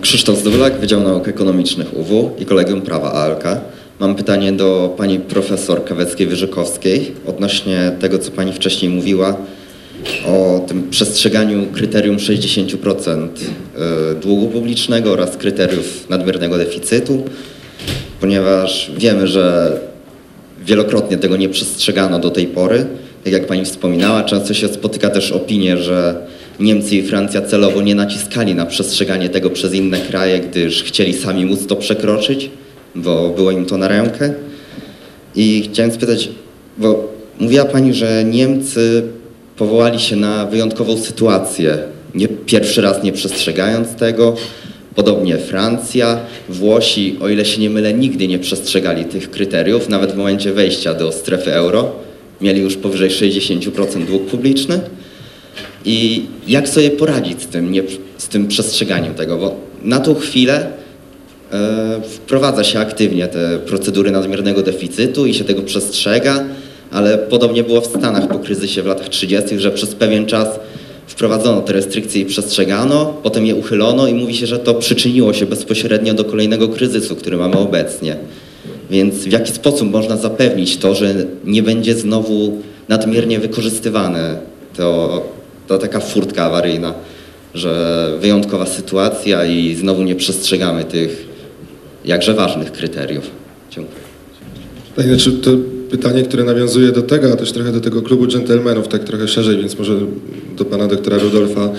[0.00, 3.44] Krzysztof Zdowlak, Wydział Nauk Ekonomicznych UW i Kolegium Prawa ALK.
[4.00, 9.36] Mam pytanie do pani profesor Kaweckiej-Wyżykowskiej odnośnie tego, co pani wcześniej mówiła
[10.26, 17.22] o tym przestrzeganiu kryterium 60% e, długu publicznego oraz kryteriów nadmiernego deficytu,
[18.20, 19.72] ponieważ wiemy, że
[20.64, 22.86] wielokrotnie tego nie przestrzegano do tej pory.
[23.24, 26.26] Tak jak pani wspominała, często się spotyka też opinię, że
[26.60, 31.46] Niemcy i Francja celowo nie naciskali na przestrzeganie tego przez inne kraje, gdyż chcieli sami
[31.46, 32.50] móc to przekroczyć,
[32.94, 34.34] bo było im to na rękę.
[35.36, 36.28] I chciałem spytać,
[36.78, 39.02] bo mówiła pani, że Niemcy
[39.56, 41.78] powołali się na wyjątkową sytuację,
[42.14, 44.36] nie, pierwszy raz nie przestrzegając tego.
[44.94, 50.16] Podobnie Francja, Włosi, o ile się nie mylę, nigdy nie przestrzegali tych kryteriów, nawet w
[50.16, 51.92] momencie wejścia do strefy euro.
[52.40, 54.80] Mieli już powyżej 60% dług publiczny.
[55.84, 57.82] I jak sobie poradzić z tym, nie,
[58.18, 59.38] z tym przestrzeganiem tego?
[59.38, 60.66] Bo na tą chwilę
[62.02, 66.44] wprowadza się aktywnie te procedury nadmiernego deficytu i się tego przestrzega,
[66.90, 70.48] ale podobnie było w Stanach po kryzysie w latach 30., że przez pewien czas
[71.06, 75.46] wprowadzono te restrykcje i przestrzegano, potem je uchylono i mówi się, że to przyczyniło się
[75.46, 78.16] bezpośrednio do kolejnego kryzysu, który mamy obecnie.
[78.90, 81.14] Więc w jaki sposób można zapewnić to, że
[81.44, 84.36] nie będzie znowu nadmiernie wykorzystywane
[84.76, 85.22] to,
[85.68, 86.94] to taka furtka awaryjna,
[87.54, 91.31] że wyjątkowa sytuacja i znowu nie przestrzegamy tych
[92.04, 93.30] jakże ważnych kryteriów.
[93.70, 94.00] Dziękuję.
[94.96, 95.50] Tak, znaczy to
[95.90, 99.56] pytanie, które nawiązuje do tego, a też trochę do tego klubu dżentelmenów, tak trochę szerzej,
[99.56, 99.98] więc może
[100.56, 101.70] do pana doktora Rudolfa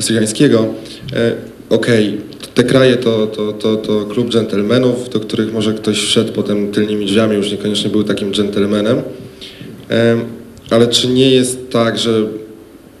[0.00, 0.66] Syriańskiego.
[1.12, 1.32] E,
[1.70, 2.20] Okej,
[2.54, 7.06] te kraje to, to, to, to klub dżentelmenów, do których może ktoś wszedł potem tylnymi
[7.06, 9.02] drzwiami, już niekoniecznie był takim dżentelmenem.
[9.90, 10.16] E,
[10.70, 12.26] ale czy nie jest tak, że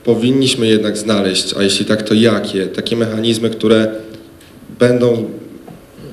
[0.04, 2.66] powinniśmy jednak znaleźć, a jeśli tak, to jakie?
[2.66, 3.92] Takie mechanizmy, które
[4.78, 5.24] będą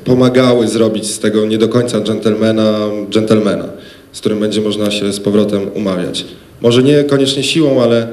[0.06, 3.66] pomagały zrobić z tego nie do końca dżentelmena dżentelmena,
[4.12, 6.26] z którym będzie można się z powrotem umawiać.
[6.62, 8.08] Może nie koniecznie siłą, ale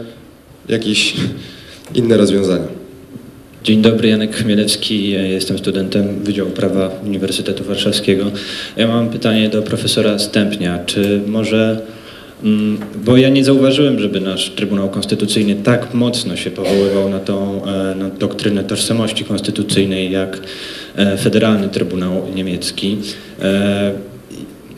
[0.68, 1.14] jakieś
[1.94, 2.80] inne rozwiązania.
[3.64, 8.24] Dzień dobry, Janek Chmielewski, jestem studentem Wydziału Prawa Uniwersytetu Warszawskiego.
[8.76, 11.80] Ja mam pytanie do profesora Stępnia, czy może,
[12.44, 17.64] mm, bo ja nie zauważyłem, żeby nasz Trybunał Konstytucyjny tak mocno się powoływał na tą
[17.64, 20.40] e, na doktrynę tożsamości konstytucyjnej jak
[21.18, 22.98] Federalny Trybunał Niemiecki.
[23.42, 23.92] E,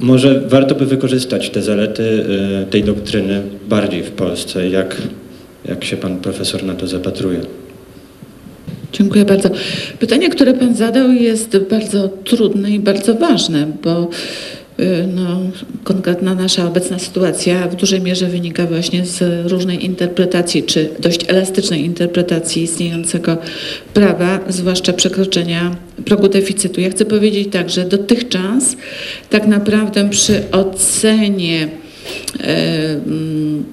[0.01, 2.24] Może warto by wykorzystać te zalety
[2.62, 4.97] e, tej doktryny bardziej w Polsce, jak,
[5.64, 7.40] jak się pan profesor na to zapatruje?
[8.93, 9.51] Dziękuję bardzo.
[9.98, 14.09] Pytanie, które Pan zadał jest bardzo trudne i bardzo ważne, bo
[15.15, 15.40] no,
[15.85, 21.85] konkretna nasza obecna sytuacja w dużej mierze wynika właśnie z różnej interpretacji, czy dość elastycznej
[21.85, 23.36] interpretacji istniejącego
[23.94, 26.81] prawa, zwłaszcza przekroczenia progu deficytu.
[26.81, 28.77] Ja chcę powiedzieć tak, że dotychczas
[29.31, 31.69] tak naprawdę przy ocenie
[32.40, 33.65] e, mm,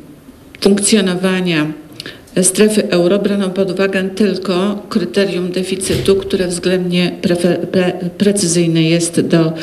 [0.62, 1.72] funkcjonowania
[2.42, 9.54] strefy euro brano pod uwagę tylko kryterium deficytu, które względnie pre, precyzyjne jest do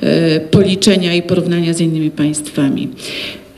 [0.00, 2.88] e, policzenia i porównania z innymi państwami.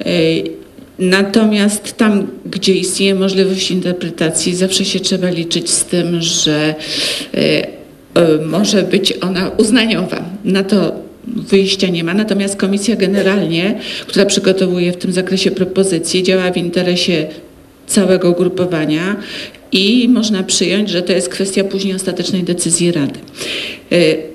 [0.01, 0.59] E,
[0.99, 6.75] Natomiast tam, gdzie istnieje możliwość interpretacji, zawsze się trzeba liczyć z tym, że
[7.35, 7.67] e,
[8.47, 10.25] może być ona uznaniowa.
[10.45, 10.93] Na to
[11.27, 12.15] wyjścia nie ma.
[12.15, 17.27] Natomiast Komisja generalnie, która przygotowuje w tym zakresie propozycje, działa w interesie
[17.89, 19.17] całego ugrupowania
[19.73, 23.21] i można przyjąć, że to jest kwestia później ostatecznej decyzji Rady.
[23.93, 24.29] Y,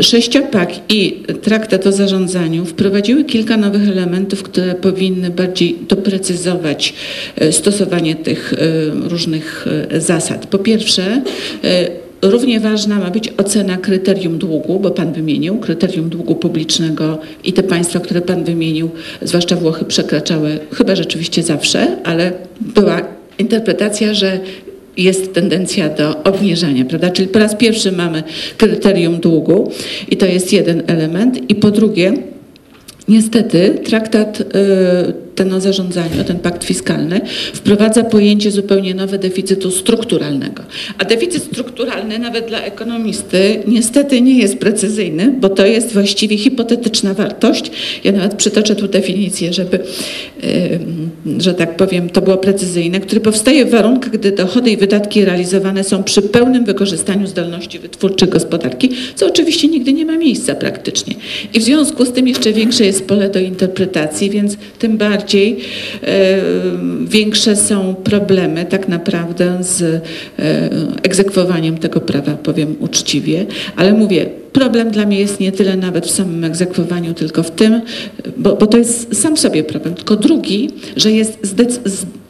[0.00, 6.94] Sześciopak i traktat o zarządzaniu wprowadziły kilka nowych elementów, które powinny bardziej doprecyzować
[7.42, 8.56] y, stosowanie tych y,
[9.08, 9.66] różnych
[9.98, 10.46] zasad.
[10.46, 11.22] Po pierwsze,
[12.22, 17.62] Równie ważna ma być ocena kryterium długu, bo Pan wymienił kryterium długu publicznego i te
[17.62, 18.90] państwa, które Pan wymienił,
[19.22, 23.02] zwłaszcza Włochy, przekraczały chyba rzeczywiście zawsze, ale była
[23.38, 24.40] interpretacja, że
[24.96, 27.10] jest tendencja do obniżania, prawda?
[27.10, 28.22] Czyli po raz pierwszy mamy
[28.56, 29.70] kryterium długu
[30.10, 31.50] i to jest jeden element.
[31.50, 32.12] I po drugie,
[33.08, 34.42] niestety traktat
[35.40, 37.20] ten o zarządzaniu, ten pakt fiskalny,
[37.54, 40.62] wprowadza pojęcie zupełnie nowe deficytu strukturalnego.
[40.98, 47.14] A deficyt strukturalny nawet dla ekonomisty niestety nie jest precyzyjny, bo to jest właściwie hipotetyczna
[47.14, 47.70] wartość.
[48.04, 49.78] Ja nawet przytoczę tu definicję, żeby,
[51.38, 55.84] że tak powiem, to było precyzyjne, który powstaje w warunkach, gdy dochody i wydatki realizowane
[55.84, 61.14] są przy pełnym wykorzystaniu zdolności wytwórczych gospodarki, co oczywiście nigdy nie ma miejsca praktycznie.
[61.54, 65.56] I w związku z tym jeszcze większe jest pole do interpretacji, więc tym bardziej bardziej
[66.02, 66.40] e,
[67.04, 70.00] większe są problemy tak naprawdę z e,
[71.02, 73.46] egzekwowaniem tego prawa, powiem uczciwie,
[73.76, 77.80] ale mówię, problem dla mnie jest nie tyle nawet w samym egzekwowaniu, tylko w tym,
[78.36, 81.38] bo, bo to jest sam sobie problem, tylko drugi, że jest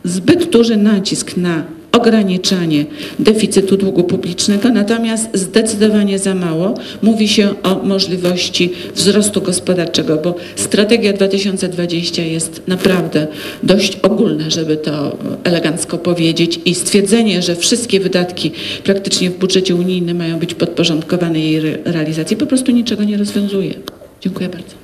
[0.05, 2.85] zbyt duży nacisk na ograniczanie
[3.19, 11.13] deficytu długu publicznego, natomiast zdecydowanie za mało mówi się o możliwości wzrostu gospodarczego, bo strategia
[11.13, 13.27] 2020 jest naprawdę
[13.63, 18.53] dość ogólna, żeby to elegancko powiedzieć i stwierdzenie, że wszystkie wydatki
[18.85, 23.75] praktycznie w budżecie unijnym mają być podporządkowane jej realizacji po prostu niczego nie rozwiązuje.
[24.21, 24.80] Dziękuję bardzo.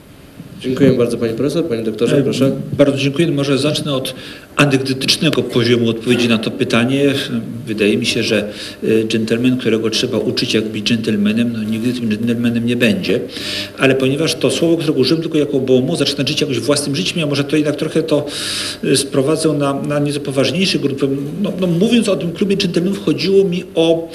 [0.60, 1.64] Dziękuję bardzo Pani Profesor.
[1.64, 2.50] Panie Doktorze, proszę.
[2.72, 3.32] Bardzo dziękuję.
[3.32, 4.14] Może zacznę od
[4.56, 7.14] anegdotycznego poziomu odpowiedzi na to pytanie.
[7.66, 8.48] Wydaje mi się, że
[9.08, 13.20] dżentelmen, którego trzeba uczyć jak być dżentelmenem, no nigdy tym dżentelmenem nie będzie.
[13.78, 17.26] Ale ponieważ to słowo, którego użyłem tylko jako bomu, zaczyna żyć jakoś własnym życiem, ja
[17.26, 18.26] może to jednak trochę to
[18.94, 21.00] sprowadzę na, na nieco poważniejszy grup.
[21.42, 24.08] No, no, mówiąc o tym klubie dżentelmenów, chodziło mi o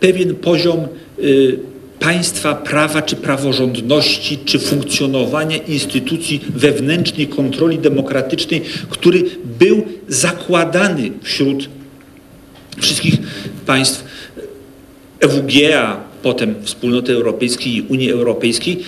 [0.00, 0.80] pewien poziom
[1.18, 1.58] y,
[2.00, 9.22] państwa prawa, czy praworządności, czy funkcjonowania instytucji wewnętrznej kontroli demokratycznej, który
[9.58, 11.68] był zakładany wśród
[12.80, 13.14] wszystkich
[13.66, 14.04] państw
[15.20, 15.52] EWG,
[16.22, 18.78] potem Wspólnoty Europejskiej i Unii Europejskiej.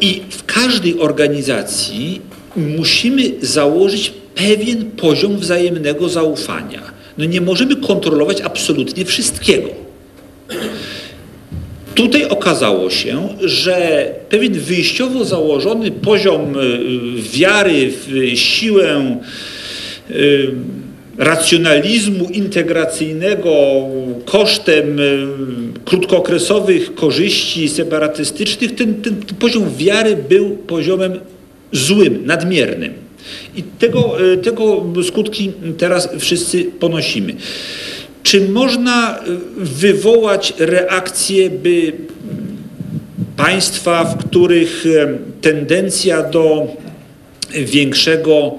[0.00, 2.20] I w każdej organizacji
[2.56, 6.82] musimy założyć pewien poziom wzajemnego zaufania.
[7.18, 9.87] No nie możemy kontrolować absolutnie wszystkiego.
[11.98, 16.78] Tutaj okazało się, że pewien wyjściowo założony poziom y,
[17.32, 19.18] wiary w siłę
[20.10, 20.50] y,
[21.16, 23.50] racjonalizmu integracyjnego
[24.24, 25.26] kosztem y,
[25.84, 31.20] krótkookresowych korzyści separatystycznych, ten, ten, poziom wiary był poziomem
[31.72, 32.92] złym, nadmiernym.
[33.56, 37.34] I tego, tego skutki teraz wszyscy ponosimy.
[38.28, 39.22] Czy można e,
[39.56, 41.92] wywołać reakcję, by
[43.36, 46.66] państwa, w których e, tendencja do
[47.50, 48.54] większego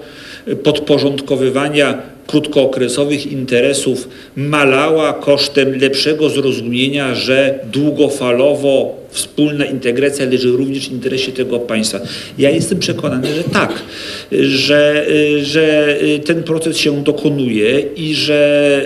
[0.64, 11.32] podporządkowywania krótkookresowych interesów malała kosztem lepszego zrozumienia, że długofalowo wspólna integracja leży również w interesie
[11.32, 12.00] tego państwa.
[12.38, 13.74] Ja jestem przekonany, że tak,
[14.42, 15.06] że,
[15.42, 18.86] że ten proces się dokonuje i że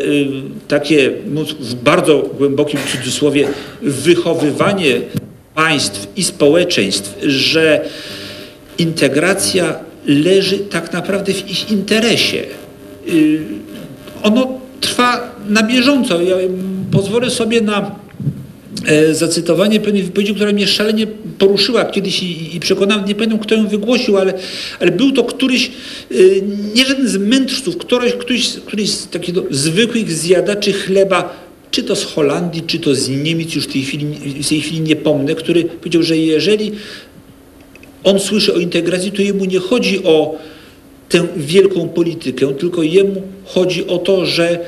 [0.68, 3.48] takie mówiąc w bardzo głębokim cudzysłowie
[3.82, 5.02] wychowywanie
[5.56, 7.82] państw i społeczeństw, że
[8.78, 12.44] integracja leży tak naprawdę w ich interesie.
[13.08, 13.40] Y,
[14.24, 16.22] Ono trwa na bieżąco.
[16.22, 16.36] Ja
[16.92, 17.96] pozwolę sobie na
[18.86, 21.08] e, zacytowanie pewnej wypowiedzi, która mnie szalenie
[21.40, 24.34] poruszyła kiedyś i, i przekonałem, nie pamiętam kto ją wygłosił, ale,
[24.80, 25.72] ale był to któryś,
[26.12, 26.44] y,
[26.76, 31.96] nie żaden z mędrców, któryś, któryś, któryś z takich no, zwykłych zjadaczy chleba, czy to
[31.96, 34.06] z Holandii, czy to z Niemiec, już w tej chwili,
[34.44, 36.72] w tej chwili nie pomnę, który powiedział, że jeżeli
[38.04, 40.36] on słyszy o integracji, to jemu nie chodzi o
[41.14, 44.60] tę wielką politykę, tylko jemu chodzi o to, że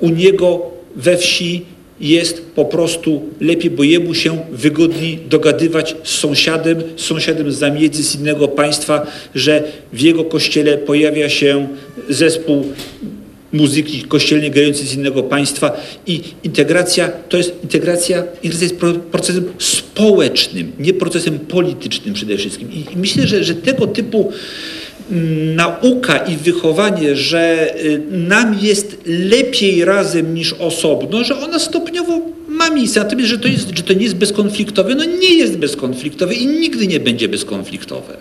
[0.00, 0.62] u niego
[0.96, 1.62] we wsi
[2.00, 8.02] jest po prostu lepiej, bo jemu się wygodniej dogadywać z sąsiadem, z sąsiadem z zamiedzy,
[8.02, 9.62] z innego państwa, że
[9.92, 11.68] w jego kościele pojawia się
[12.08, 12.64] zespół
[13.52, 19.44] muzyki kościelnej grającej z innego państwa i integracja to jest integracja, integracja jest pro- procesem
[19.58, 22.72] społecznym, nie procesem politycznym przede wszystkim.
[22.72, 24.32] I myślę, że, że tego typu
[25.56, 32.70] nauka i wychowanie, że y, nam jest lepiej razem niż osobno, że ona stopniowo ma
[32.70, 33.00] miejsce.
[33.00, 36.86] Natomiast, że to, jest, że to nie jest bezkonfliktowe, no nie jest bezkonfliktowe i nigdy
[36.86, 38.16] nie będzie bezkonfliktowe.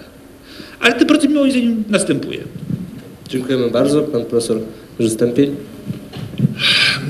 [0.79, 2.39] Ale ten proces moim zdaniem następuje.
[3.29, 4.01] Dziękujemy bardzo.
[4.01, 4.59] Pan profesor
[4.99, 5.55] Żystępień.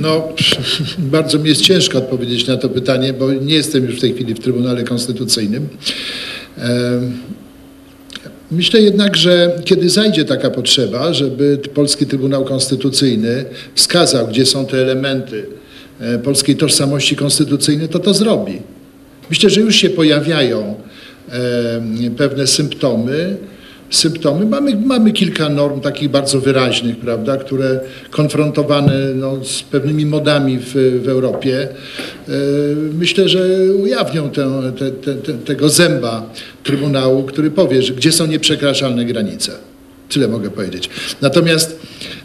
[0.01, 0.27] No,
[1.15, 4.33] bardzo mi jest ciężko odpowiedzieć na to pytanie, bo nie jestem już w tej chwili
[4.33, 5.67] w Trybunale Konstytucyjnym.
[8.55, 14.77] Myślę jednak, że kiedy zajdzie taka potrzeba, żeby Polski Trybunał Konstytucyjny wskazał, gdzie są te
[14.77, 15.45] elementy
[15.99, 18.61] e, polskiej tożsamości konstytucyjnej, to to zrobi.
[19.29, 20.75] Myślę, że już się pojawiają
[21.29, 23.37] e, pewne symptomy.
[23.93, 24.45] Symptomy.
[24.45, 27.79] Mamy, mamy kilka norm takich bardzo wyraźnych, prawda, które
[28.11, 31.67] konfrontowane no, z pewnymi modami w, w Europie,
[32.27, 32.31] e,
[32.93, 33.47] myślę, że
[33.81, 36.29] ujawnią tę, te, te, te, tego zęba
[36.63, 39.51] Trybunału, który powie, że gdzie są nieprzekraczalne granice.
[40.09, 40.89] Tyle mogę powiedzieć.
[41.21, 41.79] Natomiast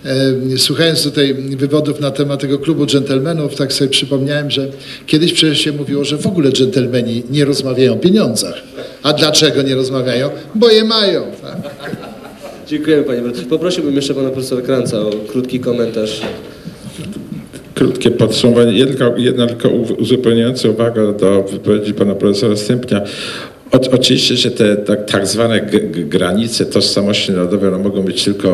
[0.04, 4.68] e, słuchając tutaj wywodów na temat tego klubu dżentelmenów, tak sobie przypomniałem, że
[5.06, 8.54] kiedyś przecież się mówiło, że w ogóle dżentelmeni nie rozmawiają o pieniądzach.
[9.02, 10.30] A dlaczego nie rozmawiają?
[10.54, 11.22] Bo je mają.
[12.68, 13.48] Dziękujemy panie profesorze.
[13.48, 16.20] Poprosiłbym jeszcze pana profesora Kranca o krótki komentarz.
[17.74, 18.72] Krótkie podsumowanie.
[18.72, 19.68] Jedna, jedna tylko
[19.98, 23.00] uzupełniająca uwaga do wypowiedzi pana profesora Stępnia.
[23.72, 25.60] O, oczywiście, że te tak, tak zwane
[25.92, 28.48] granice tożsamości narodowej one mogą być tylko,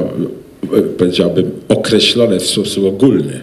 [0.79, 3.41] e, powiedziałbym, określone w sposób ogólny.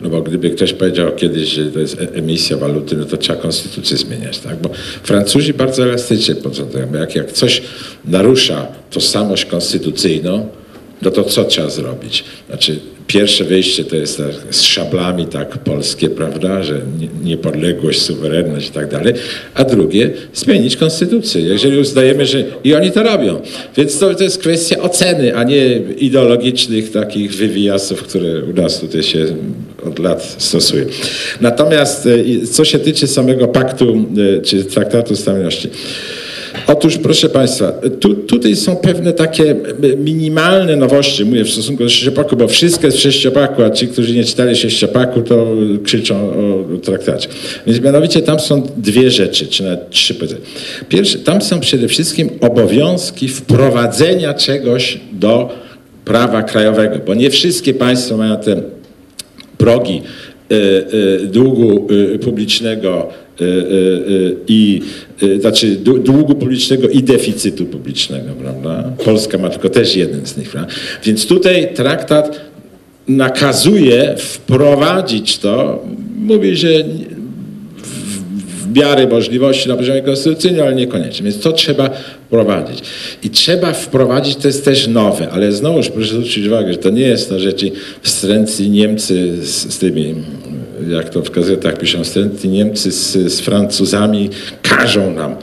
[0.00, 3.42] No bo gdyby ktoś powiedział kiedyś, że to jest e- emisja waluty, no to trzeba
[3.42, 4.56] konstytucję zmieniać, tak?
[4.60, 4.70] Bo
[5.02, 6.78] Francuzi bardzo elastycznie podchodzą.
[7.00, 7.62] Jak, jak coś
[8.04, 10.48] narusza tożsamość konstytucyjną,
[11.02, 12.24] no to co trzeba zrobić?
[12.48, 18.68] Znaczy, pierwsze wyjście to jest tak, z szablami tak polskie, prawda, że nie- niepodległość, suwerenność
[18.68, 19.14] i tak dalej,
[19.54, 23.40] a drugie zmienić konstytucję, jeżeli uznajemy, że i oni to robią.
[23.76, 25.66] Więc to, to jest kwestia oceny, a nie
[25.98, 29.26] ideologicznych takich wywijasów, które u nas tutaj się
[29.86, 30.84] od lat stosuje.
[31.40, 34.06] Natomiast e, co się tyczy samego paktu
[34.38, 35.68] e, czy traktatu stabilności,
[36.66, 39.56] Otóż, proszę Państwa, tu, tutaj są pewne takie
[39.98, 44.14] minimalne nowości, mówię w stosunku do sześciopaku, bo wszystko jest w sześciopaku, a ci, którzy
[44.14, 45.46] nie czytali sześciopaku, to
[45.84, 46.30] krzyczą
[46.74, 47.28] o traktacie.
[47.66, 50.14] Więc mianowicie tam są dwie rzeczy, czy nawet trzy.
[50.14, 50.38] powiedzmy.
[50.88, 55.50] Pierwsze, tam są przede wszystkim obowiązki wprowadzenia czegoś do
[56.04, 58.62] prawa krajowego, bo nie wszystkie państwa mają te
[59.58, 60.02] progi
[60.50, 63.08] e, e, długu e, publicznego
[64.48, 64.82] i
[65.22, 68.92] e, znaczy dłu- długu publicznego i deficytu publicznego, prawda?
[69.04, 70.72] Polska ma tylko też jeden z nich, prawda?
[71.04, 72.40] Więc tutaj traktat
[73.08, 75.84] nakazuje wprowadzić to,
[76.18, 76.68] mówi, że
[77.82, 81.24] w, miarę możliwości na poziomie konstytucyjnym, ale niekoniecznie.
[81.24, 81.90] Więc to trzeba
[82.26, 82.82] wprowadzić.
[83.22, 87.02] I trzeba wprowadzić, to jest też nowe, ale znowuż proszę zwrócić uwagę, że to nie
[87.02, 87.70] jest na rzeczy
[88.02, 90.14] wstrętni Niemcy z, z tymi
[90.88, 94.30] jak to w gazetach piszą, wstrętni Niemcy z, z Francuzami
[94.62, 95.36] każą nam.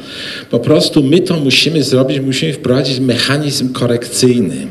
[0.50, 4.68] Po prostu my to musimy zrobić, musimy wprowadzić mechanizm korekcyjny.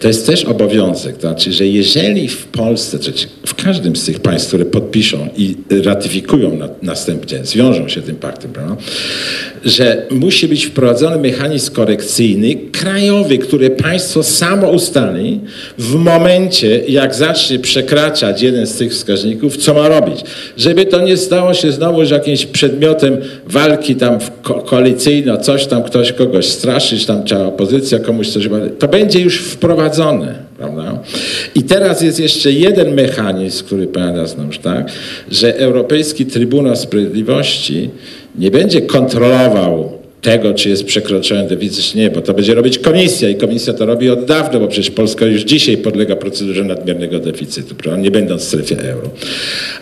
[0.00, 3.12] To jest też obowiązek, to znaczy, że jeżeli w Polsce, czy
[3.46, 8.52] w każdym z tych państw, które podpiszą i ratyfikują na, następnie, zwiążą się tym paktem,
[8.52, 8.76] prawda,
[9.64, 15.40] że musi być wprowadzony mechanizm korekcyjny krajowy, który państwo samo ustali
[15.78, 20.20] w momencie, jak zacznie przekraczać jeden z tych wskaźników, co ma robić.
[20.56, 23.16] Żeby to nie stało się znowu jakimś przedmiotem
[23.46, 28.48] walki tam ko koalicyjno, coś tam ktoś kogoś straszyć, tam trzeba opozycja komuś coś...
[28.78, 29.69] To będzie już wprowadzone.
[30.58, 30.98] Prawda?
[31.54, 34.90] I teraz jest jeszcze jeden mechanizm, który powiada znowuż tak,
[35.30, 37.90] że Europejski Trybunał Sprawiedliwości
[38.38, 43.28] nie będzie kontrolował tego, czy jest przekroczony deficyt, czy nie, bo to będzie robić komisja
[43.28, 47.74] i komisja to robi od dawna, bo przecież Polska już dzisiaj podlega procedurze nadmiernego deficytu,
[47.74, 48.02] prawda?
[48.02, 49.10] nie będąc w strefie euro.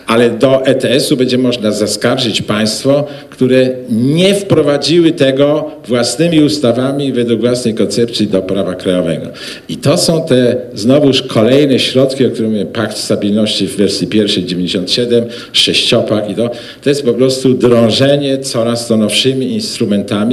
[0.07, 7.73] Ale do ETS-u będzie można zaskarżyć państwo, które nie wprowadziły tego własnymi ustawami według własnej
[7.73, 9.27] koncepcji do prawa krajowego.
[9.69, 14.45] I to są te znowuż kolejne środki, o których mówię, Pakt Stabilności w wersji pierwszej
[14.45, 16.51] 97, sześciopak i to,
[16.83, 20.28] to jest po prostu drążenie coraz to nowszymi instrumentami,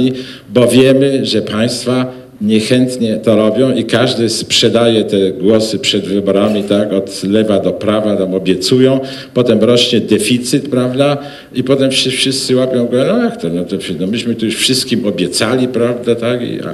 [0.49, 6.93] bo wiemy, że państwa niechętnie to robią i każdy sprzedaje te głosy przed wyborami, tak,
[6.93, 8.99] od lewa do prawa, tam obiecują,
[9.33, 11.17] potem rośnie deficyt, prawda,
[11.53, 14.55] i potem wszyscy, wszyscy łapią go, no jak to, no, to no myśmy tu już
[14.55, 16.69] wszystkim obiecali, prawda, tak, I, a,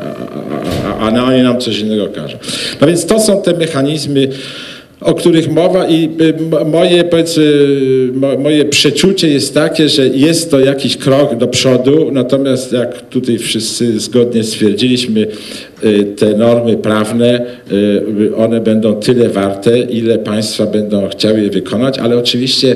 [1.00, 2.38] a, a, a oni nam coś innego każą.
[2.82, 4.28] No więc to są te mechanizmy,
[5.04, 6.10] o których mowa i
[6.66, 7.04] moje,
[8.40, 14.00] moje przeczucie jest takie, że jest to jakiś krok do przodu, natomiast jak tutaj wszyscy
[14.00, 15.28] zgodnie stwierdziliśmy,
[16.16, 17.46] te normy prawne,
[18.38, 22.76] one będą tyle warte, ile państwa będą chciały je wykonać, ale oczywiście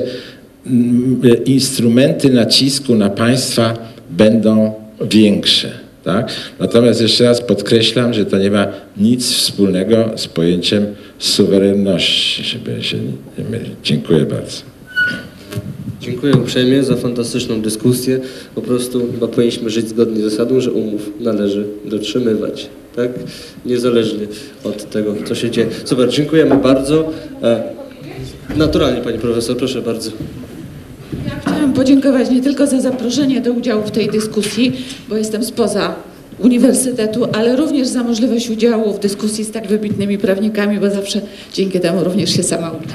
[1.46, 3.74] instrumenty nacisku na państwa
[4.10, 4.72] będą
[5.10, 5.87] większe.
[6.08, 6.32] Tak?
[6.60, 8.66] Natomiast jeszcze raz podkreślam, że to nie ma
[8.96, 10.86] nic wspólnego z pojęciem
[11.18, 12.96] suwerenności, żeby się
[13.38, 13.72] nie mylić.
[13.84, 14.56] Dziękuję bardzo.
[16.00, 18.20] Dziękuję uprzejmie za fantastyczną dyskusję.
[18.54, 23.10] Po prostu chyba powinniśmy żyć zgodnie z zasadą, że umów należy dotrzymywać, tak?
[23.66, 24.26] Niezależnie
[24.64, 25.68] od tego, co się dzieje.
[25.84, 27.10] Super, dziękujemy bardzo.
[27.42, 27.62] E,
[28.56, 30.10] naturalnie, pani profesor, proszę bardzo.
[31.40, 34.72] Chciałam podziękować nie tylko za zaproszenie do udziału w tej dyskusji,
[35.08, 35.94] bo jestem spoza
[36.38, 41.20] uniwersytetu, ale również za możliwość udziału w dyskusji z tak wybitnymi prawnikami, bo zawsze
[41.54, 42.94] dzięki temu również się sama uczę.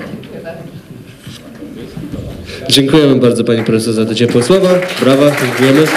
[2.70, 4.70] Dziękujemy bardzo pani profesor za te ciepłe słowa.
[5.02, 5.88] Brawa, dziękujemy.